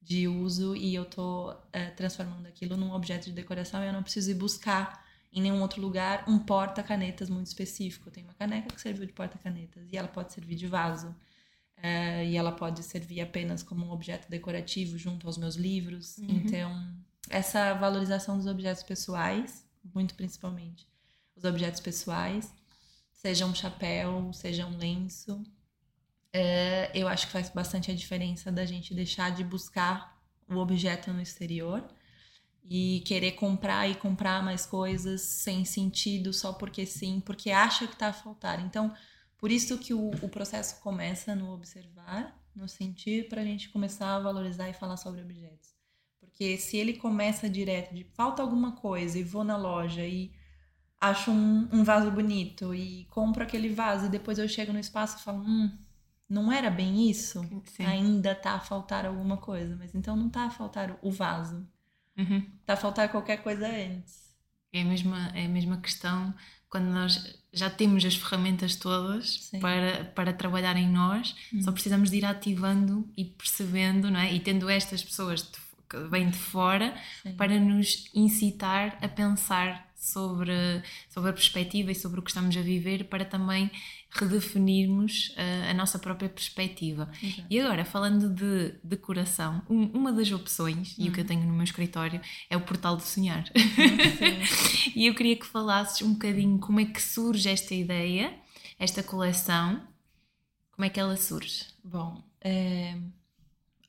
de 0.00 0.28
uso 0.28 0.76
e 0.76 0.94
eu 0.94 1.04
tô 1.04 1.54
é, 1.72 1.90
transformando 1.90 2.46
aquilo 2.46 2.76
num 2.76 2.92
objeto 2.92 3.26
de 3.26 3.32
decoração 3.32 3.82
e 3.82 3.86
eu 3.86 3.92
não 3.92 4.02
preciso 4.02 4.30
ir 4.30 4.34
buscar 4.34 5.04
em 5.32 5.42
nenhum 5.42 5.60
outro 5.60 5.80
lugar 5.80 6.24
um 6.26 6.38
porta-canetas 6.38 7.28
muito 7.28 7.46
específico. 7.46 8.08
Eu 8.08 8.12
tenho 8.12 8.26
uma 8.26 8.34
caneca 8.34 8.74
que 8.74 8.80
serviu 8.80 9.06
de 9.06 9.12
porta-canetas 9.12 9.86
e 9.90 9.96
ela 9.96 10.08
pode 10.08 10.32
servir 10.32 10.54
de 10.54 10.66
vaso. 10.66 11.14
É, 11.80 12.26
e 12.26 12.36
ela 12.36 12.50
pode 12.50 12.82
servir 12.82 13.20
apenas 13.20 13.62
como 13.62 13.86
um 13.86 13.92
objeto 13.92 14.28
decorativo 14.28 14.98
junto 14.98 15.28
aos 15.28 15.38
meus 15.38 15.54
livros. 15.54 16.18
Uhum. 16.18 16.26
Então, 16.28 16.96
essa 17.30 17.72
valorização 17.74 18.36
dos 18.36 18.46
objetos 18.46 18.82
pessoais, 18.82 19.64
muito 19.94 20.14
principalmente 20.14 20.88
os 21.36 21.44
objetos 21.44 21.80
pessoais, 21.80 22.52
seja 23.12 23.46
um 23.46 23.54
chapéu, 23.54 24.32
seja 24.32 24.66
um 24.66 24.76
lenço, 24.76 25.40
é, 26.32 26.90
eu 26.94 27.08
acho 27.08 27.26
que 27.26 27.32
faz 27.32 27.48
bastante 27.48 27.90
a 27.90 27.94
diferença 27.94 28.52
da 28.52 28.64
gente 28.64 28.94
deixar 28.94 29.30
de 29.30 29.42
buscar 29.42 30.18
o 30.48 30.56
objeto 30.56 31.12
no 31.12 31.20
exterior 31.20 31.84
e 32.64 33.02
querer 33.06 33.32
comprar 33.32 33.88
e 33.88 33.94
comprar 33.94 34.42
mais 34.42 34.66
coisas 34.66 35.22
sem 35.22 35.64
sentido 35.64 36.32
só 36.32 36.52
porque 36.52 36.84
sim, 36.84 37.20
porque 37.20 37.50
acha 37.50 37.86
que 37.86 37.94
está 37.94 38.08
a 38.08 38.12
faltar. 38.12 38.60
Então, 38.60 38.94
por 39.38 39.50
isso 39.50 39.78
que 39.78 39.94
o, 39.94 40.10
o 40.22 40.28
processo 40.28 40.80
começa 40.82 41.34
no 41.34 41.52
observar, 41.52 42.38
no 42.54 42.68
sentir, 42.68 43.28
para 43.28 43.40
a 43.40 43.44
gente 43.44 43.70
começar 43.70 44.16
a 44.16 44.20
valorizar 44.20 44.68
e 44.68 44.74
falar 44.74 44.96
sobre 44.96 45.22
objetos. 45.22 45.70
Porque 46.20 46.58
se 46.58 46.76
ele 46.76 46.94
começa 46.94 47.48
direto 47.48 47.94
de 47.94 48.04
falta 48.04 48.42
alguma 48.42 48.72
coisa 48.72 49.18
e 49.18 49.24
vou 49.24 49.44
na 49.44 49.56
loja 49.56 50.04
e 50.04 50.32
acho 51.00 51.30
um, 51.30 51.68
um 51.72 51.84
vaso 51.84 52.10
bonito 52.10 52.74
e 52.74 53.06
compro 53.06 53.42
aquele 53.42 53.68
vaso 53.70 54.06
e 54.06 54.10
depois 54.10 54.38
eu 54.38 54.48
chego 54.48 54.72
no 54.72 54.78
espaço 54.78 55.18
e 55.18 55.22
falo, 55.22 55.38
hum, 55.38 55.70
não 56.28 56.52
era 56.52 56.70
bem 56.70 57.08
isso, 57.08 57.42
Sim. 57.64 57.84
ainda 57.84 58.34
tá 58.34 58.54
a 58.54 58.60
faltar 58.60 59.06
alguma 59.06 59.36
coisa. 59.36 59.76
Mas 59.76 59.94
então 59.94 60.14
não 60.14 60.28
tá 60.28 60.44
a 60.44 60.50
faltar 60.50 60.98
o 61.02 61.10
vaso. 61.10 61.66
Uhum. 62.16 62.44
Tá 62.66 62.74
a 62.74 62.76
faltar 62.76 63.08
qualquer 63.08 63.38
coisa 63.38 63.66
antes. 63.66 64.28
É 64.72 64.82
a 64.82 64.84
mesma, 64.84 65.32
é 65.34 65.46
a 65.46 65.48
mesma 65.48 65.78
questão 65.78 66.34
quando 66.68 66.86
nós 66.86 67.38
já 67.52 67.70
temos 67.70 68.04
as 68.04 68.14
ferramentas 68.14 68.76
todas 68.76 69.50
para, 69.60 70.04
para 70.14 70.32
trabalhar 70.32 70.76
em 70.76 70.88
nós, 70.88 71.34
uhum. 71.52 71.62
só 71.62 71.72
precisamos 71.72 72.10
de 72.10 72.18
ir 72.18 72.24
ativando 72.24 73.08
e 73.16 73.24
percebendo, 73.24 74.10
não 74.10 74.20
é? 74.20 74.34
E 74.34 74.40
tendo 74.40 74.68
estas 74.68 75.02
pessoas 75.02 75.42
de, 75.42 75.58
que 75.88 75.98
vêm 76.10 76.28
de 76.28 76.36
fora 76.36 76.94
Sim. 77.22 77.34
para 77.36 77.58
nos 77.58 78.10
incitar 78.14 78.98
a 79.00 79.08
pensar 79.08 79.88
sobre, 79.96 80.52
sobre 81.08 81.30
a 81.30 81.32
perspectiva 81.32 81.90
e 81.90 81.94
sobre 81.94 82.20
o 82.20 82.22
que 82.22 82.30
estamos 82.30 82.56
a 82.56 82.60
viver 82.60 83.04
para 83.04 83.24
também 83.24 83.70
redefinirmos 84.10 85.34
uh, 85.36 85.70
a 85.70 85.74
nossa 85.74 85.98
própria 85.98 86.28
perspectiva. 86.28 87.10
Exato. 87.22 87.46
E 87.50 87.60
agora, 87.60 87.84
falando 87.84 88.28
de 88.30 88.74
decoração, 88.82 89.62
um, 89.68 89.84
uma 89.86 90.12
das 90.12 90.30
opções, 90.32 90.96
uhum. 90.96 91.04
e 91.04 91.08
o 91.08 91.12
que 91.12 91.20
eu 91.20 91.22
uhum. 91.22 91.28
tenho 91.28 91.44
no 91.44 91.52
meu 91.52 91.64
escritório, 91.64 92.20
é 92.48 92.56
o 92.56 92.60
Portal 92.60 92.96
do 92.96 93.02
Sonhar. 93.02 93.44
Uhum, 93.54 94.92
e 94.96 95.06
eu 95.06 95.14
queria 95.14 95.36
que 95.36 95.46
falasses 95.46 96.02
um 96.02 96.14
bocadinho 96.14 96.58
como 96.58 96.80
é 96.80 96.86
que 96.86 97.00
surge 97.00 97.48
esta 97.48 97.74
ideia, 97.74 98.34
esta 98.78 99.02
coleção, 99.02 99.82
como 100.72 100.86
é 100.86 100.88
que 100.88 100.98
ela 100.98 101.16
surge? 101.16 101.66
Bom, 101.84 102.22
é, 102.40 102.96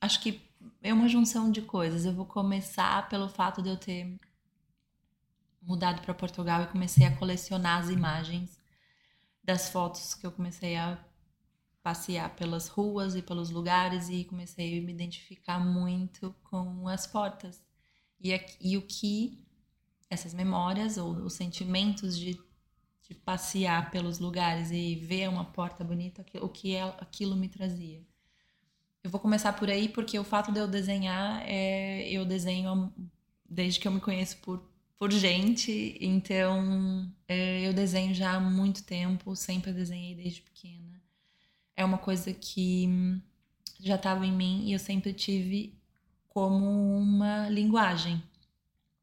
acho 0.00 0.20
que 0.20 0.40
é 0.82 0.92
uma 0.92 1.08
junção 1.08 1.50
de 1.50 1.62
coisas. 1.62 2.04
Eu 2.04 2.12
vou 2.12 2.26
começar 2.26 3.08
pelo 3.08 3.28
fato 3.28 3.62
de 3.62 3.68
eu 3.68 3.76
ter 3.76 4.18
mudado 5.62 6.02
para 6.02 6.12
Portugal 6.12 6.62
e 6.62 6.66
comecei 6.66 7.06
a 7.06 7.16
colecionar 7.16 7.80
as 7.80 7.90
imagens 7.90 8.59
das 9.50 9.68
fotos 9.68 10.14
que 10.14 10.24
eu 10.24 10.30
comecei 10.30 10.76
a 10.76 10.96
passear 11.82 12.36
pelas 12.36 12.68
ruas 12.68 13.16
e 13.16 13.22
pelos 13.22 13.50
lugares 13.50 14.08
e 14.08 14.24
comecei 14.24 14.78
a 14.78 14.82
me 14.82 14.92
identificar 14.92 15.58
muito 15.58 16.32
com 16.44 16.86
as 16.86 17.04
portas 17.04 17.60
e, 18.20 18.30
e 18.60 18.76
o 18.76 18.82
que 18.82 19.44
essas 20.08 20.32
memórias 20.32 20.96
ou 20.96 21.10
os 21.10 21.32
sentimentos 21.32 22.16
de, 22.16 22.38
de 23.08 23.14
passear 23.24 23.90
pelos 23.90 24.20
lugares 24.20 24.70
e 24.70 24.94
ver 24.94 25.28
uma 25.28 25.44
porta 25.44 25.82
bonita, 25.82 26.24
o 26.40 26.48
que 26.48 26.76
é, 26.76 26.82
aquilo 27.00 27.34
me 27.34 27.48
trazia. 27.48 28.06
Eu 29.02 29.10
vou 29.10 29.20
começar 29.20 29.52
por 29.54 29.68
aí 29.68 29.88
porque 29.88 30.16
o 30.16 30.22
fato 30.22 30.52
de 30.52 30.60
eu 30.60 30.68
desenhar 30.68 31.42
é 31.44 32.08
eu 32.08 32.24
desenho 32.24 32.94
desde 33.48 33.80
que 33.80 33.88
eu 33.88 33.92
me 33.92 34.00
conheço 34.00 34.36
por 34.36 34.69
por 35.00 35.10
gente. 35.10 35.96
Então, 35.98 37.10
é, 37.26 37.66
eu 37.66 37.72
desenho 37.72 38.14
já 38.14 38.34
há 38.34 38.40
muito 38.40 38.84
tempo, 38.84 39.34
sempre 39.34 39.72
desenhei 39.72 40.14
desde 40.14 40.42
pequena. 40.42 41.00
É 41.74 41.82
uma 41.82 41.96
coisa 41.96 42.34
que 42.34 42.86
já 43.80 43.94
estava 43.94 44.26
em 44.26 44.32
mim 44.32 44.66
e 44.66 44.74
eu 44.74 44.78
sempre 44.78 45.14
tive 45.14 45.74
como 46.28 46.98
uma 46.98 47.48
linguagem. 47.48 48.22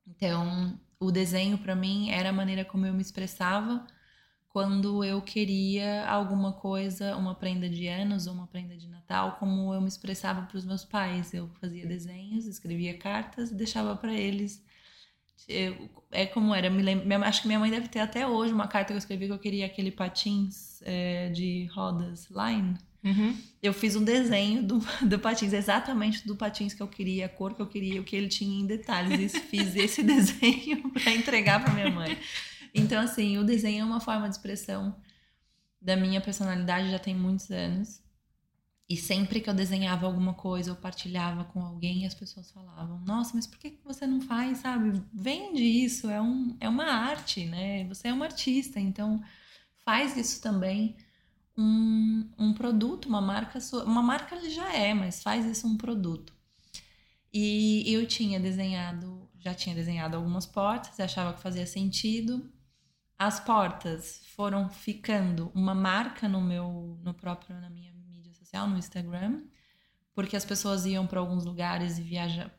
Então, 0.05 0.79
o 0.99 1.11
desenho 1.11 1.57
para 1.57 1.75
mim 1.75 2.11
era 2.11 2.29
a 2.29 2.33
maneira 2.33 2.63
como 2.63 2.85
eu 2.85 2.93
me 2.93 3.01
expressava 3.01 3.87
quando 4.49 5.03
eu 5.03 5.19
queria 5.19 6.07
alguma 6.07 6.53
coisa, 6.53 7.15
uma 7.17 7.33
prenda 7.33 7.67
de 7.67 7.87
anos 7.87 8.27
ou 8.27 8.33
uma 8.33 8.47
prenda 8.47 8.77
de 8.77 8.87
Natal, 8.87 9.37
como 9.39 9.73
eu 9.73 9.81
me 9.81 9.87
expressava 9.87 10.43
para 10.43 10.57
os 10.57 10.65
meus 10.65 10.85
pais. 10.85 11.33
Eu 11.33 11.49
fazia 11.59 11.87
desenhos, 11.87 12.45
escrevia 12.45 12.95
cartas 12.97 13.49
e 13.49 13.55
deixava 13.55 13.95
para 13.95 14.13
eles. 14.13 14.63
Eu, 15.47 15.89
é 16.11 16.25
como 16.25 16.53
era, 16.53 16.69
me 16.69 16.81
lembro, 16.81 17.23
acho 17.23 17.41
que 17.41 17.47
minha 17.47 17.59
mãe 17.59 17.71
deve 17.71 17.87
ter 17.87 17.99
até 17.99 18.27
hoje 18.27 18.53
uma 18.53 18.67
carta 18.67 18.87
que 18.87 18.93
eu 18.93 18.97
escrevi 18.97 19.27
que 19.27 19.33
eu 19.33 19.39
queria 19.39 19.65
aquele 19.65 19.91
patins 19.91 20.81
é, 20.83 21.29
de 21.29 21.67
rodas 21.73 22.29
line. 22.29 22.77
Uhum. 23.03 23.37
Eu 23.61 23.73
fiz 23.73 23.95
um 23.95 24.03
desenho 24.03 24.63
do, 24.63 24.79
do 25.07 25.19
patins, 25.19 25.53
exatamente 25.53 26.25
do 26.25 26.35
patins 26.35 26.73
que 26.73 26.81
eu 26.81 26.87
queria, 26.87 27.25
a 27.25 27.29
cor 27.29 27.53
que 27.53 27.61
eu 27.61 27.67
queria, 27.67 28.01
o 28.01 28.03
que 28.03 28.15
ele 28.15 28.27
tinha 28.27 28.61
em 28.61 28.65
detalhes. 28.65 29.33
E 29.33 29.39
fiz 29.39 29.75
esse 29.77 30.03
desenho 30.03 30.89
para 30.91 31.11
entregar 31.13 31.63
para 31.63 31.73
minha 31.73 31.89
mãe. 31.89 32.17
Então, 32.73 33.01
assim, 33.01 33.37
o 33.37 33.43
desenho 33.43 33.81
é 33.81 33.85
uma 33.85 33.99
forma 33.99 34.27
de 34.27 34.35
expressão 34.35 34.95
da 35.81 35.95
minha 35.95 36.19
personalidade 36.19 36.91
já 36.91 36.99
tem 36.99 37.15
muitos 37.15 37.49
anos. 37.49 38.01
E 38.89 38.95
sempre 38.95 39.41
que 39.41 39.49
eu 39.49 39.53
desenhava 39.53 40.05
alguma 40.05 40.33
coisa, 40.33 40.71
eu 40.71 40.75
partilhava 40.75 41.43
com 41.45 41.61
alguém, 41.61 42.05
as 42.05 42.13
pessoas 42.13 42.49
falavam: 42.51 42.99
Nossa, 43.05 43.33
mas 43.35 43.45
por 43.45 43.57
que 43.59 43.77
você 43.83 44.07
não 44.07 44.21
faz, 44.21 44.59
sabe? 44.59 45.03
Vende 45.13 45.61
isso, 45.61 46.09
é, 46.09 46.21
um, 46.21 46.55
é 46.59 46.69
uma 46.69 46.85
arte, 46.85 47.45
né? 47.45 47.85
Você 47.85 48.07
é 48.07 48.13
uma 48.13 48.25
artista, 48.25 48.79
então 48.79 49.21
faz 49.83 50.15
isso 50.15 50.41
também 50.41 50.95
um, 51.57 52.29
um 52.37 52.53
produto, 52.53 53.07
uma 53.09 53.21
marca 53.21 53.59
sua. 53.59 53.83
Uma 53.83 54.01
marca 54.01 54.35
ele 54.35 54.49
já 54.49 54.73
é, 54.73 54.93
mas 54.93 55.21
faz 55.21 55.45
isso 55.45 55.67
um 55.67 55.77
produto. 55.77 56.33
E 57.33 57.83
eu 57.93 58.07
tinha 58.07 58.39
desenhado, 58.39 59.29
já 59.39 59.53
tinha 59.53 59.75
desenhado 59.75 60.15
algumas 60.15 60.45
portas, 60.45 60.99
achava 60.99 61.33
que 61.33 61.41
fazia 61.41 61.67
sentido 61.67 62.51
as 63.17 63.39
portas 63.39 64.21
foram 64.35 64.69
ficando 64.69 65.51
uma 65.55 65.73
marca 65.73 66.29
no 66.29 66.39
meu, 66.39 66.99
no 67.01 67.13
próprio, 67.13 67.59
na 67.59 67.69
minha 67.69 67.91
social, 68.57 68.67
no 68.67 68.77
Instagram, 68.77 69.41
porque 70.13 70.35
as 70.35 70.43
pessoas 70.43 70.85
iam 70.85 71.05
para 71.05 71.19
alguns 71.19 71.45
lugares 71.45 71.99
e 71.99 72.01
viajam, 72.01 72.49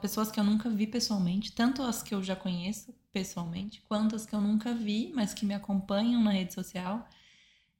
pessoas 0.00 0.30
que 0.30 0.38
eu 0.38 0.44
nunca 0.44 0.70
vi 0.70 0.86
pessoalmente, 0.86 1.52
tanto 1.52 1.82
as 1.82 2.02
que 2.02 2.14
eu 2.14 2.22
já 2.22 2.36
conheço 2.36 2.94
pessoalmente, 3.12 3.82
quanto 3.88 4.14
as 4.14 4.24
que 4.24 4.34
eu 4.34 4.40
nunca 4.40 4.72
vi, 4.72 5.10
mas 5.14 5.34
que 5.34 5.44
me 5.44 5.54
acompanham 5.54 6.22
na 6.22 6.30
rede 6.30 6.54
social, 6.54 7.06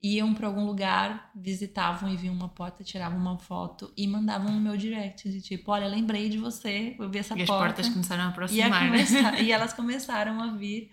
iam 0.02 0.34
para 0.34 0.46
algum 0.46 0.64
lugar, 0.64 1.30
visitavam 1.34 2.10
e 2.10 2.16
viam 2.16 2.34
uma 2.34 2.48
porta, 2.48 2.82
tiravam 2.82 3.18
uma 3.18 3.38
foto 3.38 3.92
e 3.96 4.08
mandavam 4.08 4.50
no 4.50 4.60
meu 4.60 4.76
direct 4.76 5.30
de 5.30 5.42
tipo, 5.42 5.70
olha, 5.70 5.86
lembrei 5.86 6.28
de 6.28 6.38
você, 6.38 6.96
eu 6.98 7.08
vi 7.10 7.18
essa 7.18 7.34
e 7.34 7.44
porta. 7.44 7.52
E 7.52 7.54
as 7.54 7.60
portas 7.66 7.88
começaram 7.90 8.24
a 8.24 8.28
aproximar. 8.28 8.98
E, 8.98 9.16
a 9.16 9.40
e 9.42 9.52
elas 9.52 9.74
começaram 9.74 10.42
a 10.42 10.52
vir 10.54 10.90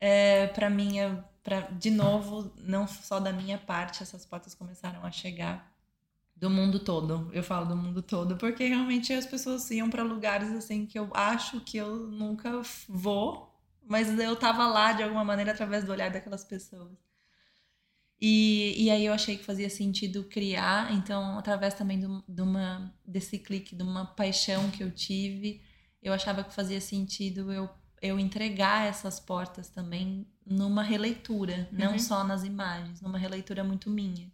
é, 0.00 0.48
para 0.48 0.68
minha, 0.68 1.24
pra, 1.44 1.60
de 1.60 1.90
novo, 1.90 2.52
não 2.58 2.88
só 2.88 3.20
da 3.20 3.32
minha 3.32 3.56
parte, 3.56 4.02
essas 4.02 4.26
portas 4.26 4.52
começaram 4.52 5.06
a 5.06 5.12
chegar 5.12 5.77
do 6.40 6.48
mundo 6.48 6.78
todo. 6.78 7.28
Eu 7.32 7.42
falo 7.42 7.66
do 7.66 7.76
mundo 7.76 8.02
todo 8.02 8.36
porque 8.36 8.66
realmente 8.66 9.12
as 9.12 9.26
pessoas 9.26 9.70
iam 9.70 9.90
para 9.90 10.02
lugares 10.02 10.50
assim 10.52 10.86
que 10.86 10.98
eu 10.98 11.10
acho 11.14 11.60
que 11.60 11.76
eu 11.76 11.96
nunca 11.96 12.62
vou, 12.88 13.54
mas 13.86 14.16
eu 14.18 14.36
tava 14.36 14.66
lá 14.66 14.92
de 14.92 15.02
alguma 15.02 15.24
maneira 15.24 15.52
através 15.52 15.84
do 15.84 15.92
olhar 15.92 16.10
daquelas 16.10 16.44
pessoas. 16.44 16.96
E, 18.20 18.74
e 18.84 18.90
aí 18.90 19.06
eu 19.06 19.12
achei 19.12 19.36
que 19.36 19.44
fazia 19.44 19.70
sentido 19.70 20.24
criar, 20.24 20.92
então 20.92 21.38
através 21.38 21.74
também 21.74 22.00
do, 22.00 22.24
de 22.28 22.42
uma 22.42 22.92
desse 23.06 23.38
clique, 23.38 23.76
de 23.76 23.82
uma 23.82 24.04
paixão 24.04 24.70
que 24.70 24.82
eu 24.82 24.90
tive, 24.90 25.62
eu 26.02 26.12
achava 26.12 26.42
que 26.42 26.52
fazia 26.52 26.80
sentido 26.80 27.52
eu 27.52 27.68
eu 28.00 28.18
entregar 28.18 28.86
essas 28.86 29.18
portas 29.18 29.68
também 29.68 30.24
numa 30.46 30.82
releitura, 30.82 31.68
não 31.72 31.92
uhum. 31.92 31.98
só 31.98 32.24
nas 32.24 32.44
imagens, 32.44 33.00
numa 33.00 33.18
releitura 33.18 33.64
muito 33.64 33.90
minha. 33.90 34.30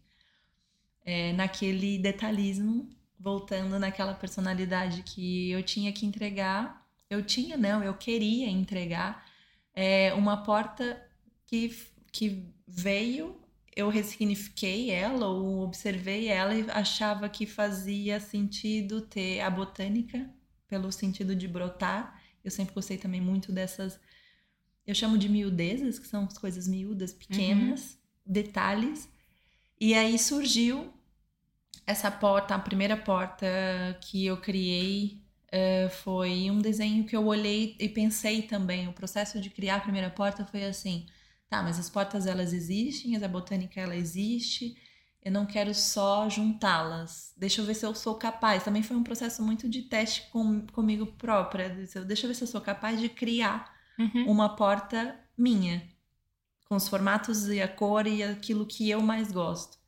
É, 1.04 1.32
naquele 1.34 1.98
detalhismo, 1.98 2.88
voltando 3.18 3.78
naquela 3.78 4.14
personalidade 4.14 5.02
que 5.02 5.50
eu 5.50 5.62
tinha 5.62 5.92
que 5.92 6.06
entregar, 6.06 6.86
eu 7.10 7.22
tinha, 7.22 7.56
não, 7.56 7.82
eu 7.82 7.94
queria 7.94 8.48
entregar 8.48 9.26
é, 9.74 10.14
uma 10.14 10.42
porta 10.42 11.02
que, 11.46 11.76
que 12.10 12.48
veio, 12.66 13.38
eu 13.76 13.88
ressignifiquei 13.88 14.90
ela 14.90 15.26
ou 15.26 15.60
observei 15.60 16.28
ela 16.28 16.54
e 16.54 16.70
achava 16.70 17.28
que 17.28 17.44
fazia 17.44 18.18
sentido 18.18 19.02
ter 19.02 19.40
a 19.40 19.50
botânica, 19.50 20.30
pelo 20.68 20.90
sentido 20.90 21.36
de 21.36 21.46
brotar, 21.46 22.20
eu 22.44 22.50
sempre 22.50 22.74
gostei 22.74 22.98
também 22.98 23.20
muito 23.20 23.50
dessas. 23.50 23.98
Eu 24.86 24.94
chamo 24.94 25.16
de 25.16 25.30
miudezas, 25.30 25.98
que 25.98 26.06
são 26.06 26.24
as 26.24 26.36
coisas 26.36 26.68
miúdas, 26.68 27.12
pequenas, 27.14 27.92
uhum. 27.92 27.98
detalhes. 28.26 29.08
E 29.80 29.94
aí 29.94 30.18
surgiu 30.18 30.92
essa 31.86 32.10
porta, 32.10 32.54
a 32.54 32.58
primeira 32.58 32.96
porta 32.96 33.46
que 34.00 34.24
eu 34.24 34.36
criei 34.38 35.20
uh, 35.48 35.90
foi 36.02 36.50
um 36.50 36.58
desenho 36.58 37.04
que 37.04 37.16
eu 37.16 37.26
olhei 37.26 37.76
e 37.78 37.88
pensei 37.88 38.42
também. 38.42 38.88
O 38.88 38.92
processo 38.92 39.40
de 39.40 39.50
criar 39.50 39.76
a 39.76 39.80
primeira 39.80 40.10
porta 40.10 40.44
foi 40.44 40.64
assim: 40.64 41.06
tá, 41.48 41.62
mas 41.62 41.78
as 41.78 41.90
portas 41.90 42.26
elas 42.26 42.52
existem, 42.52 43.16
a 43.16 43.28
botânica 43.28 43.80
ela 43.80 43.96
existe, 43.96 44.76
eu 45.22 45.32
não 45.32 45.46
quero 45.46 45.74
só 45.74 46.28
juntá-las. 46.28 47.32
Deixa 47.36 47.60
eu 47.60 47.64
ver 47.64 47.74
se 47.74 47.86
eu 47.86 47.94
sou 47.94 48.14
capaz. 48.16 48.62
Também 48.62 48.82
foi 48.82 48.96
um 48.96 49.04
processo 49.04 49.42
muito 49.42 49.68
de 49.68 49.82
teste 49.82 50.28
com, 50.30 50.66
comigo 50.68 51.06
própria. 51.06 51.70
Deixa 51.70 52.24
eu 52.24 52.28
ver 52.28 52.34
se 52.34 52.42
eu 52.42 52.48
sou 52.48 52.60
capaz 52.60 53.00
de 53.00 53.08
criar 53.08 53.74
uhum. 53.98 54.30
uma 54.30 54.54
porta 54.54 55.18
minha, 55.36 55.82
com 56.64 56.76
os 56.76 56.88
formatos 56.88 57.48
e 57.48 57.60
a 57.60 57.68
cor 57.68 58.06
e 58.06 58.22
aquilo 58.22 58.66
que 58.66 58.88
eu 58.90 59.00
mais 59.00 59.30
gosto. 59.30 59.78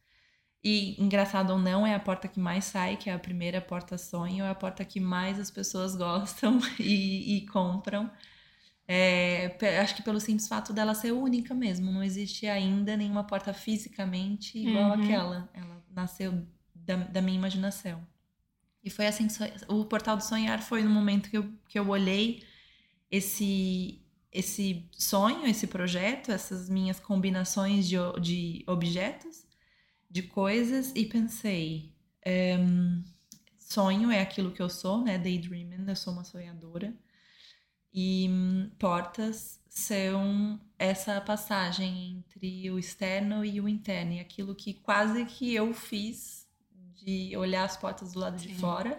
E, 0.63 1.01
engraçado 1.01 1.51
ou 1.51 1.59
não, 1.59 1.87
é 1.87 1.95
a 1.95 2.01
porta 2.01 2.27
que 2.27 2.41
mais 2.41 2.65
sai, 2.65 2.97
que 2.97 3.09
é 3.09 3.13
a 3.13 3.19
primeira 3.19 3.61
porta 3.61 3.97
sonho, 3.97 4.45
é 4.45 4.51
a 4.51 4.55
porta 4.55 4.85
que 4.85 4.99
mais 4.99 5.39
as 5.39 5.51
pessoas 5.51 5.95
gostam 5.97 6.59
e, 6.81 7.37
e 7.37 7.47
compram. 7.47 8.11
É, 8.89 9.57
acho 9.81 9.97
que 9.97 10.03
pelo 10.03 10.21
simples 10.21 10.47
fato 10.47 10.73
dela 10.73 10.95
ser 10.95 11.13
única 11.13 11.53
mesmo, 11.53 11.91
não 11.91 12.03
existe 12.03 12.47
ainda 12.47 12.97
nenhuma 12.97 13.25
porta 13.25 13.53
fisicamente 13.53 14.59
igual 14.59 14.91
uhum. 14.91 15.05
àquela. 15.05 15.49
Ela 15.55 15.85
nasceu 15.93 16.47
da, 16.75 16.97
da, 16.97 17.21
minha 17.21 17.37
imaginação. 17.37 18.07
E 18.83 18.91
foi 18.91 19.07
assim, 19.07 19.27
o 19.69 19.85
Portal 19.85 20.17
do 20.17 20.23
Sonhar 20.23 20.63
foi 20.63 20.83
no 20.83 20.91
momento 20.91 21.29
que 21.29 21.37
eu, 21.37 21.53
que 21.69 21.79
eu 21.79 21.89
olhei 21.89 22.45
esse, 23.11 24.01
esse 24.37 24.85
sonho, 24.93 25.47
esse 25.47 25.67
projeto, 25.67 26.31
essas 26.31 26.69
minhas 26.69 27.01
combinações 27.01 27.89
de, 27.89 27.97
de 28.21 28.65
objetos, 28.67 29.47
de 30.11 30.23
coisas, 30.23 30.93
e 30.95 31.07
pensei: 31.07 31.93
é, 32.23 32.59
sonho 33.59 34.11
é 34.11 34.21
aquilo 34.21 34.53
que 34.53 34.61
eu 34.61 34.69
sou, 34.69 35.03
né? 35.03 35.17
Daydreaming, 35.17 35.89
eu 35.89 35.97
sou 35.97 36.13
uma 36.13 36.25
sonhadora. 36.25 36.95
E 37.93 38.29
hum, 38.31 38.71
portas 38.79 39.59
são 39.71 40.61
essa 40.79 41.19
passagem 41.21 42.19
entre 42.19 42.71
o 42.71 42.79
externo 42.79 43.43
e 43.43 43.59
o 43.59 43.67
interno, 43.67 44.13
e 44.13 44.21
aquilo 44.21 44.55
que 44.55 44.75
quase 44.75 45.25
que 45.25 45.55
eu 45.55 45.73
fiz 45.73 46.47
de 46.95 47.35
olhar 47.37 47.65
as 47.65 47.77
portas 47.77 48.13
do 48.13 48.19
lado 48.19 48.39
Sim. 48.39 48.49
de 48.49 48.55
fora, 48.55 48.99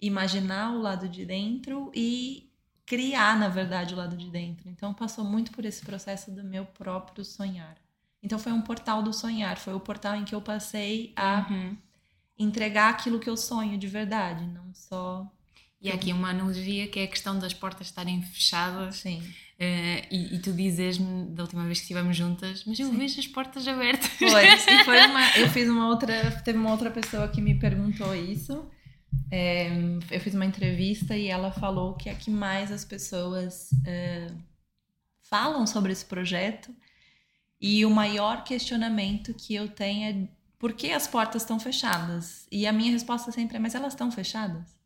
imaginar 0.00 0.74
o 0.74 0.82
lado 0.82 1.08
de 1.08 1.24
dentro 1.24 1.90
e 1.94 2.45
criar, 2.86 3.38
na 3.38 3.48
verdade, 3.48 3.92
o 3.92 3.96
lado 3.96 4.16
de 4.16 4.30
dentro. 4.30 4.68
Então 4.70 4.94
passou 4.94 5.24
muito 5.24 5.50
por 5.50 5.64
esse 5.64 5.84
processo 5.84 6.30
do 6.30 6.44
meu 6.44 6.64
próprio 6.64 7.24
sonhar. 7.24 7.76
Então 8.22 8.38
foi 8.38 8.52
um 8.52 8.62
portal 8.62 9.02
do 9.02 9.12
sonhar, 9.12 9.58
foi 9.58 9.74
o 9.74 9.80
portal 9.80 10.14
em 10.14 10.24
que 10.24 10.34
eu 10.34 10.40
passei 10.40 11.12
a 11.16 11.46
uhum. 11.50 11.76
entregar 12.38 12.90
aquilo 12.90 13.20
que 13.20 13.28
eu 13.28 13.36
sonho 13.36 13.76
de 13.76 13.86
verdade, 13.86 14.46
não 14.46 14.72
só 14.72 15.30
e 15.80 15.90
há 15.90 15.94
aqui 15.94 16.12
uma 16.12 16.30
analogia 16.30 16.88
que 16.88 16.98
é 16.98 17.04
a 17.04 17.06
questão 17.06 17.38
das 17.38 17.52
portas 17.52 17.86
estarem 17.88 18.22
fechadas. 18.22 18.96
Sim. 18.96 19.20
Uh, 19.20 20.02
e, 20.10 20.34
e, 20.34 20.38
tu 20.40 20.52
dizes-me 20.52 21.26
da 21.30 21.42
última 21.42 21.64
vez 21.64 21.78
que 21.78 21.84
estivemos 21.84 22.16
juntas, 22.16 22.64
mas 22.66 22.78
eu 22.78 22.88
Sim. 22.88 22.98
vejo 22.98 23.20
as 23.20 23.26
portas 23.26 23.66
abertas. 23.68 24.10
Pois, 24.18 24.66
e 24.66 24.84
foi 24.84 25.00
uma, 25.06 25.36
eu 25.36 25.48
fiz 25.50 25.68
uma 25.68 25.88
outra, 25.88 26.30
teve 26.44 26.58
uma 26.58 26.70
outra 26.70 26.90
pessoa 26.90 27.28
que 27.28 27.40
me 27.40 27.58
perguntou 27.58 28.14
isso. 28.14 28.66
É, 29.30 29.68
eu 30.10 30.20
fiz 30.20 30.34
uma 30.34 30.46
entrevista 30.46 31.16
e 31.16 31.26
ela 31.26 31.50
falou 31.50 31.94
que 31.94 32.08
é 32.08 32.14
que 32.14 32.30
mais 32.30 32.70
as 32.70 32.84
pessoas 32.84 33.70
é, 33.84 34.30
falam 35.22 35.66
sobre 35.66 35.92
esse 35.92 36.04
projeto 36.04 36.74
e 37.60 37.84
o 37.84 37.90
maior 37.90 38.44
questionamento 38.44 39.34
que 39.34 39.54
eu 39.54 39.68
tenho 39.68 40.04
é 40.04 40.28
por 40.58 40.72
que 40.72 40.92
as 40.92 41.06
portas 41.06 41.42
estão 41.42 41.60
fechadas? 41.60 42.46
E 42.50 42.66
a 42.66 42.72
minha 42.72 42.92
resposta 42.92 43.30
sempre 43.30 43.56
é: 43.56 43.60
mas 43.60 43.74
elas 43.74 43.92
estão 43.92 44.10
fechadas? 44.10 44.76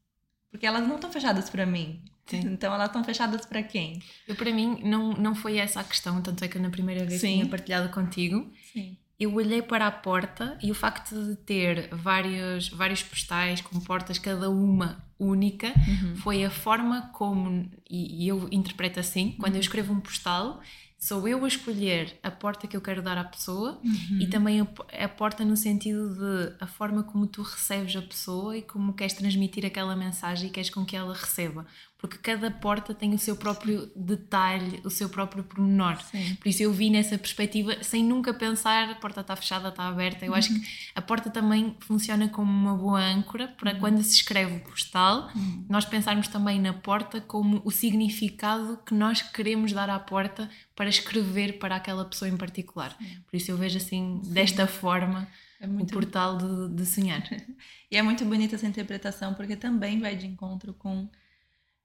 Porque 0.51 0.67
elas 0.67 0.87
não 0.87 0.97
estão 0.97 1.13
fechadas 1.13 1.49
para 1.49 1.65
mim. 1.65 2.03
Sim. 2.27 2.41
Então 2.45 2.73
elas 2.73 2.87
estão 2.87 3.03
fechadas 3.03 3.45
para 3.45 3.63
quem? 3.63 4.01
Eu, 4.27 4.37
para 4.37 4.53
mim, 4.53 4.81
não, 4.85 5.13
não 5.13 5.35
foi 5.35 5.59
essa 5.59 5.81
a 5.81 5.85
questão, 5.85 6.23
tanto 6.23 6.45
é 6.45 6.49
que 6.49 6.59
eu 6.59 6.63
na 6.63 6.71
primeira 6.71 7.05
vez 7.05 7.21
Sim. 7.21 7.35
tinha 7.35 7.47
partilhado 7.47 7.89
contigo. 7.93 8.53
Sim. 8.73 8.97
Eu 9.21 9.35
olhei 9.35 9.61
para 9.61 9.87
a 9.87 9.91
porta 9.91 10.59
e 10.63 10.71
o 10.71 10.75
facto 10.75 11.15
de 11.15 11.37
ter 11.37 11.95
vários, 11.95 12.71
vários 12.71 13.03
postais 13.03 13.61
com 13.61 13.79
portas, 13.79 14.19
cada 14.19 14.49
uma 14.49 15.05
única, 15.19 15.67
uhum. 15.67 16.17
foi 16.17 16.43
a 16.43 16.49
forma 16.51 17.11
como, 17.13 17.71
e, 17.89 18.27
eu 18.27 18.49
interpreto 18.51 18.99
assim, 18.99 19.33
quando 19.39 19.53
eu 19.53 19.57
uhum. 19.57 19.61
escrevo 19.61 19.93
um 19.93 20.01
postal, 20.01 20.63
sou 20.99 21.29
eu 21.29 21.45
a 21.45 21.49
escolher 21.49 22.19
a 22.23 22.31
porta 22.31 22.67
que 22.67 22.75
eu 22.75 22.81
quero 22.81 23.03
dar 23.03 23.19
à 23.19 23.25
pessoa 23.25 23.79
uhum. 23.85 24.19
e 24.21 24.27
também 24.27 24.61
a, 24.61 24.67
a, 25.05 25.09
porta 25.09 25.45
no 25.45 25.57
sentido 25.57 26.15
de 26.15 26.55
a 26.59 26.67
forma 26.67 27.03
como 27.03 27.27
tu 27.27 27.43
recebes 27.43 27.97
a 27.97 28.03
pessoa 28.03 28.57
e 28.57 28.63
como 28.63 28.95
queres 28.95 29.15
transmitir 29.15 29.65
aquela 29.65 29.97
mensagem 29.97 30.49
e 30.49 30.51
queres 30.51 30.71
com 30.71 30.85
que 30.85 30.97
ela 30.97 31.15
receba 31.15 31.67
porque 32.01 32.17
cada 32.17 32.51
porta 32.51 32.95
tem 32.95 33.13
o 33.13 33.19
seu 33.19 33.37
próprio 33.37 33.93
detalhe, 33.95 34.81
o 34.85 34.91
seu 34.91 35.09
próprio 35.09 35.45
pormenor. 35.45 36.01
Sim. 36.05 36.35
Por 36.37 36.49
isso 36.49 36.63
eu 36.63 36.73
vi 36.73 36.89
nessa 36.89 37.19
perspectiva, 37.19 37.83
sem 37.83 38.03
nunca 38.03 38.33
pensar 38.33 38.89
a 38.89 38.95
porta 38.95 39.21
está 39.21 39.37
fechada, 39.37 39.69
está 39.69 39.87
aberta. 39.87 40.25
Eu 40.25 40.33
uhum. 40.33 40.39
acho 40.39 40.49
que 40.49 40.67
a 40.95 41.03
porta 41.03 41.29
também 41.29 41.77
funciona 41.81 42.27
como 42.29 42.51
uma 42.51 42.75
boa 42.75 43.01
âncora 43.01 43.49
para 43.49 43.75
uhum. 43.75 43.81
quando 43.81 44.03
se 44.03 44.17
escreve 44.17 44.57
o 44.57 44.61
postal, 44.61 45.31
uhum. 45.35 45.67
nós 45.69 45.85
pensarmos 45.85 46.27
também 46.27 46.59
na 46.59 46.73
porta 46.73 47.21
como 47.21 47.61
o 47.67 47.71
significado 47.71 48.79
que 48.87 48.95
nós 48.95 49.21
queremos 49.21 49.73
dar 49.73 49.91
à 49.91 49.99
porta 49.99 50.49
para 50.75 50.89
escrever 50.89 51.59
para 51.59 51.77
aquela 51.77 52.07
pessoa 52.07 52.31
em 52.31 52.37
particular. 52.37 52.97
Por 53.29 53.37
isso 53.37 53.51
eu 53.51 53.59
vejo 53.59 53.77
assim, 53.77 54.23
Sim. 54.25 54.33
desta 54.33 54.67
forma. 54.67 55.29
É 55.61 55.67
muito... 55.67 55.91
O 55.91 55.93
portal 55.93 56.39
de, 56.39 56.75
de 56.75 56.87
sonhar. 56.87 57.23
e 57.91 57.97
é 57.99 58.01
muito 58.01 58.25
bonita 58.25 58.55
essa 58.55 58.67
interpretação, 58.67 59.35
porque 59.35 59.55
também 59.55 60.01
vai 60.01 60.17
de 60.17 60.27
encontro 60.27 60.73
com 60.73 61.07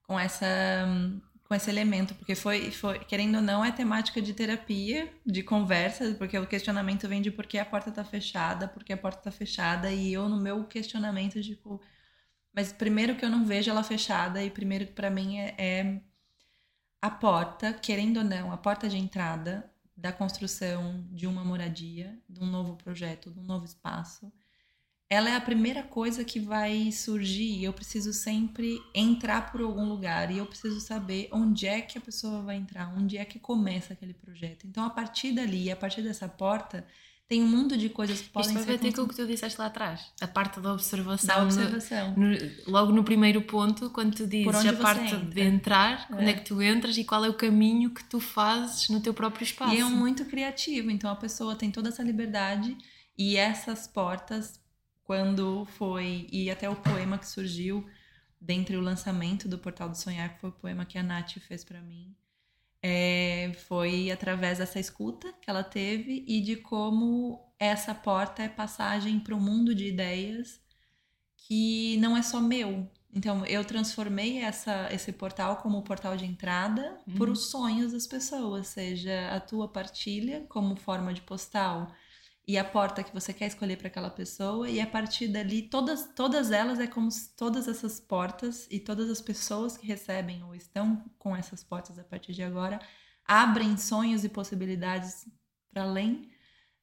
com 0.07 0.19
essa 0.19 0.45
com 1.47 1.53
esse 1.53 1.69
elemento, 1.69 2.15
porque 2.15 2.33
foi, 2.33 2.71
foi, 2.71 2.99
querendo 2.99 3.35
ou 3.35 3.41
não, 3.41 3.63
é 3.63 3.71
temática 3.71 4.19
de 4.19 4.33
terapia, 4.33 5.13
de 5.23 5.43
conversa, 5.43 6.15
porque 6.15 6.37
o 6.39 6.47
questionamento 6.47 7.07
vem 7.07 7.21
de 7.21 7.29
por 7.29 7.45
que 7.45 7.59
a 7.59 7.65
porta 7.65 7.91
tá 7.91 8.03
fechada, 8.03 8.67
por 8.67 8.83
que 8.83 8.91
a 8.91 8.97
porta 8.97 9.21
tá 9.21 9.31
fechada, 9.31 9.91
e 9.91 10.11
eu 10.11 10.27
no 10.27 10.41
meu 10.41 10.63
questionamento, 10.65 11.39
tipo, 11.41 11.79
mas 12.51 12.73
primeiro 12.73 13.15
que 13.15 13.23
eu 13.23 13.29
não 13.29 13.45
vejo 13.45 13.69
ela 13.69 13.83
fechada, 13.83 14.43
e 14.43 14.49
primeiro 14.49 14.87
para 14.87 15.11
mim 15.11 15.37
é, 15.37 15.55
é 15.57 16.01
a 16.99 17.11
porta, 17.11 17.73
querendo 17.73 18.17
ou 18.17 18.23
não, 18.23 18.51
a 18.51 18.57
porta 18.57 18.89
de 18.89 18.97
entrada 18.97 19.71
da 19.95 20.11
construção 20.11 21.07
de 21.11 21.27
uma 21.27 21.43
moradia, 21.45 22.17
de 22.27 22.41
um 22.41 22.47
novo 22.47 22.75
projeto, 22.75 23.29
de 23.31 23.39
um 23.39 23.43
novo 23.43 23.65
espaço, 23.65 24.33
ela 25.09 25.29
é 25.29 25.35
a 25.35 25.41
primeira 25.41 25.83
coisa 25.83 26.23
que 26.23 26.39
vai 26.39 26.91
surgir. 26.91 27.63
Eu 27.63 27.73
preciso 27.73 28.11
sempre 28.11 28.79
entrar 28.93 29.51
por 29.51 29.61
algum 29.61 29.87
lugar 29.87 30.31
e 30.31 30.39
eu 30.39 30.45
preciso 30.45 30.79
saber 30.81 31.29
onde 31.31 31.67
é 31.67 31.81
que 31.81 31.97
a 31.97 32.01
pessoa 32.01 32.41
vai 32.41 32.55
entrar, 32.55 32.93
onde 32.97 33.17
é 33.17 33.25
que 33.25 33.37
começa 33.37 33.93
aquele 33.93 34.13
projeto. 34.13 34.65
Então, 34.65 34.83
a 34.83 34.89
partir 34.89 35.31
dali, 35.31 35.69
a 35.69 35.75
partir 35.75 36.01
dessa 36.01 36.27
porta, 36.27 36.85
tem 37.27 37.43
um 37.43 37.47
mundo 37.47 37.77
de 37.77 37.87
coisas 37.89 38.19
que 38.21 38.29
podem 38.29 38.49
Isto 38.49 38.53
ser. 38.53 38.59
Isto 38.59 38.67
vai 38.67 38.77
ter 38.77 38.89
aquilo 38.89 39.07
que 39.07 39.15
tu 39.15 39.27
disseste 39.27 39.59
lá 39.59 39.67
atrás, 39.67 40.11
a 40.19 40.27
parte 40.27 40.59
da 40.59 40.73
observação. 40.73 41.35
Da 41.35 41.43
observação. 41.43 42.13
No, 42.15 42.29
no, 42.29 42.37
logo 42.67 42.91
no 42.91 43.03
primeiro 43.03 43.41
ponto, 43.43 43.89
quando 43.91 44.15
tu 44.15 44.27
dizes 44.27 44.65
a 44.65 44.73
parte 44.73 45.13
entra. 45.13 45.19
de 45.19 45.41
entrar, 45.41 46.07
é. 46.11 46.15
onde 46.15 46.29
é 46.29 46.33
que 46.33 46.45
tu 46.45 46.61
entras 46.61 46.97
e 46.97 47.03
qual 47.03 47.23
é 47.23 47.29
o 47.29 47.33
caminho 47.33 47.91
que 47.91 48.03
tu 48.03 48.19
fazes 48.19 48.89
no 48.89 48.99
teu 48.99 49.13
próprio 49.13 49.43
espaço. 49.43 49.73
E 49.73 49.79
é 49.79 49.83
muito 49.83 50.25
criativo, 50.25 50.89
então 50.89 51.11
a 51.11 51.15
pessoa 51.15 51.55
tem 51.55 51.69
toda 51.69 51.89
essa 51.89 52.03
liberdade 52.03 52.75
e 53.17 53.37
essas 53.37 53.87
portas 53.87 54.59
quando 55.05 55.65
foi. 55.65 56.27
E 56.31 56.51
até 56.51 56.69
o 56.69 56.75
poema 56.75 57.17
que 57.17 57.27
surgiu 57.27 57.87
dentre 58.41 58.75
o 58.75 58.81
lançamento 58.81 59.47
do 59.47 59.57
Portal 59.57 59.89
do 59.89 59.97
Sonhar, 59.97 60.33
que 60.33 60.41
foi 60.41 60.49
o 60.49 60.53
poema 60.53 60.85
que 60.85 60.97
a 60.97 61.03
Nath 61.03 61.39
fez 61.39 61.63
para 61.63 61.81
mim. 61.81 62.13
É, 62.83 63.51
foi 63.67 64.11
através 64.11 64.59
dessa 64.59 64.79
escuta 64.79 65.33
que 65.41 65.49
ela 65.49 65.63
teve 65.63 66.23
e 66.27 66.41
de 66.41 66.57
como 66.57 67.43
essa 67.57 67.95
porta 67.95 68.43
é 68.43 68.49
passagem 68.49 69.19
para 69.19 69.33
um 69.33 69.39
mundo 69.39 69.73
de 69.73 69.87
ideias 69.87 70.59
que 71.35 71.97
não 71.97 72.15
é 72.15 72.21
só 72.21 72.39
meu. 72.39 72.87
Então, 73.13 73.45
eu 73.45 73.63
transformei 73.63 74.39
essa, 74.39 74.89
esse 74.91 75.11
portal 75.13 75.57
como 75.57 75.81
portal 75.83 76.17
de 76.17 76.25
entrada 76.25 76.99
uhum. 77.07 77.15
para 77.15 77.31
os 77.31 77.49
sonhos 77.49 77.93
das 77.93 78.05
pessoas, 78.05 78.67
seja 78.67 79.29
a 79.29 79.39
tua 79.39 79.69
partilha 79.69 80.45
como 80.49 80.75
forma 80.75 81.13
de 81.13 81.21
postal, 81.21 81.91
e 82.47 82.57
a 82.57 82.63
porta 82.63 83.03
que 83.03 83.13
você 83.13 83.33
quer 83.33 83.47
escolher 83.47 83.77
para 83.77 83.87
aquela 83.87 84.09
pessoa 84.09 84.69
e 84.69 84.79
a 84.79 84.85
partir 84.85 85.27
dali 85.27 85.63
todas 85.63 86.13
todas 86.15 86.51
elas 86.51 86.79
é 86.79 86.87
como 86.87 87.09
se 87.09 87.35
todas 87.35 87.67
essas 87.67 87.99
portas 87.99 88.67
e 88.69 88.79
todas 88.79 89.09
as 89.09 89.21
pessoas 89.21 89.77
que 89.77 89.87
recebem 89.87 90.43
ou 90.43 90.53
estão 90.53 91.03
com 91.17 91.35
essas 91.35 91.63
portas 91.63 91.97
a 91.97 92.03
partir 92.03 92.33
de 92.33 92.43
agora 92.43 92.79
abrem 93.25 93.75
sonhos 93.77 94.23
e 94.23 94.29
possibilidades 94.29 95.27
para 95.71 95.83
além 95.83 96.29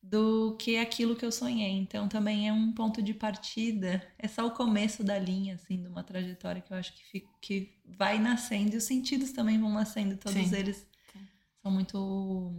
do 0.02 0.56
que 0.56 0.76
aquilo 0.78 1.14
que 1.14 1.24
eu 1.24 1.30
sonhei. 1.30 1.70
Então 1.70 2.08
também 2.08 2.48
é 2.48 2.52
um 2.52 2.72
ponto 2.72 3.00
de 3.00 3.14
partida, 3.14 4.04
é 4.18 4.26
só 4.26 4.46
o 4.46 4.50
começo 4.50 5.04
da 5.04 5.16
linha 5.18 5.54
assim 5.54 5.80
de 5.80 5.88
uma 5.88 6.02
trajetória 6.02 6.60
que 6.60 6.72
eu 6.72 6.76
acho 6.76 6.92
que 6.92 7.04
fica, 7.04 7.28
que 7.40 7.80
vai 7.84 8.18
nascendo 8.18 8.74
e 8.74 8.78
os 8.78 8.84
sentidos 8.84 9.30
também 9.30 9.60
vão 9.60 9.72
nascendo, 9.72 10.16
todos 10.16 10.48
Sim. 10.48 10.56
eles 10.56 10.88
Sim. 11.12 11.28
são 11.62 11.70
muito 11.70 12.52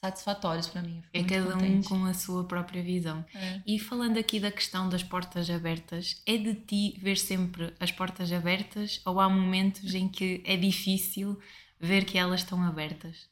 satisfatórios 0.00 0.68
para 0.68 0.82
mim. 0.82 1.02
É 1.12 1.24
cada 1.24 1.52
contente. 1.52 1.86
um 1.86 1.88
com 1.88 2.04
a 2.04 2.14
sua 2.14 2.44
própria 2.44 2.82
visão. 2.82 3.24
É. 3.34 3.60
E 3.66 3.78
falando 3.78 4.16
aqui 4.16 4.38
da 4.38 4.50
questão 4.50 4.88
das 4.88 5.02
portas 5.02 5.50
abertas, 5.50 6.22
é 6.24 6.36
de 6.36 6.54
ti 6.54 6.98
ver 7.02 7.16
sempre 7.16 7.74
as 7.80 7.90
portas 7.90 8.32
abertas 8.32 9.00
ou 9.04 9.20
há 9.20 9.28
momentos 9.28 9.94
em 9.94 10.08
que 10.08 10.42
é 10.44 10.56
difícil 10.56 11.38
ver 11.80 12.04
que 12.04 12.16
elas 12.16 12.40
estão 12.40 12.62
abertas? 12.62 13.28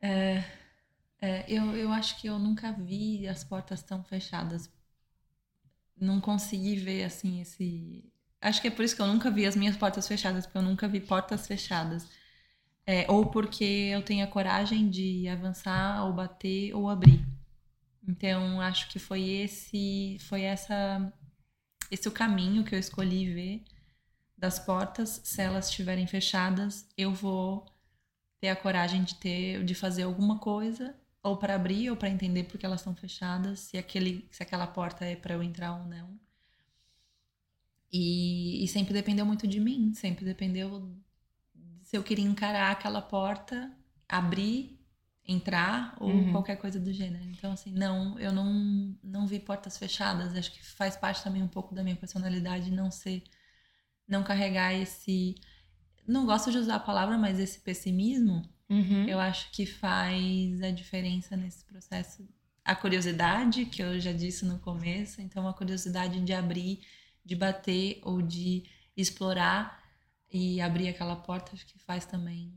É, 0.00 0.44
é, 1.20 1.44
eu, 1.48 1.74
eu 1.74 1.90
acho 1.90 2.20
que 2.20 2.28
eu 2.28 2.38
nunca 2.38 2.70
vi 2.72 3.26
as 3.26 3.42
portas 3.42 3.82
tão 3.82 4.04
fechadas. 4.04 4.70
Não 5.98 6.20
consegui 6.20 6.76
ver 6.76 7.04
assim 7.04 7.40
esse. 7.40 8.04
Acho 8.40 8.60
que 8.60 8.68
é 8.68 8.70
por 8.70 8.84
isso 8.84 8.94
que 8.94 9.02
eu 9.02 9.06
nunca 9.06 9.30
vi 9.30 9.46
as 9.46 9.56
minhas 9.56 9.76
portas 9.76 10.06
fechadas, 10.06 10.46
porque 10.46 10.58
eu 10.58 10.62
nunca 10.62 10.86
vi 10.86 11.00
portas 11.00 11.46
fechadas. 11.46 12.06
É, 12.90 13.04
ou 13.12 13.26
porque 13.26 13.64
eu 13.64 14.02
tenho 14.02 14.24
a 14.24 14.26
coragem 14.26 14.88
de 14.88 15.28
avançar 15.28 16.06
ou 16.06 16.12
bater 16.14 16.74
ou 16.74 16.88
abrir. 16.88 17.22
Então 18.08 18.62
acho 18.62 18.88
que 18.88 18.98
foi 18.98 19.28
esse, 19.28 20.16
foi 20.20 20.42
essa, 20.42 21.12
esse 21.90 22.08
o 22.08 22.12
caminho 22.12 22.64
que 22.64 22.74
eu 22.74 22.78
escolhi 22.78 23.30
ver 23.34 23.64
das 24.38 24.58
portas. 24.58 25.20
Se 25.22 25.42
elas 25.42 25.68
estiverem 25.68 26.06
fechadas, 26.06 26.88
eu 26.96 27.12
vou 27.12 27.66
ter 28.40 28.48
a 28.48 28.56
coragem 28.56 29.04
de 29.04 29.16
ter, 29.16 29.62
de 29.64 29.74
fazer 29.74 30.04
alguma 30.04 30.38
coisa 30.38 30.94
ou 31.22 31.36
para 31.36 31.56
abrir 31.56 31.90
ou 31.90 31.96
para 31.96 32.08
entender 32.08 32.44
porque 32.44 32.64
elas 32.64 32.80
estão 32.80 32.96
fechadas, 32.96 33.60
se 33.60 33.76
aquele, 33.76 34.26
se 34.30 34.42
aquela 34.42 34.66
porta 34.66 35.04
é 35.04 35.14
para 35.14 35.34
eu 35.34 35.42
entrar 35.42 35.74
ou 35.74 35.84
não. 35.86 36.18
E, 37.92 38.64
e 38.64 38.68
sempre 38.68 38.94
dependeu 38.94 39.26
muito 39.26 39.46
de 39.46 39.60
mim, 39.60 39.92
sempre 39.94 40.24
dependeu 40.24 40.96
se 41.88 41.96
eu 41.96 42.02
queria 42.02 42.26
encarar 42.26 42.70
aquela 42.70 43.00
porta, 43.00 43.72
abrir, 44.06 44.78
entrar 45.26 45.96
ou 45.98 46.10
uhum. 46.10 46.32
qualquer 46.32 46.56
coisa 46.56 46.78
do 46.78 46.92
gênero. 46.92 47.24
Então, 47.30 47.52
assim, 47.52 47.72
não, 47.72 48.18
eu 48.20 48.30
não, 48.30 48.94
não 49.02 49.26
vi 49.26 49.40
portas 49.40 49.78
fechadas. 49.78 50.36
Acho 50.36 50.52
que 50.52 50.62
faz 50.62 50.98
parte 50.98 51.24
também 51.24 51.42
um 51.42 51.48
pouco 51.48 51.74
da 51.74 51.82
minha 51.82 51.96
personalidade 51.96 52.70
não 52.70 52.90
ser, 52.90 53.22
não 54.06 54.22
carregar 54.22 54.74
esse. 54.74 55.34
Não 56.06 56.26
gosto 56.26 56.50
de 56.50 56.58
usar 56.58 56.74
a 56.74 56.80
palavra, 56.80 57.16
mas 57.16 57.38
esse 57.38 57.58
pessimismo, 57.60 58.46
uhum. 58.68 59.08
eu 59.08 59.18
acho 59.18 59.50
que 59.50 59.64
faz 59.64 60.60
a 60.60 60.70
diferença 60.70 61.38
nesse 61.38 61.64
processo. 61.64 62.28
A 62.66 62.76
curiosidade, 62.76 63.64
que 63.64 63.82
eu 63.82 63.98
já 63.98 64.12
disse 64.12 64.44
no 64.44 64.58
começo, 64.58 65.22
então 65.22 65.48
a 65.48 65.54
curiosidade 65.54 66.20
de 66.20 66.34
abrir, 66.34 66.82
de 67.24 67.34
bater 67.34 67.98
ou 68.02 68.20
de 68.20 68.64
explorar 68.94 69.87
e 70.30 70.60
abrir 70.60 70.88
aquela 70.88 71.16
porta, 71.16 71.52
acho 71.54 71.66
que 71.66 71.78
faz 71.78 72.04
também 72.04 72.52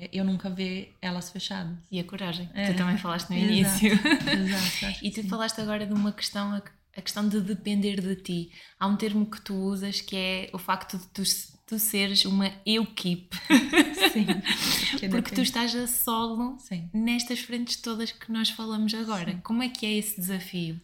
é, 0.00 0.08
eu 0.12 0.24
nunca 0.24 0.48
ver 0.48 0.96
elas 1.02 1.30
fechadas. 1.30 1.76
E 1.90 1.98
a 2.00 2.04
coragem, 2.04 2.48
é. 2.54 2.72
tu 2.72 2.76
também 2.76 2.96
falaste 2.96 3.30
no 3.30 3.36
Exato. 3.38 3.84
início. 3.84 3.92
Exato, 3.92 4.98
e 5.02 5.10
tu 5.10 5.22
sim. 5.22 5.28
falaste 5.28 5.60
agora 5.60 5.86
de 5.86 5.92
uma 5.92 6.12
questão, 6.12 6.54
a 6.54 7.02
questão 7.02 7.28
de 7.28 7.40
depender 7.40 8.00
de 8.00 8.16
ti. 8.16 8.52
Há 8.78 8.86
um 8.86 8.96
termo 8.96 9.26
que 9.26 9.40
tu 9.40 9.54
usas 9.54 10.00
que 10.00 10.16
é 10.16 10.50
o 10.52 10.58
facto 10.58 10.98
de 10.98 11.06
tu, 11.08 11.22
tu 11.66 11.78
seres 11.78 12.24
uma 12.24 12.52
eu-keep. 12.64 13.34
Sim. 14.12 14.26
Porque 15.10 15.34
tu 15.34 15.40
estás 15.40 15.74
a 15.74 15.86
solo 15.86 16.58
sim. 16.58 16.90
nestas 16.92 17.38
frentes 17.40 17.76
todas 17.76 18.10
que 18.10 18.32
nós 18.32 18.50
falamos 18.50 18.92
agora. 18.92 19.32
Sim. 19.32 19.40
Como 19.40 19.62
é 19.62 19.68
que 19.68 19.86
é 19.86 19.92
esse 19.92 20.20
desafio? 20.20 20.80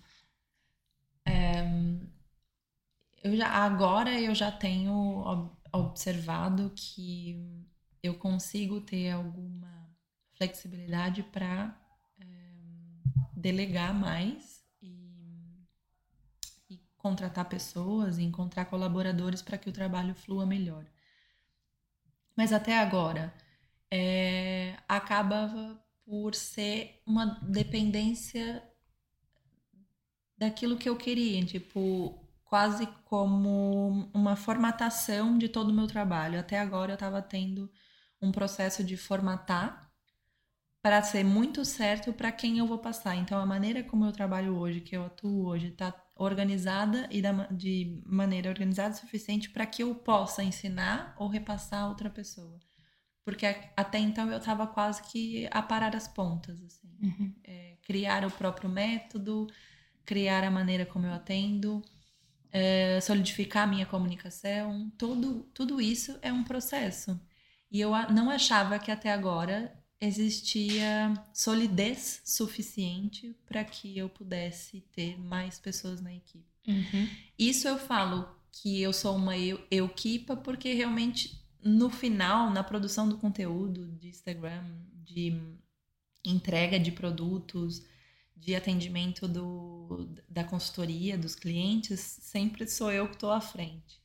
Um, 1.26 2.06
eu 3.24 3.36
já, 3.36 3.48
agora 3.48 4.20
eu 4.20 4.32
já 4.32 4.52
tenho 4.52 5.50
observado 5.80 6.72
que 6.74 7.66
eu 8.02 8.14
consigo 8.18 8.80
ter 8.80 9.10
alguma 9.10 9.94
flexibilidade 10.34 11.22
para 11.22 11.78
eh, 12.20 12.24
delegar 13.34 13.94
mais 13.94 14.64
e, 14.82 15.66
e, 16.68 16.78
contratar 16.96 17.48
pessoas, 17.48 18.18
e 18.18 18.22
encontrar 18.22 18.66
colaboradores 18.66 19.42
para 19.42 19.58
que 19.58 19.68
o 19.68 19.72
trabalho 19.72 20.14
flua 20.14 20.46
melhor. 20.46 20.86
Mas 22.36 22.52
até 22.52 22.78
agora, 22.78 23.34
é, 23.90 24.76
acaba 24.86 25.82
por 26.04 26.34
ser 26.34 27.02
uma 27.06 27.40
dependência 27.42 28.62
daquilo 30.36 30.76
que 30.76 30.88
eu 30.88 30.96
queria, 30.96 31.44
tipo, 31.44 32.25
quase 32.56 32.86
como 33.04 34.08
uma 34.14 34.34
formatação 34.34 35.36
de 35.36 35.46
todo 35.46 35.68
o 35.68 35.74
meu 35.74 35.86
trabalho. 35.86 36.40
Até 36.40 36.58
agora 36.58 36.92
eu 36.92 36.94
estava 36.94 37.20
tendo 37.20 37.70
um 38.18 38.32
processo 38.32 38.82
de 38.82 38.96
formatar 38.96 39.92
para 40.80 41.02
ser 41.02 41.22
muito 41.22 41.66
certo 41.66 42.14
para 42.14 42.32
quem 42.32 42.56
eu 42.56 42.66
vou 42.66 42.78
passar. 42.78 43.14
Então, 43.14 43.38
a 43.38 43.44
maneira 43.44 43.82
como 43.82 44.06
eu 44.06 44.10
trabalho 44.10 44.56
hoje, 44.56 44.80
que 44.80 44.96
eu 44.96 45.04
atuo 45.04 45.44
hoje, 45.44 45.66
está 45.66 45.94
organizada 46.14 47.06
e 47.12 47.20
de 47.50 48.02
maneira 48.06 48.48
organizada 48.48 48.94
o 48.94 48.98
suficiente 48.98 49.50
para 49.50 49.66
que 49.66 49.82
eu 49.82 49.94
possa 49.94 50.42
ensinar 50.42 51.14
ou 51.18 51.28
repassar 51.28 51.82
a 51.82 51.88
outra 51.88 52.08
pessoa. 52.08 52.58
Porque 53.22 53.44
até 53.76 53.98
então 53.98 54.30
eu 54.30 54.38
estava 54.38 54.66
quase 54.66 55.02
que 55.02 55.46
a 55.50 55.60
parar 55.60 55.94
as 55.94 56.08
pontas, 56.08 56.62
assim. 56.62 56.88
Uhum. 57.02 57.34
É, 57.44 57.76
criar 57.82 58.24
o 58.24 58.30
próprio 58.30 58.70
método, 58.70 59.46
criar 60.06 60.42
a 60.42 60.50
maneira 60.50 60.86
como 60.86 61.04
eu 61.04 61.12
atendo, 61.12 61.82
é, 62.52 63.00
solidificar 63.00 63.64
a 63.64 63.66
minha 63.66 63.86
comunicação, 63.86 64.90
tudo, 64.96 65.48
tudo 65.54 65.80
isso 65.80 66.18
é 66.22 66.32
um 66.32 66.44
processo. 66.44 67.20
E 67.70 67.80
eu 67.80 67.90
não 68.10 68.30
achava 68.30 68.78
que 68.78 68.90
até 68.90 69.12
agora 69.12 69.72
existia 70.00 71.12
solidez 71.32 72.20
suficiente 72.24 73.34
para 73.46 73.64
que 73.64 73.96
eu 73.96 74.08
pudesse 74.08 74.82
ter 74.92 75.18
mais 75.18 75.58
pessoas 75.58 76.00
na 76.00 76.14
equipe. 76.14 76.46
Uhum. 76.68 77.08
Isso 77.38 77.66
eu 77.66 77.78
falo 77.78 78.28
que 78.52 78.80
eu 78.80 78.92
sou 78.92 79.16
uma 79.16 79.36
eu, 79.36 79.60
equipa 79.70 80.36
porque 80.36 80.72
realmente 80.72 81.44
no 81.62 81.90
final, 81.90 82.50
na 82.50 82.62
produção 82.62 83.08
do 83.08 83.18
conteúdo 83.18 83.88
de 83.92 84.08
Instagram, 84.08 84.64
de 85.04 85.36
entrega 86.24 86.78
de 86.78 86.92
produtos, 86.92 87.84
de 88.36 88.54
atendimento 88.54 89.26
do, 89.26 90.08
da 90.28 90.44
consultoria 90.44 91.16
dos 91.16 91.34
clientes, 91.34 92.00
sempre 92.00 92.68
sou 92.68 92.92
eu 92.92 93.08
que 93.08 93.14
estou 93.14 93.30
à 93.30 93.40
frente. 93.40 94.00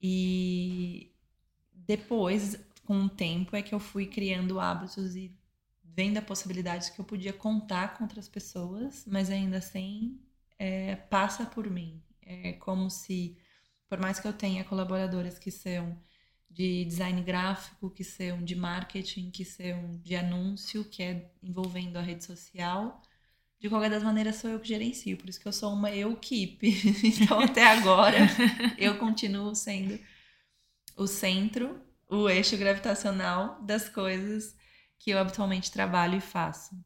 E 0.00 1.12
depois, 1.72 2.58
com 2.84 3.04
o 3.04 3.08
tempo, 3.08 3.56
é 3.56 3.62
que 3.62 3.74
eu 3.74 3.80
fui 3.80 4.06
criando 4.06 4.60
hábitos 4.60 5.16
e 5.16 5.34
vendo 5.82 6.18
a 6.18 6.22
possibilidade 6.22 6.92
que 6.92 7.00
eu 7.00 7.04
podia 7.04 7.32
contar 7.32 7.96
com 7.96 8.04
outras 8.04 8.28
pessoas, 8.28 9.04
mas 9.06 9.30
ainda 9.30 9.56
assim 9.56 10.20
é, 10.58 10.94
passa 10.94 11.46
por 11.46 11.70
mim. 11.70 12.02
É 12.20 12.52
como 12.52 12.90
se, 12.90 13.38
por 13.88 13.98
mais 13.98 14.20
que 14.20 14.28
eu 14.28 14.32
tenha 14.32 14.64
colaboradoras 14.64 15.38
que 15.38 15.50
são 15.50 15.98
de 16.50 16.84
design 16.84 17.22
gráfico, 17.22 17.90
que 17.90 18.04
são 18.04 18.42
de 18.42 18.54
marketing, 18.54 19.30
que 19.30 19.44
são 19.44 19.90
de 20.02 20.14
anúncio, 20.16 20.84
que 20.84 21.02
é 21.02 21.30
envolvendo 21.42 21.96
a 21.96 22.02
rede 22.02 22.24
social, 22.24 23.02
de 23.58 23.68
qualquer 23.68 23.90
das 23.90 24.02
maneiras 24.02 24.36
sou 24.36 24.50
eu 24.50 24.60
que 24.60 24.68
gerencio, 24.68 25.16
por 25.16 25.28
isso 25.28 25.40
que 25.40 25.48
eu 25.48 25.52
sou 25.52 25.72
uma 25.72 25.90
equipe. 25.90 26.74
Então 27.22 27.40
até 27.40 27.64
agora 27.66 28.18
eu 28.78 28.98
continuo 28.98 29.54
sendo 29.54 29.98
o 30.96 31.06
centro, 31.06 31.80
o 32.08 32.28
eixo 32.28 32.56
gravitacional 32.56 33.60
das 33.62 33.88
coisas 33.88 34.54
que 34.98 35.10
eu 35.10 35.18
habitualmente 35.18 35.70
trabalho 35.70 36.18
e 36.18 36.20
faço. 36.20 36.76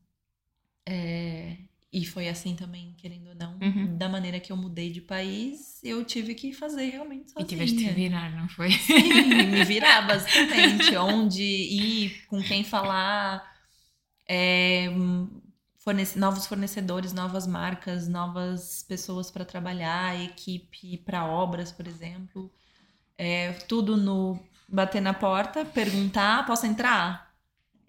É, 0.87 1.57
e 1.93 2.07
foi 2.07 2.29
assim 2.29 2.55
também, 2.55 2.95
querendo 2.97 3.31
ou 3.31 3.35
não, 3.35 3.59
uhum. 3.61 3.97
da 3.97 4.09
maneira 4.09 4.39
que 4.39 4.53
eu 4.53 4.57
mudei 4.57 4.91
de 4.91 5.01
país, 5.01 5.81
eu 5.83 6.05
tive 6.05 6.35
que 6.35 6.53
fazer 6.53 6.91
realmente 6.91 7.33
sozinha. 7.33 7.45
E 7.45 7.49
tiveste 7.49 7.77
que 7.77 7.91
virar, 7.91 8.31
não 8.31 8.49
foi? 8.49 8.71
Sim, 8.71 9.25
me 9.51 9.65
virar 9.67 10.03
basicamente. 10.03 10.97
Onde 10.97 11.43
ir, 11.43 12.27
com 12.27 12.41
quem 12.43 12.63
falar, 12.63 13.45
é, 14.29 14.89
fornece, 15.81 16.19
novos 16.19 16.47
fornecedores, 16.47 17.13
novas 17.13 17.47
marcas, 17.47 18.07
novas 18.07 18.83
pessoas 18.83 19.31
para 19.31 19.45
trabalhar, 19.45 20.21
equipe 20.23 20.99
para 20.99 21.25
obras, 21.25 21.73
por 21.73 21.87
exemplo. 21.89 22.51
É, 23.17 23.53
tudo 23.53 23.97
no 23.97 24.39
bater 24.69 25.01
na 25.01 25.13
porta, 25.13 25.65
perguntar, 25.65 26.47
posso 26.47 26.67
entrar? 26.67 27.35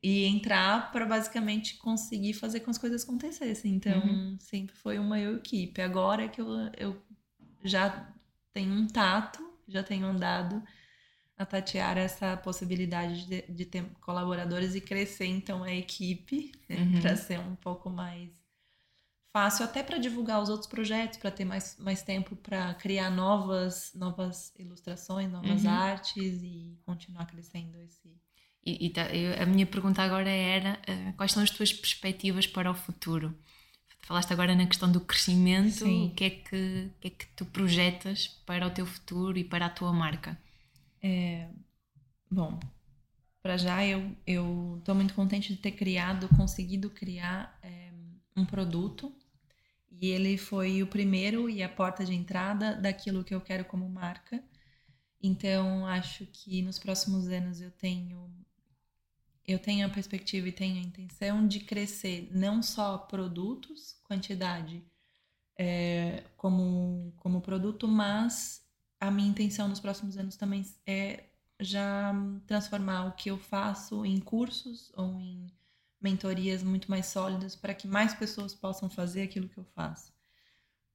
E 0.02 0.26
entrar 0.26 0.92
para 0.92 1.06
basicamente 1.06 1.78
conseguir 1.78 2.34
fazer 2.34 2.62
com 2.62 2.72
as 2.72 2.78
coisas 2.78 3.04
acontecessem. 3.04 3.76
Então, 3.76 4.02
uhum. 4.02 4.38
sempre 4.40 4.76
foi 4.76 4.98
uma 4.98 5.20
eu 5.20 5.36
equipe. 5.36 5.82
Agora 5.82 6.28
que 6.28 6.42
eu, 6.42 6.48
eu 6.78 7.02
já 7.64 8.10
tenho 8.52 8.74
um 8.74 8.88
tato, 8.88 9.46
já 9.68 9.84
tenho 9.84 10.08
andado 10.08 10.64
a 11.42 11.46
tatear 11.46 11.98
essa 11.98 12.38
possibilidade 12.38 13.26
de, 13.26 13.42
de 13.44 13.66
ter 13.66 13.84
colaboradores 14.02 14.76
e 14.76 14.82
crescer 14.82 15.26
então 15.26 15.64
a 15.64 15.74
equipe 15.74 16.52
né, 16.70 16.78
uhum. 16.78 17.02
para 17.02 17.16
ser 17.16 17.40
um 17.40 17.56
pouco 17.56 17.90
mais 17.90 18.30
fácil 19.34 19.66
até 19.66 19.82
para 19.82 19.98
divulgar 19.98 20.42
os 20.42 20.50
outros 20.50 20.70
projetos 20.70 21.18
para 21.18 21.32
ter 21.32 21.46
mais, 21.46 21.78
mais 21.80 22.02
tempo 22.04 22.36
para 22.36 22.74
criar 22.76 23.10
novas 23.10 23.92
novas 23.96 24.54
ilustrações 24.60 25.32
novas 25.32 25.64
uhum. 25.64 25.70
artes 25.70 26.42
e 26.44 26.78
continuar 26.86 27.26
crescendo 27.26 27.78
esse 27.82 28.12
e, 28.64 28.86
e 28.86 28.90
tá, 28.92 29.06
eu, 29.08 29.42
a 29.42 29.46
minha 29.46 29.66
pergunta 29.66 30.04
agora 30.04 30.30
era 30.30 30.80
uh, 30.88 31.14
quais 31.14 31.32
são 31.32 31.42
as 31.42 31.50
tuas 31.50 31.72
perspectivas 31.74 32.46
para 32.46 32.70
o 32.70 32.76
futuro 32.76 33.34
falaste 34.02 34.34
agora 34.34 34.54
na 34.54 34.68
questão 34.68 34.92
do 34.92 35.00
crescimento 35.00 35.86
Sim. 35.86 36.08
o 36.08 36.10
que 36.12 36.24
é 36.26 36.30
que, 36.30 36.92
que 37.00 37.08
é 37.08 37.10
que 37.10 37.26
tu 37.28 37.46
projetas 37.46 38.28
para 38.46 38.68
o 38.68 38.70
teu 38.70 38.86
futuro 38.86 39.38
e 39.38 39.44
para 39.44 39.68
a 39.68 39.70
tua 39.70 39.94
marca 39.94 40.38
é, 41.02 41.50
bom, 42.30 42.60
para 43.42 43.58
já 43.58 43.86
eu 43.86 44.16
eu 44.26 44.78
estou 44.80 44.96
muito 44.96 45.14
contente 45.14 45.54
de 45.54 45.60
ter 45.60 45.72
criado, 45.72 46.30
conseguido 46.36 46.90
criar 46.90 47.58
é, 47.64 47.92
um 48.36 48.46
produto 48.46 49.14
e 49.92 50.08
ele 50.08 50.38
foi 50.38 50.82
o 50.84 50.88
primeiro 50.88 51.50
e 51.50 51.64
a 51.64 51.70
porta 51.70 52.06
de 52.06 52.14
entrada 52.14 52.76
daquilo 52.76 53.24
que 53.24 53.36
eu 53.36 53.42
quero 53.42 53.66
como 53.66 53.88
marca. 53.90 54.44
Então 55.22 55.86
acho 55.88 56.26
que 56.28 56.62
nos 56.62 56.80
próximos 56.80 57.28
anos 57.28 57.62
eu 57.62 57.72
tenho 57.72 58.30
eu 59.48 59.60
tenho 59.60 59.86
a 59.86 59.90
perspectiva 59.90 60.48
e 60.48 60.52
tenho 60.52 60.78
a 60.78 60.86
intenção 60.86 61.48
de 61.48 61.60
crescer 61.62 62.30
não 62.32 62.62
só 62.64 62.98
produtos, 62.98 63.96
quantidade 64.04 64.84
é, 65.58 66.24
como, 66.38 67.14
como 67.18 67.42
produto, 67.42 67.88
mas 67.88 68.64
a 69.02 69.10
minha 69.10 69.28
intenção 69.28 69.68
nos 69.68 69.80
próximos 69.80 70.16
anos 70.16 70.36
também 70.36 70.64
é 70.86 71.24
já 71.60 72.14
transformar 72.46 73.08
o 73.08 73.14
que 73.14 73.32
eu 73.32 73.38
faço 73.38 74.06
em 74.06 74.20
cursos 74.20 74.92
ou 74.96 75.20
em 75.20 75.52
mentorias 76.00 76.62
muito 76.62 76.90
mais 76.90 77.08
sólidas 77.08 77.56
para 77.56 77.74
que 77.74 77.88
mais 77.88 78.14
pessoas 78.14 78.54
possam 78.54 78.90
fazer 78.90 79.24
aquilo 79.24 79.50
que 79.50 79.58
eu 79.58 79.66
faço. 79.76 80.14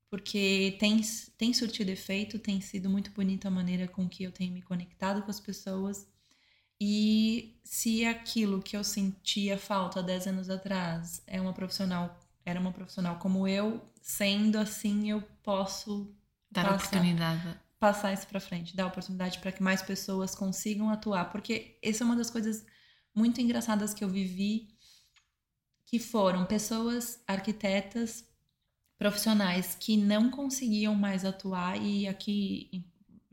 Porque 0.08 0.76
tem, 0.78 1.00
tem 1.36 1.52
surtido 1.52 1.90
efeito, 1.90 2.38
tem 2.38 2.60
sido 2.60 2.88
muito 2.88 3.10
bonita 3.10 3.48
a 3.48 3.50
maneira 3.50 3.88
com 3.88 4.08
que 4.08 4.22
eu 4.22 4.30
tenho 4.30 4.52
me 4.52 4.62
conectado 4.62 5.22
com 5.22 5.30
as 5.30 5.40
pessoas. 5.40 6.06
E 6.80 7.58
se 7.64 8.04
aquilo 8.04 8.62
que 8.62 8.76
eu 8.76 8.84
sentia 8.84 9.58
falta 9.58 10.02
10 10.02 10.28
anos 10.28 10.48
atrás 10.48 11.22
é 11.26 11.40
uma 11.40 11.52
profissional, 11.52 12.20
era 12.44 12.60
uma 12.60 12.72
profissional 12.72 13.18
como 13.18 13.48
eu, 13.48 13.82
sendo 14.00 14.58
assim, 14.58 15.10
eu 15.10 15.22
posso 15.42 16.14
dar 16.50 16.66
passar, 16.66 16.76
oportunidade 16.76 17.65
passar 17.78 18.12
isso 18.12 18.26
para 18.26 18.40
frente, 18.40 18.74
dar 18.74 18.86
oportunidade 18.86 19.38
para 19.38 19.52
que 19.52 19.62
mais 19.62 19.82
pessoas 19.82 20.34
consigam 20.34 20.90
atuar, 20.90 21.26
porque 21.26 21.78
essa 21.82 22.02
é 22.02 22.06
uma 22.06 22.16
das 22.16 22.30
coisas 22.30 22.64
muito 23.14 23.40
engraçadas 23.40 23.92
que 23.92 24.02
eu 24.02 24.08
vivi, 24.08 24.68
que 25.84 25.98
foram 25.98 26.44
pessoas 26.46 27.22
arquitetas 27.26 28.24
profissionais 28.98 29.74
que 29.74 29.96
não 29.96 30.30
conseguiam 30.30 30.94
mais 30.94 31.24
atuar 31.24 31.80
e 31.80 32.08
aqui 32.08 32.84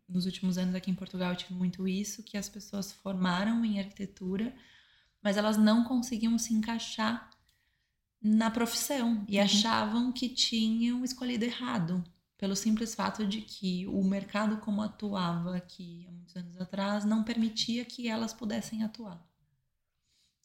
nos 0.08 0.26
últimos 0.26 0.58
anos 0.58 0.76
aqui 0.76 0.92
em 0.92 0.96
Portugal 0.96 1.32
eu 1.32 1.38
tive 1.38 1.54
muito 1.54 1.88
isso, 1.88 2.22
que 2.22 2.38
as 2.38 2.50
pessoas 2.50 2.92
formaram 2.92 3.64
em 3.64 3.80
arquitetura, 3.80 4.54
mas 5.22 5.38
elas 5.38 5.58
não 5.58 5.86
conseguiam 5.86 6.38
se 6.38 6.54
encaixar 6.54 7.30
na 8.22 8.52
profissão 8.52 9.26
e 9.28 9.38
uhum. 9.38 9.44
achavam 9.44 10.12
que 10.12 10.30
tinham 10.30 11.04
escolhido 11.04 11.46
errado 11.46 12.04
pelo 12.44 12.58
simples 12.58 12.94
fato 12.94 13.26
de 13.26 13.40
que 13.40 13.88
o 13.88 14.04
mercado 14.04 14.58
como 14.58 14.82
atuava 14.82 15.56
aqui 15.56 16.06
há 16.06 16.12
muitos 16.12 16.36
anos 16.36 16.60
atrás 16.60 17.06
não 17.06 17.24
permitia 17.24 17.86
que 17.86 18.10
elas 18.10 18.34
pudessem 18.34 18.84
atuar. 18.84 19.26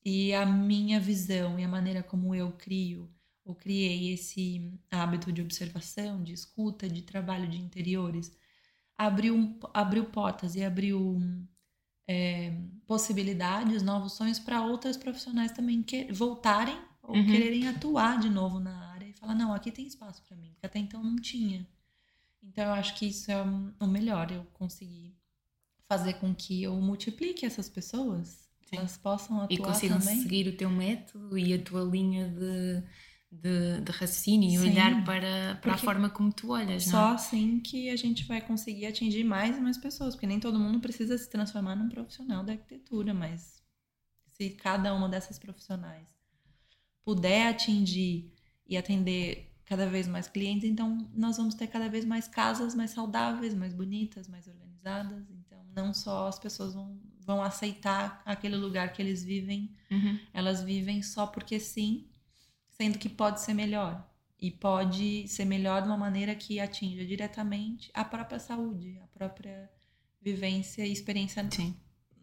E 0.05 0.33
a 0.33 0.47
minha 0.47 1.01
visão 1.01 1.59
e 1.59 1.65
a 1.65 1.69
maneira 1.69 2.01
como 2.01 2.37
eu 2.37 2.53
crio 2.53 3.13
ou 3.45 3.53
criei 3.53 4.13
esse 4.13 4.79
hábito 4.89 5.33
de 5.33 5.43
observação, 5.43 6.23
de 6.23 6.33
escuta, 6.33 6.89
de 6.89 7.03
trabalho 7.03 7.49
de 7.49 7.59
interiores, 7.59 8.33
abriu, 8.97 9.59
abriu 9.75 10.05
portas 10.05 10.55
e 10.55 10.63
abriu 10.63 11.21
é, 12.07 12.57
possibilidades, 12.87 13.83
novos 13.83 14.13
sonhos 14.13 14.39
para 14.39 14.63
outras 14.63 14.97
profissionais 14.97 15.51
também 15.51 15.83
que, 15.83 16.13
voltarem 16.13 16.81
ou 17.03 17.17
uhum. 17.17 17.27
quererem 17.27 17.67
atuar 17.67 18.21
de 18.21 18.31
novo 18.31 18.61
na 18.61 18.93
área 18.93 19.07
e 19.07 19.13
falar: 19.15 19.35
não, 19.35 19.53
aqui 19.53 19.73
tem 19.73 19.85
espaço 19.85 20.23
para 20.23 20.37
mim, 20.37 20.55
que 20.61 20.65
até 20.65 20.79
então 20.79 21.03
não 21.03 21.17
tinha. 21.17 21.67
Então 22.43 22.65
eu 22.65 22.73
acho 22.73 22.95
que 22.97 23.07
isso 23.07 23.31
é 23.31 23.43
o 23.43 23.87
melhor, 23.87 24.31
eu 24.33 24.45
conseguir 24.55 25.17
fazer 25.89 26.15
com 26.15 26.35
que 26.35 26.63
eu 26.63 26.75
multiplique 26.81 27.47
essas 27.47 27.69
pessoas, 27.69 28.49
Sim. 28.69 28.77
elas 28.77 28.97
possam 28.97 29.41
atuar 29.41 29.53
E 29.53 29.59
consigam 29.59 29.99
também. 29.99 30.23
seguir 30.23 30.49
o 30.49 30.57
teu 30.57 30.71
método 30.71 31.39
e 31.39 31.55
a 31.55 31.63
tua 31.63 31.83
linha 31.83 32.29
de, 32.29 32.83
de, 33.33 33.81
de 33.81 33.93
raciocínio 33.93 34.51
e 34.51 34.59
olhar 34.59 35.05
para, 35.05 35.57
para 35.63 35.75
a 35.75 35.79
forma 35.79 36.11
como 36.11 36.33
tu 36.33 36.51
olhas, 36.53 36.85
Só 36.85 36.93
não 36.93 37.11
é? 37.11 37.15
assim 37.15 37.61
que 37.61 37.89
a 37.91 37.97
gente 37.97 38.25
vai 38.27 38.41
conseguir 38.41 38.87
atingir 38.87 39.25
mais 39.25 39.57
e 39.57 39.61
mais 39.61 39.79
pessoas, 39.79 40.15
porque 40.15 40.27
nem 40.27 40.39
todo 40.41 40.59
mundo 40.59 40.81
precisa 40.81 41.17
se 41.17 41.29
transformar 41.31 41.77
num 41.77 41.89
profissional 41.89 42.45
da 42.45 42.53
arquitetura, 42.53 43.15
mas 43.15 43.63
se 44.27 44.51
cada 44.51 44.95
uma 44.95 45.09
dessas 45.09 45.39
profissionais 45.39 46.07
puder 47.05 47.49
atingir 47.49 48.33
e 48.67 48.77
atender 48.77 49.48
cada 49.69 49.87
vez 49.87 50.09
mais 50.09 50.27
clientes, 50.27 50.65
então 50.69 51.07
nós 51.15 51.37
vamos 51.37 51.55
ter 51.55 51.67
cada 51.67 51.89
vez 51.89 52.05
mais 52.05 52.27
casas 52.27 52.75
mais 52.75 52.91
saudáveis, 52.93 53.55
mais 53.55 53.75
bonitas, 53.75 54.27
mais 54.27 54.49
organizadas. 54.49 55.31
Então, 55.31 55.63
não 55.77 55.93
só 55.93 56.27
as 56.29 56.39
pessoas 56.39 56.73
vão, 56.75 56.99
vão 57.21 57.43
aceitar 57.43 58.23
aquele 58.25 58.57
lugar 58.57 58.93
que 58.93 59.03
eles 59.03 59.23
vivem 59.23 59.75
Uhum. 59.91 60.19
elas 60.35 60.63
vivem 60.63 61.03
só 61.03 61.27
porque 61.27 61.59
sim, 61.61 62.07
sendo 62.69 62.99
que 62.99 63.09
pode 63.09 63.41
ser 63.41 63.55
melhor. 63.55 64.07
E 64.41 64.51
pode 64.51 65.27
ser 65.29 65.45
melhor 65.45 65.83
de 65.83 65.89
uma 65.89 65.97
maneira 65.97 66.35
que 66.35 66.61
atinja 66.61 67.05
diretamente 67.05 67.91
a 67.93 68.05
própria 68.05 68.39
saúde, 68.39 68.99
a 69.03 69.07
própria 69.09 69.69
vivência 70.21 70.87
e 70.87 70.93
experiência 70.93 71.47
Sim. 71.51 71.75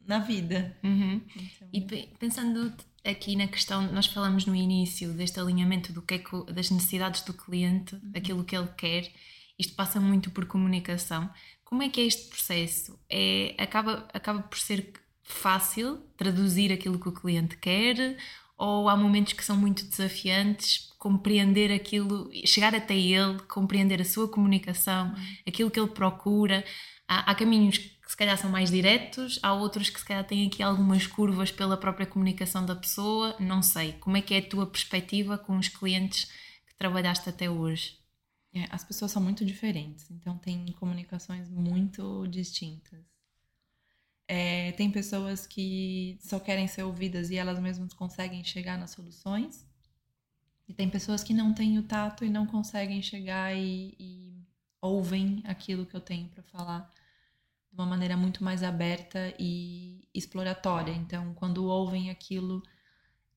na 0.05 0.19
vida. 0.19 0.77
Uhum. 0.83 1.21
Então, 1.35 1.69
E 1.73 1.81
pe- 1.81 2.09
pensando 2.17 2.73
aqui 3.05 3.35
na 3.35 3.47
questão, 3.47 3.91
nós 3.91 4.07
falamos 4.07 4.45
no 4.45 4.55
início 4.55 5.13
deste 5.13 5.39
alinhamento 5.39 5.93
do 5.93 6.01
que 6.01 6.15
é 6.15 6.17
que, 6.19 6.53
das 6.53 6.69
necessidades 6.69 7.21
do 7.21 7.33
cliente, 7.33 7.95
Uhum. 7.95 8.11
aquilo 8.15 8.43
que 8.43 8.55
ele 8.55 8.69
quer, 8.77 9.11
isto 9.57 9.75
passa 9.75 9.99
muito 9.99 10.29
por 10.31 10.45
comunicação. 10.45 11.29
Como 11.63 11.81
é 11.83 11.89
que 11.89 12.01
é 12.01 12.05
este 12.05 12.29
processo? 12.29 12.99
É, 13.09 13.55
acaba, 13.57 14.07
acaba 14.13 14.41
por 14.43 14.57
ser 14.57 14.93
fácil 15.23 15.97
traduzir 16.17 16.71
aquilo 16.71 16.99
que 16.99 17.09
o 17.09 17.11
cliente 17.11 17.57
quer 17.57 18.17
ou 18.57 18.87
há 18.87 18.95
momentos 18.95 19.33
que 19.33 19.43
são 19.43 19.57
muito 19.57 19.83
desafiantes 19.85 20.93
compreender 21.05 21.71
aquilo, 21.71 22.31
chegar 22.45 22.73
até 22.73 22.95
ele, 22.97 23.37
compreender 23.47 24.01
a 24.01 24.05
sua 24.05 24.27
comunicação, 24.27 25.13
aquilo 25.47 25.69
que 25.69 25.79
ele 25.79 25.89
procura. 25.89 26.65
Há, 27.07 27.29
há 27.31 27.35
caminhos 27.35 27.77
se 28.15 28.17
calhar 28.17 28.37
são 28.37 28.49
mais 28.49 28.71
diretos, 28.71 29.37
há 29.43 29.53
outros 29.53 29.89
que 29.89 29.99
se 29.99 30.05
calhar 30.05 30.25
têm 30.25 30.47
aqui 30.47 30.63
algumas 30.63 31.05
curvas 31.05 31.51
pela 31.51 31.75
própria 31.75 32.07
comunicação 32.07 32.65
da 32.65 32.73
pessoa, 32.75 33.35
não 33.39 33.61
sei. 33.61 33.93
Como 33.93 34.15
é 34.15 34.21
que 34.21 34.33
é 34.33 34.37
a 34.37 34.49
tua 34.49 34.65
perspectiva 34.65 35.37
com 35.37 35.57
os 35.57 35.67
clientes 35.67 36.25
que 36.65 36.75
trabalhaste 36.77 37.29
até 37.29 37.49
hoje? 37.49 38.05
é, 38.55 38.67
as 38.71 38.85
pessoas 38.85 39.11
são 39.11 39.21
muito 39.21 39.43
diferentes, 39.43 40.09
então 40.09 40.37
tem 40.37 40.65
comunicações 40.79 41.49
muito 41.49 42.25
distintas. 42.27 43.03
É, 44.27 44.71
tem 44.71 44.89
pessoas 44.89 45.45
que 45.45 46.17
só 46.21 46.39
querem 46.39 46.67
ser 46.67 46.83
ouvidas 46.83 47.29
e 47.29 47.35
elas 47.35 47.59
mesmas 47.59 47.93
conseguem 47.93 48.43
chegar 48.43 48.77
nas 48.77 48.91
soluções. 48.91 49.67
E 50.67 50.73
tem 50.73 50.89
pessoas 50.89 51.23
que 51.23 51.33
não 51.33 51.53
têm 51.53 51.77
o 51.77 51.83
tato 51.83 52.25
e 52.25 52.29
não 52.29 52.47
conseguem 52.47 53.01
chegar 53.01 53.53
e, 53.55 53.93
e 53.99 54.47
ouvem 54.81 55.43
aquilo 55.45 55.85
que 55.85 55.95
eu 55.95 56.01
tenho 56.01 56.27
para 56.29 56.41
falar 56.43 56.91
de 57.75 57.81
uma 57.81 57.85
maneira 57.85 58.15
muito 58.15 58.41
mais 58.41 58.63
aberta 58.63 59.33
e 59.37 60.07
exploratória. 60.13 60.93
Então, 60.93 61.33
quando 61.33 61.65
ouvem 61.65 62.09
aquilo, 62.09 62.63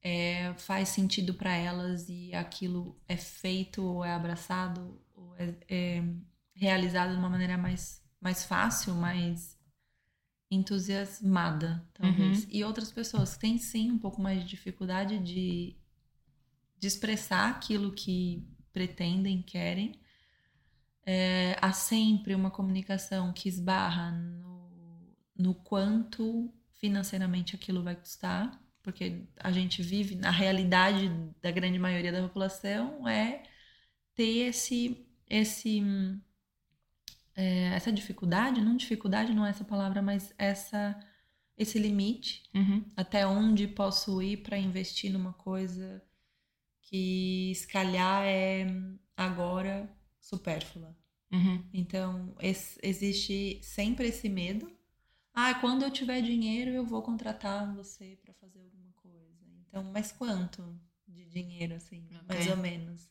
é, 0.01 0.55
faz 0.55 0.91
sentido 0.91 1.35
para 1.35 1.53
elas 1.53 2.09
e 2.09 2.33
aquilo 2.33 2.97
é 3.09 3.17
feito 3.17 3.83
ou 3.83 4.05
é 4.05 4.13
abraçado 4.13 5.03
ou 5.15 5.37
é, 5.37 5.55
é 5.69 6.05
realizado 6.55 7.11
de 7.13 7.19
uma 7.19 7.29
maneira 7.29 7.59
mais, 7.59 8.01
mais 8.21 8.45
fácil, 8.45 8.95
mais 8.95 9.59
entusiasmada, 10.49 11.85
talvez. 11.93 12.47
E 12.49 12.63
outras 12.63 12.93
pessoas 12.93 13.35
que 13.35 13.41
têm 13.41 13.59
sim 13.59 13.91
um 13.91 13.99
pouco 13.99 14.23
mais 14.23 14.41
de 14.41 14.47
dificuldade 14.47 15.19
de, 15.19 15.77
de 16.79 16.87
expressar 16.87 17.51
aquilo 17.51 17.93
que 17.93 18.47
pretendem, 18.73 19.43
querem. 19.43 20.01
É, 21.11 21.57
há 21.63 21.73
sempre 21.73 22.35
uma 22.35 22.51
comunicação 22.51 23.33
que 23.33 23.49
esbarra 23.49 24.11
no, 24.13 25.17
no 25.35 25.55
quanto 25.55 26.53
financeiramente 26.75 27.57
aquilo 27.57 27.83
vai 27.83 27.97
custar, 27.97 28.63
porque 28.83 29.27
a 29.39 29.51
gente 29.51 29.83
vive, 29.83 30.17
na 30.17 30.31
realidade 30.31 31.09
da 31.41 31.51
grande 31.51 31.79
maioria 31.79 32.13
da 32.13 32.21
população, 32.21 33.09
é 33.09 33.43
ter 34.15 34.49
esse, 34.49 35.09
esse 35.31 35.83
é, 37.35 37.75
essa 37.75 37.91
dificuldade, 37.91 38.61
não 38.61 38.77
dificuldade 38.77 39.33
não 39.33 39.47
é 39.47 39.51
essa 39.51 39.65
palavra, 39.65 40.03
mas 40.03 40.35
essa 40.37 40.99
esse 41.57 41.79
limite 41.79 42.43
Uhum. 42.55 42.85
até 42.97 43.27
onde 43.27 43.67
posso 43.67 44.23
ir 44.23 44.39
para 44.43 44.59
investir 44.59 45.11
numa 45.11 45.33
coisa 45.33 46.03
que 46.83 47.53
se 47.57 47.67
calhar 47.67 48.25
é 48.25 48.67
agora 49.17 49.91
supérflua. 50.29 50.97
Uhum. 51.33 51.65
Então, 51.73 52.35
esse- 52.41 52.79
existe 52.83 53.61
sempre 53.63 54.09
esse 54.09 54.29
medo. 54.29 54.71
Ah, 55.35 55.55
quando 55.57 55.85
eu 55.85 55.91
tiver 55.93 56.23
dinheiro, 56.23 56.71
eu 56.73 56.85
vou 56.85 57.03
contratar 57.03 57.75
você 57.75 58.19
para 58.23 58.35
fazer 58.35 58.61
alguma 58.61 58.93
coisa. 58.97 59.47
Então, 59.69 59.85
mas 59.85 60.13
quanto 60.13 60.79
de 61.09 61.27
dinheiro, 61.27 61.75
assim, 61.77 62.09
mais 62.27 62.47
Ok. 62.47 62.51
ou 62.51 62.57
menos? 62.57 63.11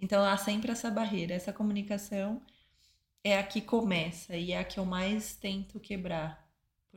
Então, 0.00 0.24
há 0.24 0.36
sempre 0.36 0.72
essa 0.72 0.90
barreira. 0.90 1.34
Essa 1.34 1.52
comunicação 1.52 2.42
é 3.24 3.38
a 3.38 3.44
que 3.46 3.60
começa 3.62 4.36
e 4.36 4.52
é 4.52 4.58
a 4.58 4.64
que 4.64 4.78
eu 4.80 4.86
mais 4.86 5.36
tento 5.36 5.80
quebrar. 5.80 6.47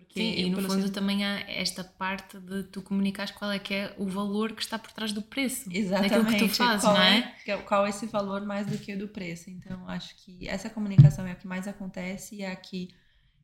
Porque 0.01 0.19
Sim, 0.19 0.33
e 0.33 0.49
no 0.49 0.61
fundo 0.61 0.89
também 0.91 1.23
há 1.25 1.39
esta 1.49 1.83
parte 1.83 2.37
de 2.39 2.63
tu 2.63 2.81
comunicares 2.81 3.31
qual 3.31 3.51
é 3.51 3.59
que 3.59 3.73
é 3.73 3.95
o 3.97 4.05
valor 4.07 4.53
que 4.53 4.61
está 4.61 4.77
por 4.77 4.91
trás 4.91 5.13
do 5.13 5.21
preço. 5.21 5.69
Exatamente. 5.71 6.11
Daquilo 6.11 6.31
que 6.31 6.37
tu 6.49 6.55
fazes, 6.55 6.81
qual 6.85 6.95
não 6.95 7.01
é? 7.01 7.35
que- 7.45 7.57
Qual 7.57 7.85
é 7.85 7.89
esse 7.89 8.05
valor 8.07 8.45
mais 8.45 8.67
do 8.67 8.77
que 8.77 8.93
o 8.93 8.99
do 8.99 9.07
preço? 9.07 9.49
Então, 9.49 9.87
acho 9.87 10.15
que 10.23 10.47
essa 10.47 10.69
comunicação 10.69 11.25
é 11.25 11.31
a 11.31 11.35
que 11.35 11.47
mais 11.47 11.67
acontece 11.67 12.35
e 12.35 12.41
é 12.41 12.51
a 12.51 12.55
que 12.55 12.89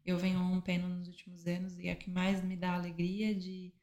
eu 0.06 0.18
venho 0.18 0.40
rompendo 0.40 0.88
nos 0.88 1.08
últimos 1.08 1.46
anos 1.48 1.78
e 1.80 1.88
é 1.88 1.92
a 1.92 1.96
que 1.96 2.10
mais 2.10 2.44
me 2.44 2.56
dá 2.56 2.74
alegria 2.74 3.36
de, 3.36 3.74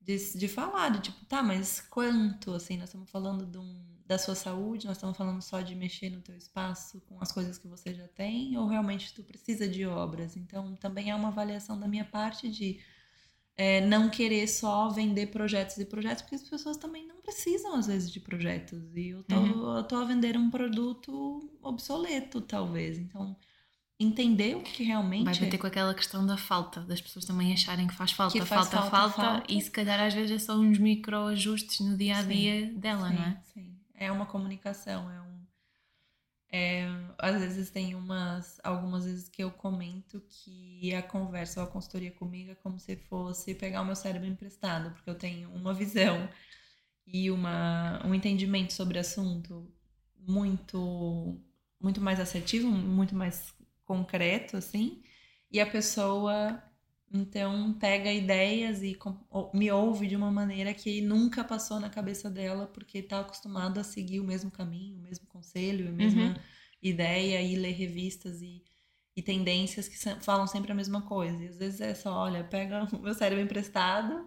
de, 0.00 0.16
de 0.38 0.48
falar, 0.48 0.90
de 0.90 1.00
tipo, 1.02 1.24
tá, 1.26 1.42
mas 1.42 1.80
quanto? 1.80 2.52
Assim, 2.54 2.76
nós 2.76 2.88
estamos 2.88 3.10
falando 3.10 3.46
de 3.46 3.58
um- 3.58 3.88
da 4.06 4.18
sua 4.18 4.34
saúde, 4.34 4.86
nós 4.86 4.96
estamos 4.96 5.16
falando 5.16 5.40
só 5.40 5.60
de 5.60 5.74
mexer 5.76 6.10
no 6.10 6.20
teu 6.20 6.36
espaço 6.36 7.00
com 7.02 7.20
as 7.20 7.30
coisas 7.30 7.58
que 7.58 7.68
você 7.68 7.94
já 7.94 8.08
tem 8.08 8.56
ou 8.58 8.66
realmente 8.66 9.14
tu 9.14 9.22
precisa 9.22 9.68
de 9.68 9.86
obras? 9.86 10.36
Então, 10.36 10.74
também 10.76 11.10
é 11.10 11.14
uma 11.14 11.28
avaliação 11.28 11.78
da 11.78 11.86
minha 11.86 12.04
parte 12.04 12.48
de 12.50 12.80
é, 13.56 13.80
não 13.86 14.08
querer 14.10 14.48
só 14.48 14.88
vender 14.88 15.26
projetos 15.28 15.76
e 15.78 15.84
projetos, 15.84 16.22
porque 16.22 16.36
as 16.36 16.48
pessoas 16.48 16.76
também 16.78 17.06
não 17.06 17.20
precisam, 17.20 17.74
às 17.76 17.86
vezes, 17.86 18.10
de 18.10 18.18
projetos. 18.20 18.82
E 18.96 19.08
eu 19.10 19.22
tô, 19.24 19.36
Uhum. 19.36 19.76
eu 19.76 19.84
tô 19.84 19.96
a 19.96 20.04
vender 20.04 20.36
um 20.36 20.50
produto 20.50 21.50
obsoleto, 21.62 22.40
talvez. 22.40 22.98
Então, 22.98 23.36
entender 24.00 24.56
o 24.56 24.62
que 24.62 24.82
realmente 24.82 25.24
Vai 25.26 25.36
é. 25.36 25.40
bater 25.40 25.58
com 25.58 25.66
aquela 25.66 25.94
questão 25.94 26.26
da 26.26 26.36
falta, 26.36 26.80
das 26.80 27.00
pessoas 27.00 27.24
também 27.26 27.52
acharem 27.52 27.86
que 27.86 27.94
faz 27.94 28.12
falta, 28.12 28.32
Que 28.32 28.44
faz 28.44 28.68
falta, 28.68 28.88
falta, 28.88 28.90
falta, 28.90 29.22
falta. 29.40 29.52
e 29.52 29.60
se 29.60 29.70
calhar 29.70 30.00
às 30.00 30.14
vezes 30.14 30.30
é 30.30 30.38
só 30.38 30.56
uns 30.58 30.78
microajustes 30.78 31.80
no 31.80 31.96
dia 31.96 32.16
a 32.18 32.22
Sim. 32.22 32.28
dia 32.28 32.72
dela, 32.74 33.08
sim, 33.10 33.14
não 33.14 33.22
é? 33.22 33.40
Sim, 33.54 33.76
é 33.94 34.10
uma 34.10 34.24
comunicação, 34.26 35.10
é 35.10 35.20
um... 35.20 35.46
é, 36.50 36.88
às 37.18 37.40
vezes 37.40 37.70
tem 37.70 37.94
umas, 37.94 38.58
algumas 38.64 39.04
vezes 39.04 39.28
que 39.28 39.44
eu 39.44 39.50
comento 39.50 40.22
que 40.28 40.94
a 40.94 41.02
conversa 41.02 41.60
ou 41.60 41.66
a 41.66 41.70
consultoria 41.70 42.10
comigo 42.10 42.50
é 42.52 42.54
como 42.54 42.78
se 42.78 42.96
fosse 42.96 43.54
pegar 43.54 43.82
o 43.82 43.84
meu 43.84 43.94
cérebro 43.96 44.26
emprestado, 44.28 44.90
porque 44.92 45.10
eu 45.10 45.14
tenho 45.14 45.50
uma 45.50 45.74
visão 45.74 46.26
e 47.06 47.30
uma, 47.30 48.00
um 48.06 48.14
entendimento 48.14 48.72
sobre 48.72 48.96
o 48.96 49.00
assunto 49.00 49.70
muito, 50.26 51.38
muito 51.80 52.00
mais 52.00 52.18
assertivo, 52.20 52.68
muito 52.70 53.14
mais 53.14 53.52
concreto, 53.90 54.56
assim, 54.56 55.02
e 55.50 55.60
a 55.60 55.66
pessoa 55.70 56.62
então 57.12 57.72
pega 57.74 58.12
ideias 58.12 58.82
e 58.82 58.96
me 59.54 59.70
ouve 59.72 60.06
de 60.06 60.14
uma 60.16 60.30
maneira 60.30 60.72
que 60.74 61.00
nunca 61.00 61.42
passou 61.44 61.80
na 61.80 61.90
cabeça 61.90 62.30
dela, 62.30 62.66
porque 62.68 62.98
está 62.98 63.20
acostumada 63.20 63.80
a 63.80 63.84
seguir 63.84 64.20
o 64.20 64.24
mesmo 64.24 64.50
caminho, 64.50 64.96
o 64.98 65.02
mesmo 65.02 65.26
conselho, 65.26 65.88
a 65.88 65.92
mesma 65.92 66.34
Uhum. 66.34 66.44
ideia 66.82 67.42
e 67.42 67.56
ler 67.56 67.72
revistas 67.72 68.40
e, 68.42 68.62
e 69.16 69.22
tendências 69.22 69.88
que 69.88 69.96
falam 70.22 70.46
sempre 70.46 70.72
a 70.72 70.74
mesma 70.74 71.02
coisa. 71.02 71.42
E 71.44 71.48
às 71.48 71.58
vezes 71.58 71.80
é 71.80 71.94
só, 71.94 72.12
olha, 72.14 72.44
pega 72.44 72.84
o 72.94 73.00
meu 73.02 73.14
cérebro 73.14 73.42
emprestado 73.44 74.24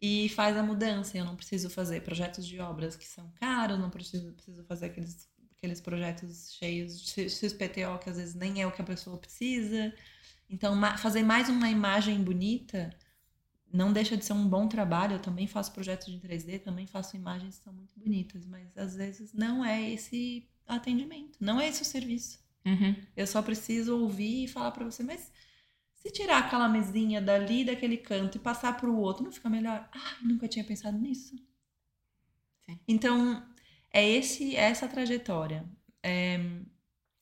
e 0.00 0.28
faz 0.30 0.56
a 0.56 0.62
mudança. 0.62 1.16
Eu 1.18 1.24
não 1.24 1.36
preciso 1.36 1.70
fazer 1.70 2.02
projetos 2.02 2.46
de 2.46 2.60
obras 2.60 2.96
que 2.96 3.06
são 3.06 3.30
caros, 3.32 3.78
não 3.78 3.90
preciso, 3.90 4.32
preciso 4.34 4.64
fazer 4.64 4.86
aqueles, 4.86 5.28
aqueles 5.66 5.80
projetos 5.80 6.52
cheios 6.52 7.00
de 7.00 7.28
XPTO 7.28 7.98
que 8.00 8.08
às 8.08 8.16
vezes 8.16 8.34
nem 8.34 8.62
é 8.62 8.66
o 8.66 8.72
que 8.72 8.80
a 8.80 8.84
pessoa 8.84 9.18
precisa. 9.18 9.92
Então, 10.48 10.80
fazer 10.96 11.24
mais 11.24 11.48
uma 11.48 11.68
imagem 11.68 12.22
bonita 12.22 12.96
não 13.72 13.92
deixa 13.92 14.16
de 14.16 14.24
ser 14.24 14.32
um 14.32 14.48
bom 14.48 14.68
trabalho. 14.68 15.14
Eu 15.14 15.18
também 15.18 15.48
faço 15.48 15.72
projetos 15.72 16.06
de 16.06 16.20
3D, 16.20 16.60
também 16.60 16.86
faço 16.86 17.16
imagens 17.16 17.58
que 17.58 17.64
são 17.64 17.72
muito 17.72 17.98
bonitas, 17.98 18.46
mas 18.46 18.76
às 18.78 18.94
vezes 18.94 19.32
não 19.32 19.64
é 19.64 19.90
esse 19.90 20.48
atendimento, 20.66 21.36
não 21.40 21.60
é 21.60 21.68
esse 21.68 21.82
o 21.82 21.84
serviço. 21.84 22.38
Uhum. 22.64 22.94
Eu 23.16 23.26
só 23.26 23.42
preciso 23.42 23.98
ouvir 23.98 24.44
e 24.44 24.48
falar 24.48 24.70
pra 24.70 24.84
você, 24.84 25.02
mas 25.02 25.32
se 25.94 26.10
tirar 26.12 26.38
aquela 26.38 26.68
mesinha 26.68 27.20
dali, 27.20 27.64
daquele 27.64 27.96
canto 27.96 28.36
e 28.36 28.40
passar 28.40 28.76
para 28.76 28.88
o 28.88 28.98
outro, 28.98 29.24
não 29.24 29.32
fica 29.32 29.50
melhor? 29.50 29.88
Ah, 29.92 30.16
nunca 30.22 30.46
tinha 30.46 30.64
pensado 30.64 30.96
nisso. 30.96 31.36
Sim. 32.66 32.78
Então, 32.88 33.44
é 34.00 34.08
esse 34.18 34.54
essa 34.56 34.86
trajetória. 34.88 35.64
É, 36.02 36.38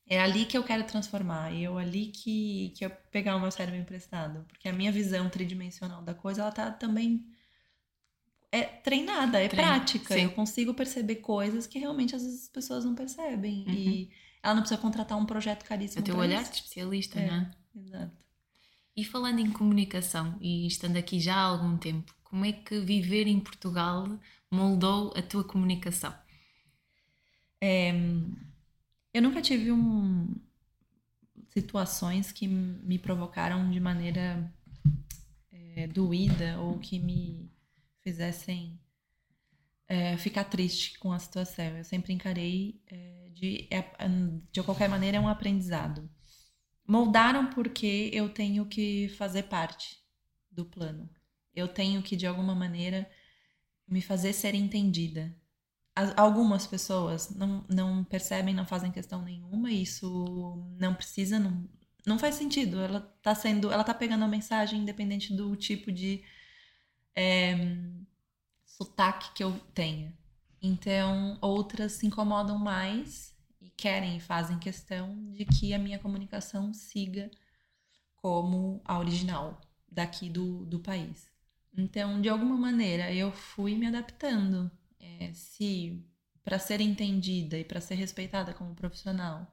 é 0.07 0.19
ali 0.19 0.45
que 0.45 0.57
eu 0.57 0.63
quero 0.63 0.83
transformar. 0.83 1.51
E 1.51 1.63
eu 1.63 1.77
ali 1.77 2.07
que, 2.07 2.73
que 2.75 2.85
eu 2.85 2.89
pegar 3.11 3.35
o 3.35 3.39
meu 3.39 3.51
cérebro 3.51 3.79
emprestado. 3.79 4.45
Porque 4.47 4.67
a 4.69 4.73
minha 4.73 4.91
visão 4.91 5.29
tridimensional 5.29 6.01
da 6.01 6.13
coisa, 6.13 6.41
ela 6.41 6.51
tá 6.51 6.69
também 6.71 7.25
é 8.51 8.63
treinada, 8.63 9.41
é 9.41 9.49
prática. 9.49 10.13
sim. 10.13 10.23
Eu 10.23 10.31
consigo 10.31 10.73
perceber 10.73 11.15
coisas 11.17 11.67
que 11.67 11.79
realmente 11.79 12.15
às 12.15 12.21
vezes 12.23 12.43
as 12.43 12.49
pessoas 12.49 12.85
não 12.85 12.95
percebem. 12.95 13.65
Uhum. 13.67 13.73
E 13.73 14.11
ela 14.41 14.53
não 14.55 14.61
precisa 14.61 14.79
contratar 14.79 15.17
um 15.17 15.25
projeto 15.25 15.63
O 15.63 15.65
caríssimo. 15.65 16.03
teu 16.03 16.15
pra 16.15 16.23
olhar 16.23 16.41
isso. 16.41 16.51
de 16.51 16.57
especialista, 16.57 17.19
É. 17.19 17.27
não 17.27 17.35
é? 17.37 17.51
Exato. 17.75 18.25
E 18.95 19.03
falando 19.03 19.39
em 19.39 19.51
comunicação, 19.51 20.37
e 20.39 20.65
estando 20.67 20.95
aqui 20.97 21.19
já 21.19 21.35
há 21.35 21.41
algum 21.41 21.75
tempo, 21.77 22.15
como 22.23 22.45
é 22.45 22.53
que 22.53 22.79
viver 22.79 23.27
em 23.27 23.39
Portugal 23.41 24.07
moldou 24.49 25.11
a 25.17 25.21
tua 25.21 25.43
comunicação? 25.43 26.13
Eu 29.13 29.21
nunca 29.21 29.41
tive 29.41 29.71
um 29.71 30.35
situações 31.55 32.33
que 32.33 32.47
me 32.47 32.99
provocaram 32.99 33.71
de 33.71 33.79
maneira 33.79 34.53
é, 35.51 35.87
doída 35.87 36.59
ou 36.59 36.77
que 36.79 36.99
me 36.99 37.49
fizessem 38.01 38.77
é, 39.87 40.17
ficar 40.17 40.43
triste 40.43 40.99
com 40.99 41.13
a 41.13 41.19
situação. 41.19 41.77
Eu 41.77 41.83
sempre 41.85 42.11
encarei 42.11 42.81
é, 42.87 43.29
de, 43.33 43.67
é, 43.71 43.83
de 44.51 44.63
qualquer 44.63 44.89
maneira 44.89 45.17
é 45.17 45.19
um 45.19 45.29
aprendizado. 45.29 46.09
Moldaram 46.85 47.49
porque 47.49 48.11
eu 48.13 48.27
tenho 48.29 48.65
que 48.65 49.07
fazer 49.17 49.43
parte 49.43 49.97
do 50.51 50.65
plano. 50.65 51.09
Eu 51.53 51.69
tenho 51.69 52.01
que 52.01 52.17
de 52.17 52.27
alguma 52.27 52.53
maneira 52.53 53.09
me 53.87 54.01
fazer 54.01 54.33
ser 54.33 54.55
entendida 54.55 55.33
as- 55.95 56.13
algumas 56.17 56.67
pessoas 56.67 57.29
não, 57.35 57.65
não 57.69 58.03
percebem, 58.03 58.53
não 58.53 58.65
fazem 58.65 58.91
questão 58.91 59.21
nenhuma, 59.21 59.71
isso 59.71 60.63
não 60.79 60.93
precisa, 60.95 61.39
não, 61.39 61.67
não 62.05 62.19
faz 62.19 62.35
sentido. 62.35 62.79
Ela 62.81 63.01
tá 63.21 63.33
sendo, 63.35 63.71
ela 63.71 63.83
tá 63.83 63.93
pegando 63.93 64.23
a 64.25 64.27
mensagem 64.27 64.81
independente 64.81 65.33
do 65.35 65.55
tipo 65.55 65.91
de 65.91 66.23
é, 67.15 67.55
sotaque 68.65 69.33
que 69.33 69.43
eu 69.43 69.57
tenha. 69.73 70.13
Então, 70.61 71.37
outras 71.41 71.93
se 71.93 72.05
incomodam 72.07 72.57
mais 72.57 73.35
e 73.61 73.69
querem 73.69 74.17
e 74.17 74.19
fazem 74.19 74.59
questão 74.59 75.31
de 75.33 75.45
que 75.45 75.73
a 75.73 75.79
minha 75.79 75.99
comunicação 75.99 76.73
siga 76.73 77.29
como 78.17 78.81
a 78.85 78.99
original 78.99 79.61
daqui 79.91 80.29
do, 80.29 80.65
do 80.65 80.79
país. 80.79 81.29
Então, 81.77 82.21
de 82.21 82.29
alguma 82.29 82.57
maneira, 82.57 83.13
eu 83.13 83.31
fui 83.31 83.75
me 83.77 83.87
adaptando. 83.87 84.71
É, 85.19 85.31
se 85.33 86.03
para 86.43 86.59
ser 86.59 86.81
entendida 86.81 87.57
e 87.57 87.63
para 87.63 87.81
ser 87.81 87.95
respeitada 87.95 88.53
como 88.53 88.75
profissional, 88.75 89.51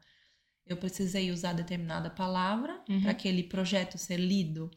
eu 0.66 0.76
precisei 0.76 1.30
usar 1.30 1.52
determinada 1.54 2.10
palavra 2.10 2.80
Uhum. 2.88 3.00
para 3.02 3.10
aquele 3.12 3.42
projeto 3.42 3.96
ser 3.98 4.18
lido 4.18 4.70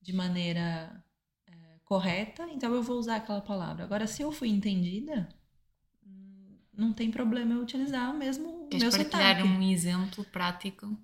de 0.00 0.12
maneira 0.12 1.04
é, 1.46 1.52
correta, 1.84 2.48
então 2.50 2.74
eu 2.74 2.82
vou 2.82 2.98
usar 2.98 3.16
aquela 3.16 3.40
palavra. 3.40 3.84
Agora, 3.84 4.06
se 4.06 4.22
eu 4.22 4.32
fui 4.32 4.48
entendida, 4.48 5.28
não 6.72 6.92
tem 6.92 7.10
problema 7.10 7.54
eu 7.54 7.60
utilizar 7.62 8.10
o 8.14 8.18
mesmo 8.18 8.66
Queres 8.68 8.82
meu 8.82 8.90
partilhar 8.90 9.36
sotaque. 9.36 9.42
um 9.42 9.62
exemplo 9.70 10.24
prático? 10.24 10.96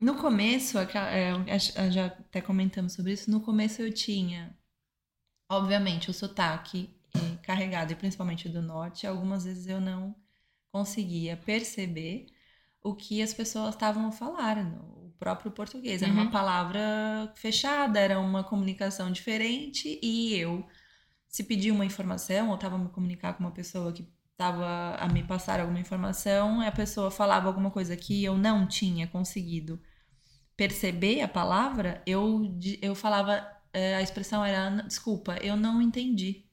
No 0.00 0.16
começo, 0.16 0.78
é, 0.78 1.58
já 1.90 2.06
até 2.06 2.40
comentamos 2.40 2.92
sobre 2.94 3.12
isso, 3.12 3.30
no 3.30 3.40
começo 3.40 3.80
eu 3.82 3.92
tinha, 3.92 4.56
obviamente, 5.56 6.10
o 6.10 6.14
sotaque 6.14 6.90
eh, 7.14 7.36
carregado, 7.42 7.92
e 7.92 7.96
principalmente 7.96 8.48
do 8.48 8.62
norte, 8.62 9.06
algumas 9.06 9.44
vezes 9.44 9.66
eu 9.66 9.80
não 9.80 10.14
conseguia 10.72 11.36
perceber 11.36 12.26
o 12.82 12.94
que 12.94 13.22
as 13.22 13.32
pessoas 13.34 13.74
estavam 13.74 14.06
a 14.08 14.12
falar, 14.12 14.56
no- 14.64 15.06
o 15.08 15.14
próprio 15.18 15.50
português. 15.52 16.02
Era 16.02 16.12
Uhum. 16.12 16.22
uma 16.22 16.30
palavra 16.30 16.80
fechada, 17.36 18.00
era 18.00 18.18
uma 18.18 18.42
comunicação 18.42 19.10
diferente, 19.12 19.98
e 20.02 20.34
eu, 20.36 20.66
se 21.28 21.44
pedir 21.44 21.70
uma 21.70 21.84
informação, 21.84 22.48
ou 22.48 22.54
estava 22.56 22.76
a 22.76 22.78
me 22.78 22.88
comunicar 22.88 23.34
com 23.34 23.44
uma 23.44 23.52
pessoa 23.52 23.92
que 23.92 24.04
estava 24.32 24.96
a 24.96 25.06
me 25.08 25.22
passar 25.22 25.60
alguma 25.60 25.78
informação, 25.78 26.60
a 26.60 26.72
pessoa 26.72 27.10
falava 27.10 27.46
alguma 27.46 27.70
coisa 27.70 27.96
que 27.96 28.24
eu 28.24 28.36
não 28.36 28.66
tinha 28.66 29.06
conseguido 29.06 29.80
perceber 30.56 31.20
a 31.22 31.28
palavra, 31.28 32.02
eu, 32.06 32.42
eu 32.80 32.94
falava, 32.94 33.46
a 33.72 34.02
expressão 34.02 34.44
era, 34.44 34.58
"Ana, 34.58 34.82
desculpa, 34.84 35.36
eu 35.42 35.56
não 35.56 35.80
entendi. 35.82 36.44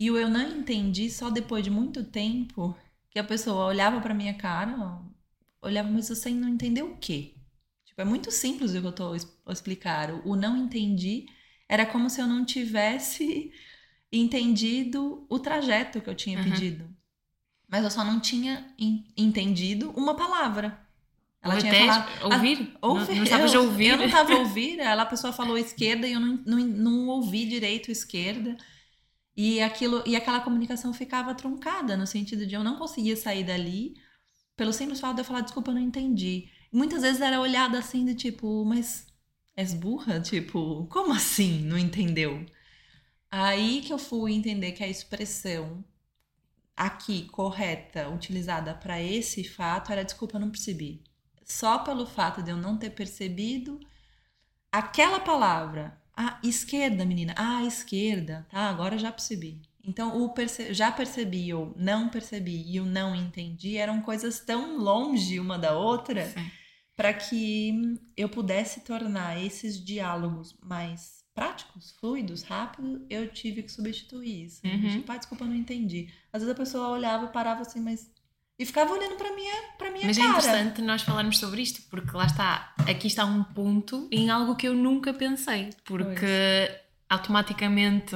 E 0.00 0.10
o 0.10 0.16
eu 0.16 0.28
não 0.28 0.58
entendi 0.58 1.10
só 1.10 1.28
depois 1.30 1.64
de 1.64 1.70
muito 1.70 2.04
tempo 2.04 2.76
que 3.10 3.18
a 3.18 3.24
pessoa 3.24 3.66
olhava 3.66 4.00
pra 4.00 4.14
minha 4.14 4.34
cara, 4.34 5.00
olhava, 5.60 5.90
mas 5.90 6.08
você 6.08 6.30
não 6.30 6.48
entendeu 6.48 6.92
o 6.92 6.96
quê? 6.98 7.34
Tipo, 7.84 8.00
é 8.02 8.04
muito 8.04 8.30
simples 8.30 8.74
o 8.74 8.80
que 8.80 8.86
eu 8.86 8.92
tô 8.92 9.12
a 9.46 9.52
explicar. 9.52 10.12
O 10.26 10.36
não 10.36 10.56
entendi 10.56 11.26
era 11.68 11.84
como 11.84 12.08
se 12.08 12.20
eu 12.20 12.26
não 12.26 12.44
tivesse 12.44 13.52
entendido 14.12 15.26
o 15.28 15.38
trajeto 15.38 16.00
que 16.00 16.08
eu 16.08 16.14
tinha 16.14 16.38
Uhum. 16.38 16.44
pedido. 16.44 16.88
Mas 17.68 17.84
eu 17.84 17.90
só 17.90 18.04
não 18.04 18.20
tinha 18.20 18.74
en- 18.78 19.04
entendido 19.16 19.90
uma 19.92 20.16
palavra. 20.16 20.78
Ela 21.42 21.54
Ou 21.54 21.58
tinha 21.58 21.72
até 21.72 21.80
falado, 21.86 22.08
ouvir? 22.24 22.76
ou 22.82 22.94
não, 22.94 23.04
ver- 23.06 23.16
não 23.16 23.22
estavas 23.24 23.54
a 23.54 23.58
eu- 23.58 23.62
ouvir? 23.62 23.88
Eu 23.90 23.96
não 23.96 24.04
estava 24.06 24.32
a 24.32 24.38
ouvir, 24.38 24.78
ela, 24.80 25.02
a 25.02 25.06
pessoa 25.06 25.32
falou 25.32 25.56
esquerda 25.56 26.06
e 26.06 26.12
eu 26.12 26.20
não, 26.20 26.36
não, 26.46 26.58
não 26.58 27.08
ouvi 27.08 27.46
direito 27.46 27.90
esquerda. 27.90 28.56
E, 29.36 29.60
aquilo, 29.62 30.02
e 30.06 30.16
aquela 30.16 30.40
comunicação 30.40 30.92
ficava 30.94 31.34
truncada, 31.34 31.96
no 31.96 32.06
sentido 32.06 32.46
de 32.46 32.54
eu 32.54 32.64
não 32.64 32.76
conseguia 32.78 33.16
sair 33.16 33.44
dali 33.44 33.94
pelo 34.56 34.72
simples 34.72 35.00
fato 35.00 35.16
de 35.16 35.22
eu 35.22 35.26
falar, 35.26 35.42
desculpa, 35.42 35.70
eu 35.70 35.76
não 35.76 35.82
entendi. 35.82 36.50
Muitas 36.72 37.02
vezes 37.02 37.20
era 37.22 37.40
olhada 37.40 37.78
assim, 37.78 38.04
de 38.04 38.14
tipo, 38.14 38.64
mas 38.64 39.06
és 39.56 39.74
burra? 39.74 40.20
Tipo, 40.20 40.86
como 40.88 41.12
assim 41.14 41.62
não 41.64 41.78
entendeu? 41.78 42.46
Aí 43.30 43.82
que 43.82 43.92
eu 43.92 43.98
fui 43.98 44.32
entender 44.34 44.72
que 44.72 44.84
a 44.84 44.88
expressão 44.88 45.84
aqui 46.76 47.26
correta, 47.28 48.08
utilizada 48.08 48.74
para 48.74 49.02
esse 49.02 49.44
fato, 49.44 49.92
era 49.92 50.04
desculpa, 50.04 50.36
eu 50.36 50.40
não 50.40 50.50
percebi. 50.50 51.02
Só 51.50 51.78
pelo 51.78 52.06
fato 52.06 52.42
de 52.42 52.50
eu 52.50 52.56
não 52.56 52.76
ter 52.76 52.90
percebido 52.90 53.80
aquela 54.70 55.18
palavra, 55.18 55.98
a 56.16 56.38
esquerda, 56.42 57.04
menina, 57.04 57.34
ah, 57.36 57.64
esquerda, 57.64 58.46
tá? 58.50 58.68
Agora 58.68 58.98
já 58.98 59.10
percebi. 59.10 59.62
Então, 59.82 60.22
o 60.22 60.28
perce 60.34 60.74
já 60.74 60.92
percebi 60.92 61.54
ou 61.54 61.72
não 61.76 62.10
percebi 62.10 62.62
e 62.70 62.78
o 62.78 62.84
não 62.84 63.14
entendi 63.14 63.78
eram 63.78 64.02
coisas 64.02 64.38
tão 64.38 64.76
longe 64.76 65.40
uma 65.40 65.58
da 65.58 65.78
outra 65.78 66.30
para 66.94 67.14
que 67.14 67.96
eu 68.16 68.28
pudesse 68.28 68.80
tornar 68.80 69.42
esses 69.42 69.82
diálogos 69.82 70.54
mais 70.62 71.24
práticos, 71.32 71.92
fluidos, 71.92 72.42
rápidos, 72.42 73.00
eu 73.08 73.28
tive 73.28 73.62
que 73.62 73.70
substituir 73.70 74.46
isso. 74.46 74.60
Uhum. 74.66 74.90
Tipo, 74.90 75.12
ah, 75.12 75.16
desculpa, 75.16 75.44
não 75.44 75.54
entendi. 75.54 76.12
Às 76.32 76.42
vezes 76.42 76.52
a 76.52 76.58
pessoa 76.58 76.88
olhava 76.88 77.26
e 77.26 77.32
parava 77.32 77.62
assim, 77.62 77.80
mas. 77.80 78.10
E 78.58 78.66
ficava 78.66 78.92
olhando 78.92 79.14
para 79.16 79.32
minha, 79.36 79.54
pra 79.78 79.90
minha 79.90 80.04
Mas 80.06 80.18
é 80.18 80.20
cara. 80.20 80.32
interessante 80.32 80.82
nós 80.82 81.02
falarmos 81.02 81.38
sobre 81.38 81.62
isto, 81.62 81.80
porque 81.88 82.16
lá 82.16 82.26
está, 82.26 82.74
aqui 82.88 83.06
está 83.06 83.24
um 83.24 83.44
ponto 83.44 84.08
em 84.10 84.30
algo 84.30 84.56
que 84.56 84.66
eu 84.66 84.74
nunca 84.74 85.14
pensei, 85.14 85.70
porque 85.84 86.68
automaticamente 87.08 88.14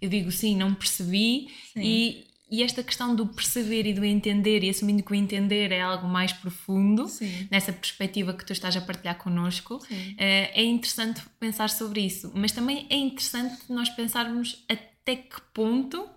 eu 0.00 0.08
digo 0.08 0.32
sim, 0.32 0.56
não 0.56 0.72
percebi, 0.74 1.48
Sim. 1.74 1.82
e, 1.82 2.26
e 2.50 2.62
esta 2.62 2.82
questão 2.82 3.14
do 3.14 3.26
perceber 3.26 3.86
e 3.86 3.92
do 3.92 4.02
entender, 4.02 4.64
e 4.64 4.70
assumindo 4.70 5.02
que 5.02 5.12
o 5.12 5.14
entender 5.14 5.70
é 5.70 5.82
algo 5.82 6.08
mais 6.08 6.32
profundo, 6.32 7.06
Sim. 7.06 7.46
nessa 7.50 7.70
perspectiva 7.72 8.32
que 8.32 8.46
tu 8.46 8.52
estás 8.54 8.74
a 8.74 8.80
partilhar 8.80 9.18
connosco, 9.18 9.78
Sim. 9.86 10.14
eh, 10.18 10.50
é 10.54 10.64
interessante 10.64 11.20
pensar 11.38 11.68
sobre 11.68 12.00
isso, 12.00 12.32
mas 12.34 12.50
também 12.50 12.86
é 12.88 12.96
interessante 12.96 13.58
nós 13.68 13.90
pensarmos 13.90 14.64
até 14.68 15.16
que 15.16 15.38
ponto 15.52 16.08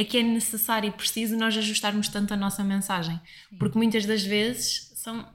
é 0.00 0.04
que 0.04 0.16
é 0.18 0.22
necessário 0.22 0.88
e 0.88 0.92
preciso 0.92 1.36
nós 1.36 1.56
ajustarmos 1.56 2.08
tanto 2.08 2.32
a 2.32 2.36
nossa 2.36 2.62
mensagem, 2.64 3.20
porque 3.58 3.76
muitas 3.78 4.06
das 4.06 4.22
vezes 4.22 4.92
são 4.94 5.26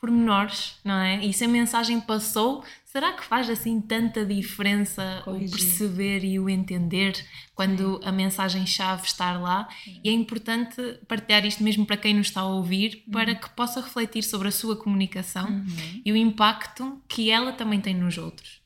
pormenores, 0.00 0.76
não 0.84 0.94
é? 0.94 1.24
E 1.24 1.32
se 1.32 1.44
a 1.44 1.48
mensagem 1.48 2.00
passou, 2.00 2.64
será 2.84 3.12
que 3.12 3.24
faz 3.24 3.50
assim 3.50 3.80
tanta 3.80 4.24
diferença 4.24 5.20
o 5.22 5.24
Corrigir. 5.32 5.50
perceber 5.50 6.24
e 6.24 6.38
o 6.38 6.48
entender 6.48 7.14
quando 7.54 8.00
a 8.04 8.12
mensagem-chave 8.12 9.04
está 9.06 9.36
lá? 9.36 9.68
E 10.04 10.08
é 10.08 10.12
importante 10.12 10.76
partilhar 11.08 11.44
isto 11.44 11.64
mesmo 11.64 11.84
para 11.84 11.96
quem 11.96 12.14
nos 12.14 12.28
está 12.28 12.42
a 12.42 12.46
ouvir, 12.48 13.04
para 13.10 13.34
que 13.34 13.50
possa 13.50 13.80
refletir 13.80 14.22
sobre 14.22 14.48
a 14.48 14.52
sua 14.52 14.76
comunicação 14.76 15.48
Uhum. 15.48 16.02
e 16.04 16.12
o 16.12 16.16
impacto 16.16 17.02
que 17.08 17.30
ela 17.30 17.52
também 17.52 17.80
tem 17.80 17.94
nos 17.94 18.18
outros. 18.18 18.60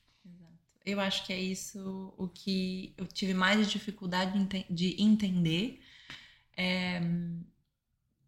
Eu 0.84 1.00
acho 1.00 1.24
que 1.26 1.32
é 1.32 1.40
isso 1.40 2.12
o 2.18 2.28
que 2.28 2.94
eu 2.96 3.06
tive 3.06 3.34
mais 3.34 3.70
dificuldade 3.70 4.32
de 4.32 4.38
enten- 4.38 4.66
de 4.70 5.02
entender. 5.02 5.80
É, 6.56 7.00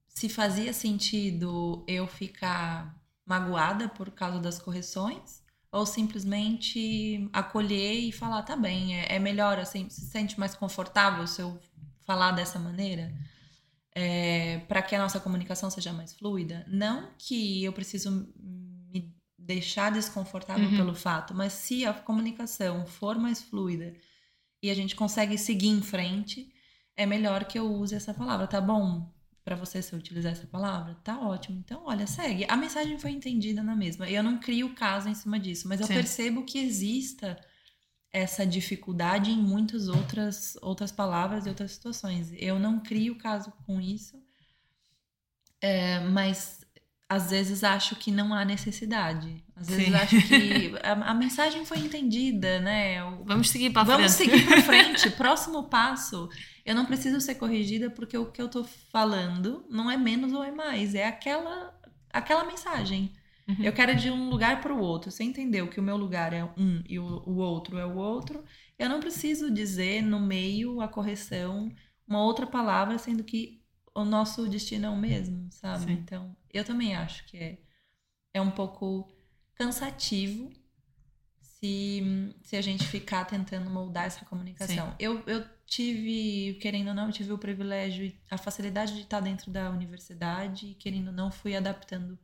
se 0.09 0.29
fazia 0.29 0.73
sentido 0.73 1.85
eu 1.89 2.07
ficar 2.07 2.97
magoada 3.27 3.89
por 3.89 4.11
causa 4.11 4.39
das 4.39 4.59
correções 4.59 5.43
ou 5.73 5.85
simplesmente 5.85 7.29
acolher 7.33 7.95
e 7.95 8.13
falar, 8.13 8.43
tá 8.43 8.57
bem, 8.57 8.95
é, 9.01 9.17
é 9.17 9.19
melhor, 9.19 9.59
assim, 9.59 9.89
se 9.91 10.03
sente 10.03 10.39
mais 10.39 10.55
confortável 10.55 11.27
se 11.27 11.43
eu 11.43 11.59
falar 12.07 12.31
dessa 12.33 12.59
maneira? 12.59 13.13
É, 13.93 14.59
para 14.69 14.83
que 14.83 14.95
a 14.95 14.99
nossa 14.99 15.21
comunicação 15.21 15.71
seja 15.71 15.93
mais 15.93 16.13
fluida. 16.15 16.65
Não 16.69 17.11
que 17.19 17.65
eu 17.65 17.73
preciso 17.73 18.29
deixar 19.45 19.93
desconfortável 19.93 20.69
uhum. 20.69 20.77
pelo 20.77 20.95
fato, 20.95 21.35
mas 21.35 21.53
se 21.53 21.85
a 21.85 21.93
comunicação 21.93 22.87
for 22.87 23.19
mais 23.19 23.43
fluida 23.43 23.95
e 24.63 24.71
a 24.71 24.75
gente 24.75 24.97
consegue 24.97 25.37
seguir 25.37 25.69
em 25.69 25.83
frente, 25.83 26.51
é 26.97 27.05
melhor 27.05 27.45
que 27.45 27.59
eu 27.59 27.71
use 27.71 27.95
essa 27.95 28.15
palavra, 28.15 28.47
tá 28.47 28.61
bom? 28.61 29.13
Para 29.45 29.57
você 29.57 29.83
se 29.83 29.93
eu 29.93 29.99
utilizar 29.99 30.33
essa 30.33 30.47
palavra, 30.47 30.95
tá 31.05 31.21
ótimo. 31.21 31.59
Então, 31.59 31.83
olha, 31.85 32.07
segue. 32.07 32.47
A 32.49 32.57
mensagem 32.57 32.99
foi 32.99 33.11
entendida 33.11 33.63
na 33.63 33.77
mesma. 33.77 34.09
Eu 34.09 34.23
não 34.23 34.39
crio 34.39 34.75
caso 34.75 35.07
em 35.11 35.15
cima 35.15 35.39
disso, 35.39 35.69
mas 35.69 35.81
eu 35.81 35.87
Sim. 35.87 35.93
percebo 35.95 36.45
que 36.45 36.59
exista 36.59 37.39
essa 38.11 38.47
dificuldade 38.47 39.31
em 39.31 39.37
muitas 39.37 39.89
outras 39.89 40.57
outras 40.63 40.91
palavras 40.91 41.45
e 41.45 41.51
outras 41.51 41.73
situações. 41.73 42.33
Eu 42.33 42.59
não 42.59 42.81
crio 42.81 43.19
caso 43.19 43.53
com 43.67 43.79
isso, 43.79 44.17
é, 45.61 46.01
mas 46.01 46.64
às 47.09 47.31
vezes 47.31 47.63
acho 47.63 47.97
que 47.97 48.11
não 48.11 48.33
há 48.33 48.45
necessidade. 48.45 49.45
Às 49.55 49.69
vezes 49.69 49.87
Sim. 49.87 49.95
acho 49.95 50.29
que 50.29 50.73
a, 50.83 51.11
a, 51.11 51.15
mensagem 51.15 51.65
foi 51.65 51.79
entendida, 51.79 52.61
né? 52.61 53.05
O, 53.05 53.25
vamos 53.25 53.51
seguir 53.51 53.71
para 53.71 53.85
frente. 53.85 53.97
Vamos 53.97 54.13
seguir 54.13 54.47
para 54.47 54.63
frente. 54.63 55.11
Próximo 55.11 55.65
passo. 55.65 56.29
Eu 56.65 56.75
não 56.75 56.87
preciso 56.87 57.21
ser 57.21 57.35
corrigida 57.35 57.91
porque 57.91 58.17
o 58.17 58.31
que 58.31 58.41
eu 58.41 58.49
tô 58.49 58.65
falando 58.65 59.65
não 59.71 59.91
é 59.91 59.97
menos 59.97 60.33
ou 60.33 60.43
é 60.43 60.51
mais, 60.51 60.95
é 60.95 61.07
aquela 61.07 61.79
aquela 62.11 62.45
mensagem. 62.45 63.13
Uhum. 63.47 63.57
Eu 63.59 63.73
quero 63.73 63.93
ir 63.93 63.97
de 63.97 64.11
um 64.11 64.31
lugar 64.31 64.61
para 64.61 64.73
o 64.73 64.79
outro. 64.79 65.11
Você 65.11 65.25
entendeu 65.25 65.69
que 65.69 65.79
o 65.79 65.83
meu 65.83 65.97
lugar 65.97 66.33
é 66.33 66.45
um 66.45 66.83
e 66.89 66.99
o, 66.99 67.23
o 67.27 67.37
outro 67.37 67.77
é 67.77 67.85
o 67.85 67.97
outro. 67.97 68.43
Eu 68.79 68.89
não 68.89 69.01
preciso 69.01 69.51
dizer 69.51 70.03
no 70.03 70.21
meio 70.21 70.81
a 70.81 70.89
correção 70.89 71.71
uma 72.07 72.23
outra 72.23 72.47
palavra, 72.47 72.99
sendo 72.99 73.25
que 73.25 73.63
o 73.95 74.05
nosso 74.05 74.49
destino 74.49 74.87
é 74.87 74.91
o 74.91 74.97
mesmo, 74.97 75.47
sabe? 75.51 75.85
Sim. 75.85 75.93
Então, 75.93 76.37
eu 76.59 76.65
também 76.65 76.95
acho 76.95 77.25
que 77.27 77.37
é, 77.37 77.59
é 78.33 78.41
um 78.41 78.51
pouco 78.51 79.09
cansativo 79.55 80.51
se, 81.41 82.35
se 82.43 82.57
a 82.57 82.61
gente 82.61 82.87
ficar 82.87 83.25
tentando 83.25 83.71
moldar 83.71 84.05
essa 84.05 84.25
comunicação. 84.25 84.95
Eu, 84.99 85.23
eu 85.27 85.45
tive, 85.67 86.59
querendo 86.61 86.89
ou 86.89 86.95
não, 86.95 87.07
eu 87.07 87.13
tive 87.13 87.33
o 87.33 87.39
privilégio, 87.39 88.13
a 88.31 88.37
facilidade 88.37 88.95
de 88.95 89.01
estar 89.01 89.21
dentro 89.21 89.51
da 89.51 89.71
universidade, 89.71 90.67
e 90.67 90.75
querendo 90.75 91.09
ou 91.09 91.13
não, 91.13 91.31
fui 91.31 91.57
adaptando 91.57 92.19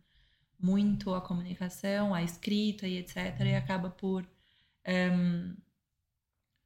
muito 0.58 1.14
a 1.14 1.20
comunicação, 1.20 2.14
a 2.14 2.22
escrita 2.22 2.86
e 2.86 2.98
etc. 2.98 3.40
E 3.40 3.54
acaba 3.54 3.88
por 3.88 4.22
um, 4.22 4.26
ehm, 4.84 5.56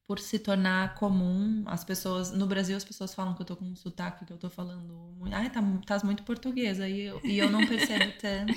por 0.07 0.19
se 0.19 0.39
tornar 0.39 0.95
comum. 0.95 1.65
As 1.67 1.85
pessoas 1.85 2.31
no 2.31 2.47
Brasil 2.47 2.77
as 2.77 2.85
pessoas 2.85 3.15
falam 3.15 3.35
que 3.35 3.43
eu 3.43 3.47
tô 3.47 3.57
com 3.57 3.65
um 3.65 3.77
sotaque 3.77 4.25
que 4.25 4.33
eu 4.33 4.39
tô 4.39 4.51
falando, 4.51 5.17
ai, 5.33 5.51
tá, 5.51 5.61
tá 5.87 6.01
muito 6.05 6.23
portuguesa 6.23 6.89
e 6.89 7.03
eu, 7.03 7.21
e 7.25 7.39
eu 7.39 7.51
não 7.51 7.67
percebo 7.67 8.13
tanto. 8.21 8.55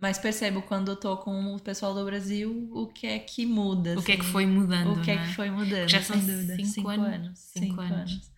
Mas 0.00 0.18
percebo 0.18 0.62
quando 0.62 0.92
eu 0.92 0.96
tô 0.96 1.16
com 1.16 1.54
o 1.54 1.60
pessoal 1.60 1.92
do 1.92 2.04
Brasil 2.04 2.70
o 2.72 2.86
que 2.86 3.06
é 3.06 3.18
que 3.18 3.44
muda. 3.44 3.90
O 3.90 3.92
assim, 3.94 4.06
que 4.06 4.12
é 4.12 4.16
que 4.16 4.22
assim. 4.22 4.32
foi 4.32 4.46
mudando. 4.46 4.92
O 4.92 5.02
que 5.02 5.10
é 5.10 5.16
que 5.16 5.34
foi 5.34 5.50
mudando. 5.50 5.88
Já 5.88 6.02
são 6.02 6.18
dúvida. 6.18 6.54
Cinco, 6.56 6.68
cinco 6.68 6.88
anos. 6.88 7.06
anos. 7.06 7.38
Cinco, 7.38 7.66
cinco 7.66 7.80
anos. 7.80 8.12
anos. 8.12 8.32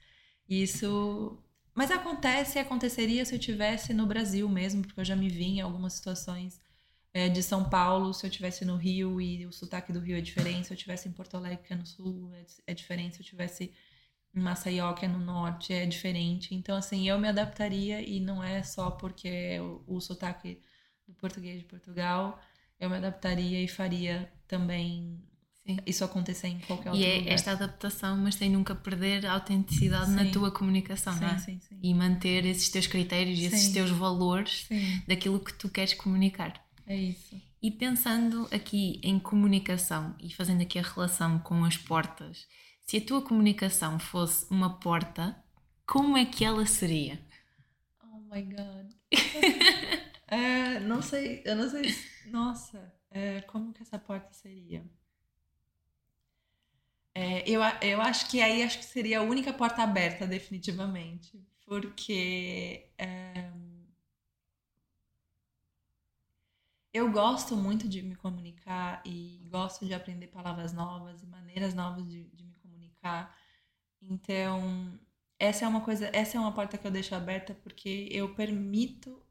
Isso 0.48 1.38
mas 1.74 1.90
acontece 1.90 2.58
e 2.58 2.60
aconteceria 2.60 3.24
se 3.24 3.34
eu 3.34 3.38
tivesse 3.38 3.94
no 3.94 4.04
Brasil 4.06 4.48
mesmo, 4.48 4.82
porque 4.82 5.00
eu 5.00 5.04
já 5.04 5.16
me 5.16 5.28
vi 5.28 5.44
em 5.44 5.60
algumas 5.60 5.94
situações 5.94 6.60
é, 7.12 7.28
de 7.28 7.42
São 7.42 7.68
Paulo, 7.68 8.14
se 8.14 8.26
eu 8.26 8.30
tivesse 8.30 8.64
no 8.64 8.76
Rio 8.76 9.20
e 9.20 9.44
o 9.46 9.52
sotaque 9.52 9.92
do 9.92 9.98
Rio 9.98 10.16
é 10.16 10.20
diferente, 10.20 10.68
se 10.68 10.72
eu 10.72 10.76
tivesse 10.76 11.08
em 11.08 11.12
Porto 11.12 11.36
Alegre, 11.36 11.66
que 11.66 11.72
é 11.72 11.76
no 11.76 11.86
sul, 11.86 12.32
é, 12.34 12.44
é 12.68 12.74
diferente, 12.74 13.16
se 13.16 13.22
eu 13.22 13.26
tivesse 13.26 13.72
em 14.34 14.40
Maceió, 14.40 14.92
que 14.92 15.04
é 15.04 15.08
no 15.08 15.18
norte, 15.18 15.72
é 15.72 15.84
diferente. 15.86 16.54
Então, 16.54 16.76
assim, 16.76 17.08
eu 17.08 17.18
me 17.18 17.28
adaptaria 17.28 18.00
e 18.00 18.20
não 18.20 18.42
é 18.42 18.62
só 18.62 18.90
porque 18.90 19.28
é 19.28 19.60
o, 19.60 19.82
o 19.86 20.00
sotaque 20.00 20.60
do 21.06 21.14
português 21.14 21.58
de 21.58 21.64
Portugal, 21.64 22.40
eu 22.78 22.88
me 22.88 22.96
adaptaria 22.96 23.60
e 23.60 23.66
faria 23.66 24.32
também 24.46 25.20
Sim. 25.66 25.78
isso 25.84 26.04
acontecer 26.04 26.46
em 26.46 26.60
qualquer 26.60 26.90
outro 26.90 27.04
lugar. 27.04 27.22
E 27.22 27.28
é 27.28 27.32
esta 27.32 27.50
adaptação, 27.50 28.16
mas 28.16 28.36
sem 28.36 28.48
nunca 28.48 28.74
perder 28.74 29.26
a 29.26 29.32
autenticidade 29.32 30.06
sim. 30.06 30.14
na 30.14 30.30
tua 30.30 30.50
comunicação, 30.52 31.12
sim, 31.12 31.20
não 31.20 31.28
é? 31.28 31.38
Sim, 31.38 31.60
sim. 31.60 31.78
E 31.82 31.92
manter 31.92 32.46
esses 32.46 32.68
teus 32.68 32.86
critérios 32.86 33.38
e 33.38 33.46
esses 33.46 33.68
teus 33.72 33.90
valores 33.90 34.68
daquilo 35.08 35.40
que 35.40 35.52
tu 35.52 35.68
queres 35.68 35.92
comunicar. 35.94 36.69
É 36.90 36.96
isso. 36.96 37.40
E 37.62 37.70
pensando 37.70 38.48
aqui 38.50 39.00
em 39.04 39.16
comunicação 39.16 40.16
e 40.18 40.28
fazendo 40.34 40.62
aqui 40.62 40.76
a 40.76 40.82
relação 40.82 41.38
com 41.38 41.64
as 41.64 41.76
portas, 41.76 42.48
se 42.82 42.96
a 42.96 43.00
tua 43.00 43.22
comunicação 43.22 43.96
fosse 44.00 44.44
uma 44.50 44.80
porta, 44.80 45.40
como 45.86 46.16
é 46.16 46.24
que 46.24 46.44
ela 46.44 46.66
seria? 46.66 47.24
Oh 48.02 48.18
my 48.34 48.42
god. 48.42 48.92
é, 50.26 50.80
não 50.82 51.00
sei, 51.00 51.44
eu 51.44 51.54
não 51.54 51.70
sei. 51.70 51.94
Nossa, 52.26 52.92
é, 53.08 53.40
como 53.42 53.72
que 53.72 53.82
essa 53.82 53.96
porta 53.96 54.32
seria? 54.32 54.84
É, 57.14 57.48
eu, 57.48 57.60
eu 57.82 58.00
acho 58.00 58.28
que 58.28 58.42
aí 58.42 58.64
acho 58.64 58.78
que 58.78 58.84
seria 58.84 59.20
a 59.20 59.22
única 59.22 59.52
porta 59.52 59.84
aberta, 59.84 60.26
definitivamente. 60.26 61.40
Porque 61.64 62.90
é, 62.98 63.48
eu 66.92 67.10
gosto 67.12 67.56
muito 67.56 67.88
de 67.88 68.02
me 68.02 68.16
comunicar 68.16 69.02
e 69.04 69.46
gosto 69.50 69.86
de 69.86 69.94
aprender 69.94 70.26
palavras 70.28 70.72
novas 70.72 71.22
e 71.22 71.26
maneiras 71.26 71.74
novas 71.74 72.06
de, 72.08 72.24
de 72.30 72.44
me 72.44 72.54
comunicar. 72.54 73.36
Então, 74.02 74.98
essa 75.38 75.64
é 75.64 75.68
uma 75.68 75.82
coisa, 75.82 76.10
essa 76.12 76.36
é 76.36 76.40
uma 76.40 76.52
porta 76.52 76.76
que 76.76 76.86
eu 76.86 76.90
deixo 76.90 77.14
aberta 77.14 77.54
porque 77.54 78.08
eu 78.10 78.34
permito 78.34 79.22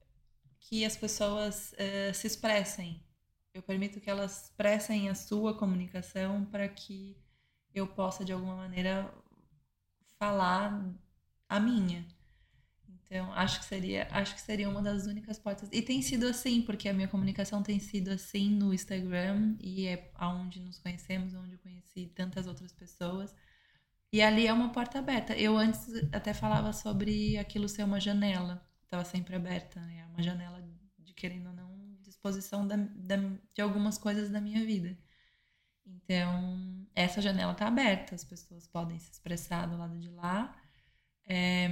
que 0.59 0.85
as 0.85 0.95
pessoas 0.95 1.73
uh, 1.73 2.13
se 2.13 2.27
expressem. 2.27 3.03
Eu 3.53 3.61
permito 3.63 3.99
que 3.99 4.09
elas 4.09 4.45
expressem 4.45 5.09
a 5.09 5.15
sua 5.15 5.57
comunicação 5.57 6.45
para 6.45 6.67
que 6.67 7.17
eu 7.73 7.87
possa 7.87 8.23
de 8.23 8.31
alguma 8.31 8.55
maneira 8.55 9.13
falar 10.17 10.93
a 11.47 11.59
minha. 11.59 12.07
Então, 13.09 13.33
acho 13.33 13.59
que 13.59 13.65
seria, 13.65 14.07
acho 14.11 14.35
que 14.35 14.41
seria 14.41 14.69
uma 14.69 14.83
das 14.83 15.07
únicas 15.07 15.39
portas. 15.39 15.67
E 15.71 15.81
tem 15.81 15.99
sido 15.99 16.27
assim, 16.27 16.61
porque 16.61 16.87
a 16.87 16.93
minha 16.93 17.07
comunicação 17.07 17.63
tem 17.63 17.79
sido 17.79 18.11
assim 18.11 18.51
no 18.51 18.71
Instagram 18.71 19.55
e 19.59 19.87
é 19.87 20.11
aonde 20.13 20.59
nos 20.59 20.77
conhecemos, 20.77 21.33
onde 21.33 21.53
eu 21.53 21.59
conheci 21.59 22.05
tantas 22.13 22.45
outras 22.45 22.71
pessoas. 22.71 23.33
E 24.13 24.21
ali 24.21 24.45
é 24.45 24.53
uma 24.53 24.71
porta 24.71 24.99
aberta. 24.99 25.35
Eu 25.35 25.57
antes 25.57 25.87
até 26.11 26.35
falava 26.35 26.71
sobre 26.71 27.35
aquilo 27.37 27.67
ser 27.67 27.83
uma 27.83 27.99
janela, 27.99 28.63
estava 28.83 29.03
sempre 29.03 29.35
aberta, 29.35 29.79
né? 29.81 30.01
É 30.01 30.05
uma 30.05 30.21
janela 30.21 30.61
de 30.99 31.13
querendo 31.13 31.47
ou 31.47 31.53
não 31.53 31.69
disposição 32.19 32.67
da, 32.67 32.75
da, 32.75 33.15
de 33.53 33.61
algumas 33.61 33.97
coisas 33.97 34.29
da 34.29 34.41
minha 34.41 34.63
vida. 34.65 34.97
Então, 35.85 36.85
essa 36.93 37.21
janela 37.21 37.53
está 37.53 37.67
aberta, 37.67 38.13
as 38.13 38.23
pessoas 38.23 38.67
podem 38.67 38.99
se 38.99 39.11
expressar 39.11 39.65
do 39.65 39.77
lado 39.77 39.97
de 39.97 40.09
lá. 40.09 40.55
É, 41.25 41.69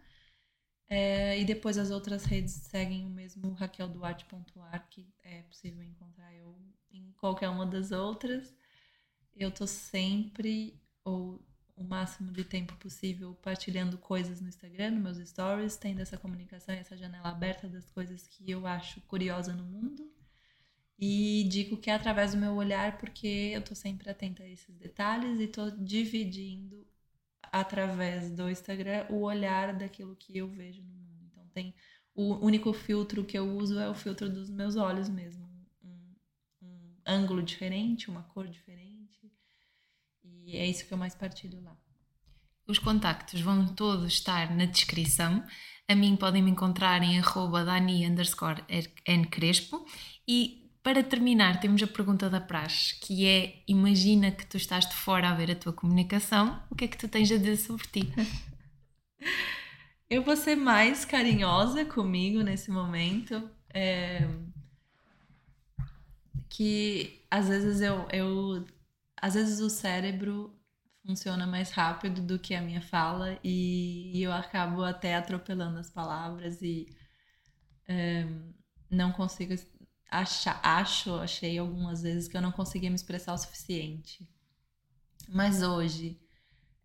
é, 0.94 1.40
e 1.40 1.46
depois 1.46 1.78
as 1.78 1.90
outras 1.90 2.26
redes 2.26 2.54
seguem 2.54 3.06
o 3.06 3.10
mesmo 3.10 3.54
raquelduarte.ar, 3.54 4.90
que 4.90 5.08
é 5.24 5.42
possível 5.44 5.82
encontrar 5.84 6.36
eu 6.36 6.54
em 6.92 7.14
qualquer 7.14 7.48
uma 7.48 7.66
das 7.66 7.92
outras. 7.92 8.54
Eu 9.34 9.52
tô 9.52 9.66
sempre, 9.66 10.81
ou 11.04 11.42
o 11.76 11.84
máximo 11.84 12.32
de 12.32 12.44
tempo 12.44 12.76
possível 12.78 13.34
partilhando 13.42 13.98
coisas 13.98 14.40
no 14.40 14.48
Instagram, 14.48 14.92
nos 14.92 15.18
meus 15.18 15.30
stories, 15.30 15.76
tendo 15.76 16.02
essa 16.02 16.18
comunicação, 16.18 16.76
essa 16.76 16.96
janela 16.96 17.30
aberta 17.30 17.68
das 17.68 17.90
coisas 17.90 18.28
que 18.28 18.50
eu 18.50 18.68
acho 18.68 19.02
curiosa 19.02 19.54
no 19.54 19.64
mundo. 19.64 20.10
E 21.00 21.48
digo 21.50 21.78
que 21.78 21.90
é 21.90 21.96
através 21.96 22.34
do 22.34 22.38
meu 22.38 22.54
olhar, 22.54 23.00
porque 23.00 23.52
eu 23.54 23.64
tô 23.64 23.74
sempre 23.74 24.10
atenta 24.10 24.44
a 24.44 24.48
esses 24.48 24.76
detalhes 24.78 25.40
e 25.40 25.48
tô 25.48 25.72
dividindo 25.72 26.86
através 27.52 28.30
do 28.32 28.50
Instagram 28.50 29.08
o 29.10 29.22
olhar 29.22 29.76
daquilo 29.76 30.16
que 30.16 30.38
eu 30.38 30.48
vejo 30.48 30.84
no 30.84 30.94
mundo. 30.94 31.26
Então 31.26 31.48
tem 31.48 31.74
o 32.14 32.46
único 32.46 32.72
filtro 32.74 33.26
que 33.26 33.38
eu 33.38 33.50
uso 33.58 33.80
é 33.80 33.90
o 33.90 33.96
filtro 33.96 34.30
dos 34.30 34.50
meus 34.52 34.76
olhos 34.76 35.10
mesmo, 35.10 35.50
um, 35.84 36.16
um 36.62 36.96
ângulo 37.08 37.42
diferente, 37.42 38.10
uma 38.10 38.22
cor 38.22 38.48
diferente 38.48 38.91
e 40.24 40.58
é 40.58 40.68
isso 40.68 40.86
que 40.86 40.94
eu 40.94 40.98
mais 40.98 41.16
partilho 41.16 41.62
lá. 41.64 41.76
Os 42.68 42.80
contactos 42.80 43.42
vão 43.42 43.68
todos 43.68 44.14
estar 44.14 44.56
na 44.56 44.66
descrição. 44.66 45.44
A 45.88 45.96
mim 45.96 46.16
podem 46.16 46.42
me 46.42 46.52
encontrar 46.52 47.02
em 47.04 47.20
arroba 47.20 47.66
dani 47.66 48.08
underscore 48.08 48.64
ncrespo. 49.08 49.86
E 50.28 50.62
para 50.84 51.04
terminar, 51.04 51.60
temos 51.60 51.82
a 51.84 51.88
pergunta 51.88 52.30
da 52.30 52.42
praxe, 52.42 53.00
que 53.00 53.26
é: 53.28 53.64
imagina 53.68 54.32
que 54.32 54.46
tu 54.46 54.58
estás 54.58 54.88
de 54.88 54.96
fora 54.96 55.30
a 55.30 55.36
ver 55.36 55.52
a 55.52 55.56
tua 55.56 55.74
comunicação, 55.74 56.62
o 56.70 56.76
que 56.76 56.86
é 56.86 56.88
que 56.88 56.98
tu 56.98 57.08
tens 57.08 57.32
a 57.32 57.38
dizer 57.38 57.58
sobre 57.58 57.88
ti? 57.88 58.14
eu 60.10 60.24
vou 60.24 60.36
ser 60.36 60.56
mais 60.56 61.06
carinhosa 61.06 61.86
comigo 61.86 62.42
nesse 62.42 62.72
momento. 62.72 63.50
É... 63.74 64.28
Que 66.50 67.26
às 67.30 67.48
vezes 67.48 67.82
eu, 67.82 68.08
eu 68.12 68.66
às 69.22 69.36
vezes 69.36 69.60
o 69.60 69.70
cérebro 69.70 70.60
funciona 71.06 71.46
mais 71.46 71.72
rápido 71.72 72.22
do 72.22 72.40
que 72.40 72.56
a 72.56 72.62
minha 72.62 72.82
fala 72.82 73.40
e, 73.44 74.22
eu 74.22 74.32
acabo 74.34 74.84
até 74.84 75.16
atropelando 75.16 75.80
as 75.80 75.90
palavras 75.90 76.62
e 76.62 76.88
é, 77.88 78.26
não 78.90 79.12
consigo 79.12 79.54
achar, 80.10 80.60
acho, 80.64 81.14
achei 81.16 81.58
algumas 81.58 82.02
vezes 82.02 82.28
que 82.28 82.36
eu 82.36 82.42
não 82.42 82.52
conseguia 82.52 82.90
me 82.90 82.96
expressar 82.96 83.34
o 83.34 83.38
suficiente. 83.38 84.28
Mas 85.30 85.62
hoje 85.62 86.20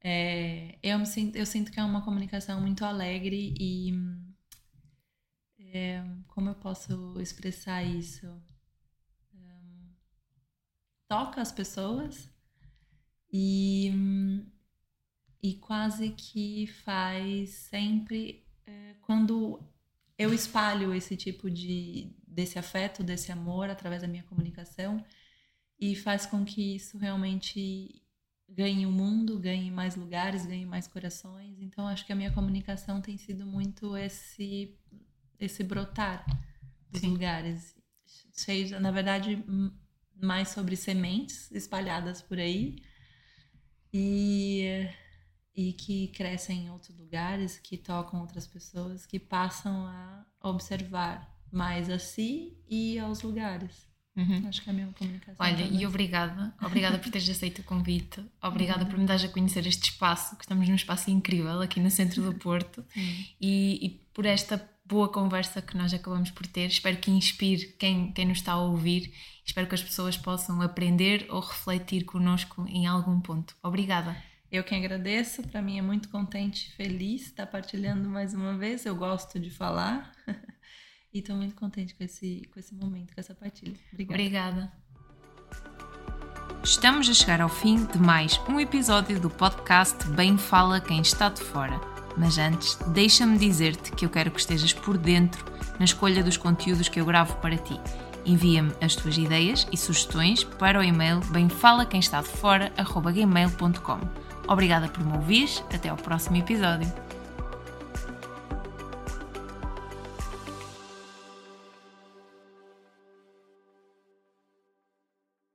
é, 0.03 0.79
eu, 0.83 0.99
me 0.99 1.07
sinto, 1.07 1.37
eu 1.37 1.47
sinto 1.47 1.73
que 1.73 1.81
é 1.81 1.85
uma 1.85 2.05
comunicação 2.05 2.61
muito 2.61 2.85
alegre 2.85 3.55
e 3.59 3.93
é, 5.59 6.05
como 6.29 6.51
eu 6.51 6.55
posso 6.55 7.21
expressar 7.21 7.83
isso? 7.83 8.27
Toca 11.09 11.41
as 11.41 11.53
pessoas 11.53 12.31
e, 13.33 13.93
e 15.43 15.55
quase 15.55 16.11
que 16.11 16.67
faz 16.85 17.51
sempre 17.51 18.45
é, 18.67 18.95
quando 19.03 19.61
eu 20.19 20.33
espalho 20.33 20.95
esse 20.95 21.17
tipo 21.17 21.51
de 21.51 22.15
desse 22.27 22.59
afeto, 22.59 23.03
desse 23.03 23.33
amor 23.33 23.71
através 23.71 24.03
da 24.03 24.09
minha 24.09 24.23
comunicação 24.25 25.03
e 25.79 25.95
faz 25.97 26.27
com 26.27 26.45
que 26.45 26.77
isso 26.77 26.99
realmente 26.99 28.03
ganhe 28.49 28.87
o 28.87 28.93
mundo, 28.93 29.39
ganhe 29.39 29.71
mais 29.71 29.97
lugares, 29.97 30.47
ganhe 30.47 30.67
mais 30.67 30.87
corações. 30.87 31.61
Então 31.61 31.87
acho 31.87 32.05
que 32.05 32.13
a 32.13 32.17
minha 32.17 32.33
comunicação 32.33 33.01
tem 33.01 33.17
sido 33.17 33.47
muito 33.47 33.97
esse 33.97 34.75
esse 35.39 35.63
brotar 35.63 36.25
dos 36.91 37.03
Sim. 37.03 37.11
lugares. 37.11 37.75
Seja, 38.33 38.81
na 38.81 38.91
verdade, 38.91 39.45
mais 40.21 40.49
sobre 40.49 40.77
sementes 40.77 41.51
espalhadas 41.53 42.23
por 42.23 42.39
aí 42.39 42.77
e, 43.93 44.89
e 45.55 45.73
que 45.73 46.09
crescem 46.09 46.65
em 46.65 46.71
outros 46.71 46.97
lugares, 46.99 47.59
que 47.59 47.77
tocam 47.77 48.21
outras 48.21 48.47
pessoas, 48.47 49.07
que 49.07 49.19
passam 49.19 49.87
a 49.87 50.27
observar 50.43 51.35
mais 51.51 51.89
a 51.89 51.99
si 51.99 52.57
e 52.69 52.99
aos 52.99 53.23
lugares. 53.23 53.87
Uhum. 54.17 54.49
Acho 54.49 54.63
que 54.63 54.71
é 54.71 54.73
a 54.73 54.75
minha 54.75 54.93
comunicação. 54.93 55.37
Olha, 55.39 55.63
e 55.63 55.87
obrigada, 55.87 56.55
obrigada 56.63 56.99
por 56.99 57.11
teres 57.11 57.29
aceito 57.29 57.61
o 57.61 57.65
convite, 57.65 58.25
obrigada 58.43 58.85
uhum. 58.85 58.91
por 58.91 58.99
me 58.99 59.05
dares 59.05 59.25
a 59.25 59.29
conhecer 59.29 59.67
este 59.67 59.91
espaço, 59.91 60.37
que 60.37 60.45
estamos 60.45 60.67
num 60.67 60.75
espaço 60.75 61.11
incrível 61.11 61.61
aqui 61.61 61.81
no 61.81 61.91
centro 61.91 62.23
do 62.23 62.33
Porto, 62.35 62.83
e, 63.39 63.79
e 63.83 63.91
por 64.15 64.25
esta 64.25 64.57
boa 64.89 65.09
conversa 65.09 65.61
que 65.61 65.77
nós 65.77 65.93
acabamos 65.93 66.31
por 66.31 66.47
ter. 66.47 66.67
Espero 66.67 66.97
que 66.97 67.11
inspire 67.11 67.75
quem, 67.79 68.13
quem 68.13 68.27
nos 68.27 68.39
está 68.39 68.53
a 68.53 68.61
ouvir. 68.61 69.13
Espero 69.45 69.67
que 69.67 69.75
as 69.75 69.83
pessoas 69.83 70.17
possam 70.17 70.61
aprender 70.61 71.27
ou 71.29 71.41
refletir 71.41 72.05
connosco 72.05 72.67
em 72.69 72.87
algum 72.87 73.21
ponto. 73.21 73.57
Obrigada. 73.63 74.17
Eu 74.51 74.63
que 74.63 74.75
agradeço, 74.75 75.43
para 75.43 75.61
mim 75.61 75.79
é 75.79 75.83
muito 75.83 76.09
contente, 76.09 76.73
feliz 76.77 77.23
estar 77.23 77.47
partilhando 77.47 78.09
mais 78.09 78.33
uma 78.33 78.57
vez. 78.57 78.87
Eu 78.87 78.95
gosto 78.95 79.41
de 79.41 79.51
falar 79.51 80.13
e 81.13 81.19
estou 81.19 81.37
muito 81.37 81.55
contente 81.57 81.95
com 81.95 82.05
esse, 82.05 82.49
com 82.53 82.61
esse 82.61 82.75
momento, 82.75 83.13
com 83.13 83.21
essa 83.21 83.35
partilha. 83.35 83.77
Obrigada. 83.93 84.15
Obrigada. 84.15 84.87
Estamos 86.63 87.09
a 87.09 87.15
chegar 87.15 87.41
ao 87.41 87.49
fim 87.49 87.87
de 87.87 87.99
mais 87.99 88.41
um 88.49 88.59
episódio 88.59 89.21
do 89.21 89.31
podcast 89.31 90.05
Bem 90.11 90.37
Fala 90.37 90.81
Quem 90.81 91.01
Está 91.01 91.29
de 91.29 91.41
Fora. 91.41 91.96
Mas 92.17 92.39
antes, 92.39 92.79
deixa-me 92.89 93.37
dizer-te 93.37 93.91
que 93.93 94.07
eu 94.07 94.11
quero 94.11 94.31
que 94.31 94.41
estejas 94.41 94.73
por 94.73 94.97
dentro 94.97 95.45
na 95.79 95.85
escolha 95.85 96.25
dos 96.25 96.37
conteúdos 96.37 96.89
que 96.89 97.01
eu 97.01 97.05
gravo 97.05 97.37
para 97.37 97.59
ti. 97.59 97.81
Envia-me 98.25 98.73
as 98.81 98.97
tuas 98.97 99.19
ideias 99.19 99.69
e 99.71 99.77
sugestões 99.77 100.43
para 100.43 100.81
o 100.81 100.83
e-mail 100.83 101.21
bemfalaquemestadefora.gmail.com 101.31 104.01
Obrigada 104.49 104.89
por 104.89 105.05
me 105.05 105.17
ouvires, 105.17 105.63
até 105.73 105.89
ao 105.89 105.97
próximo 105.97 106.37
episódio. 106.37 106.93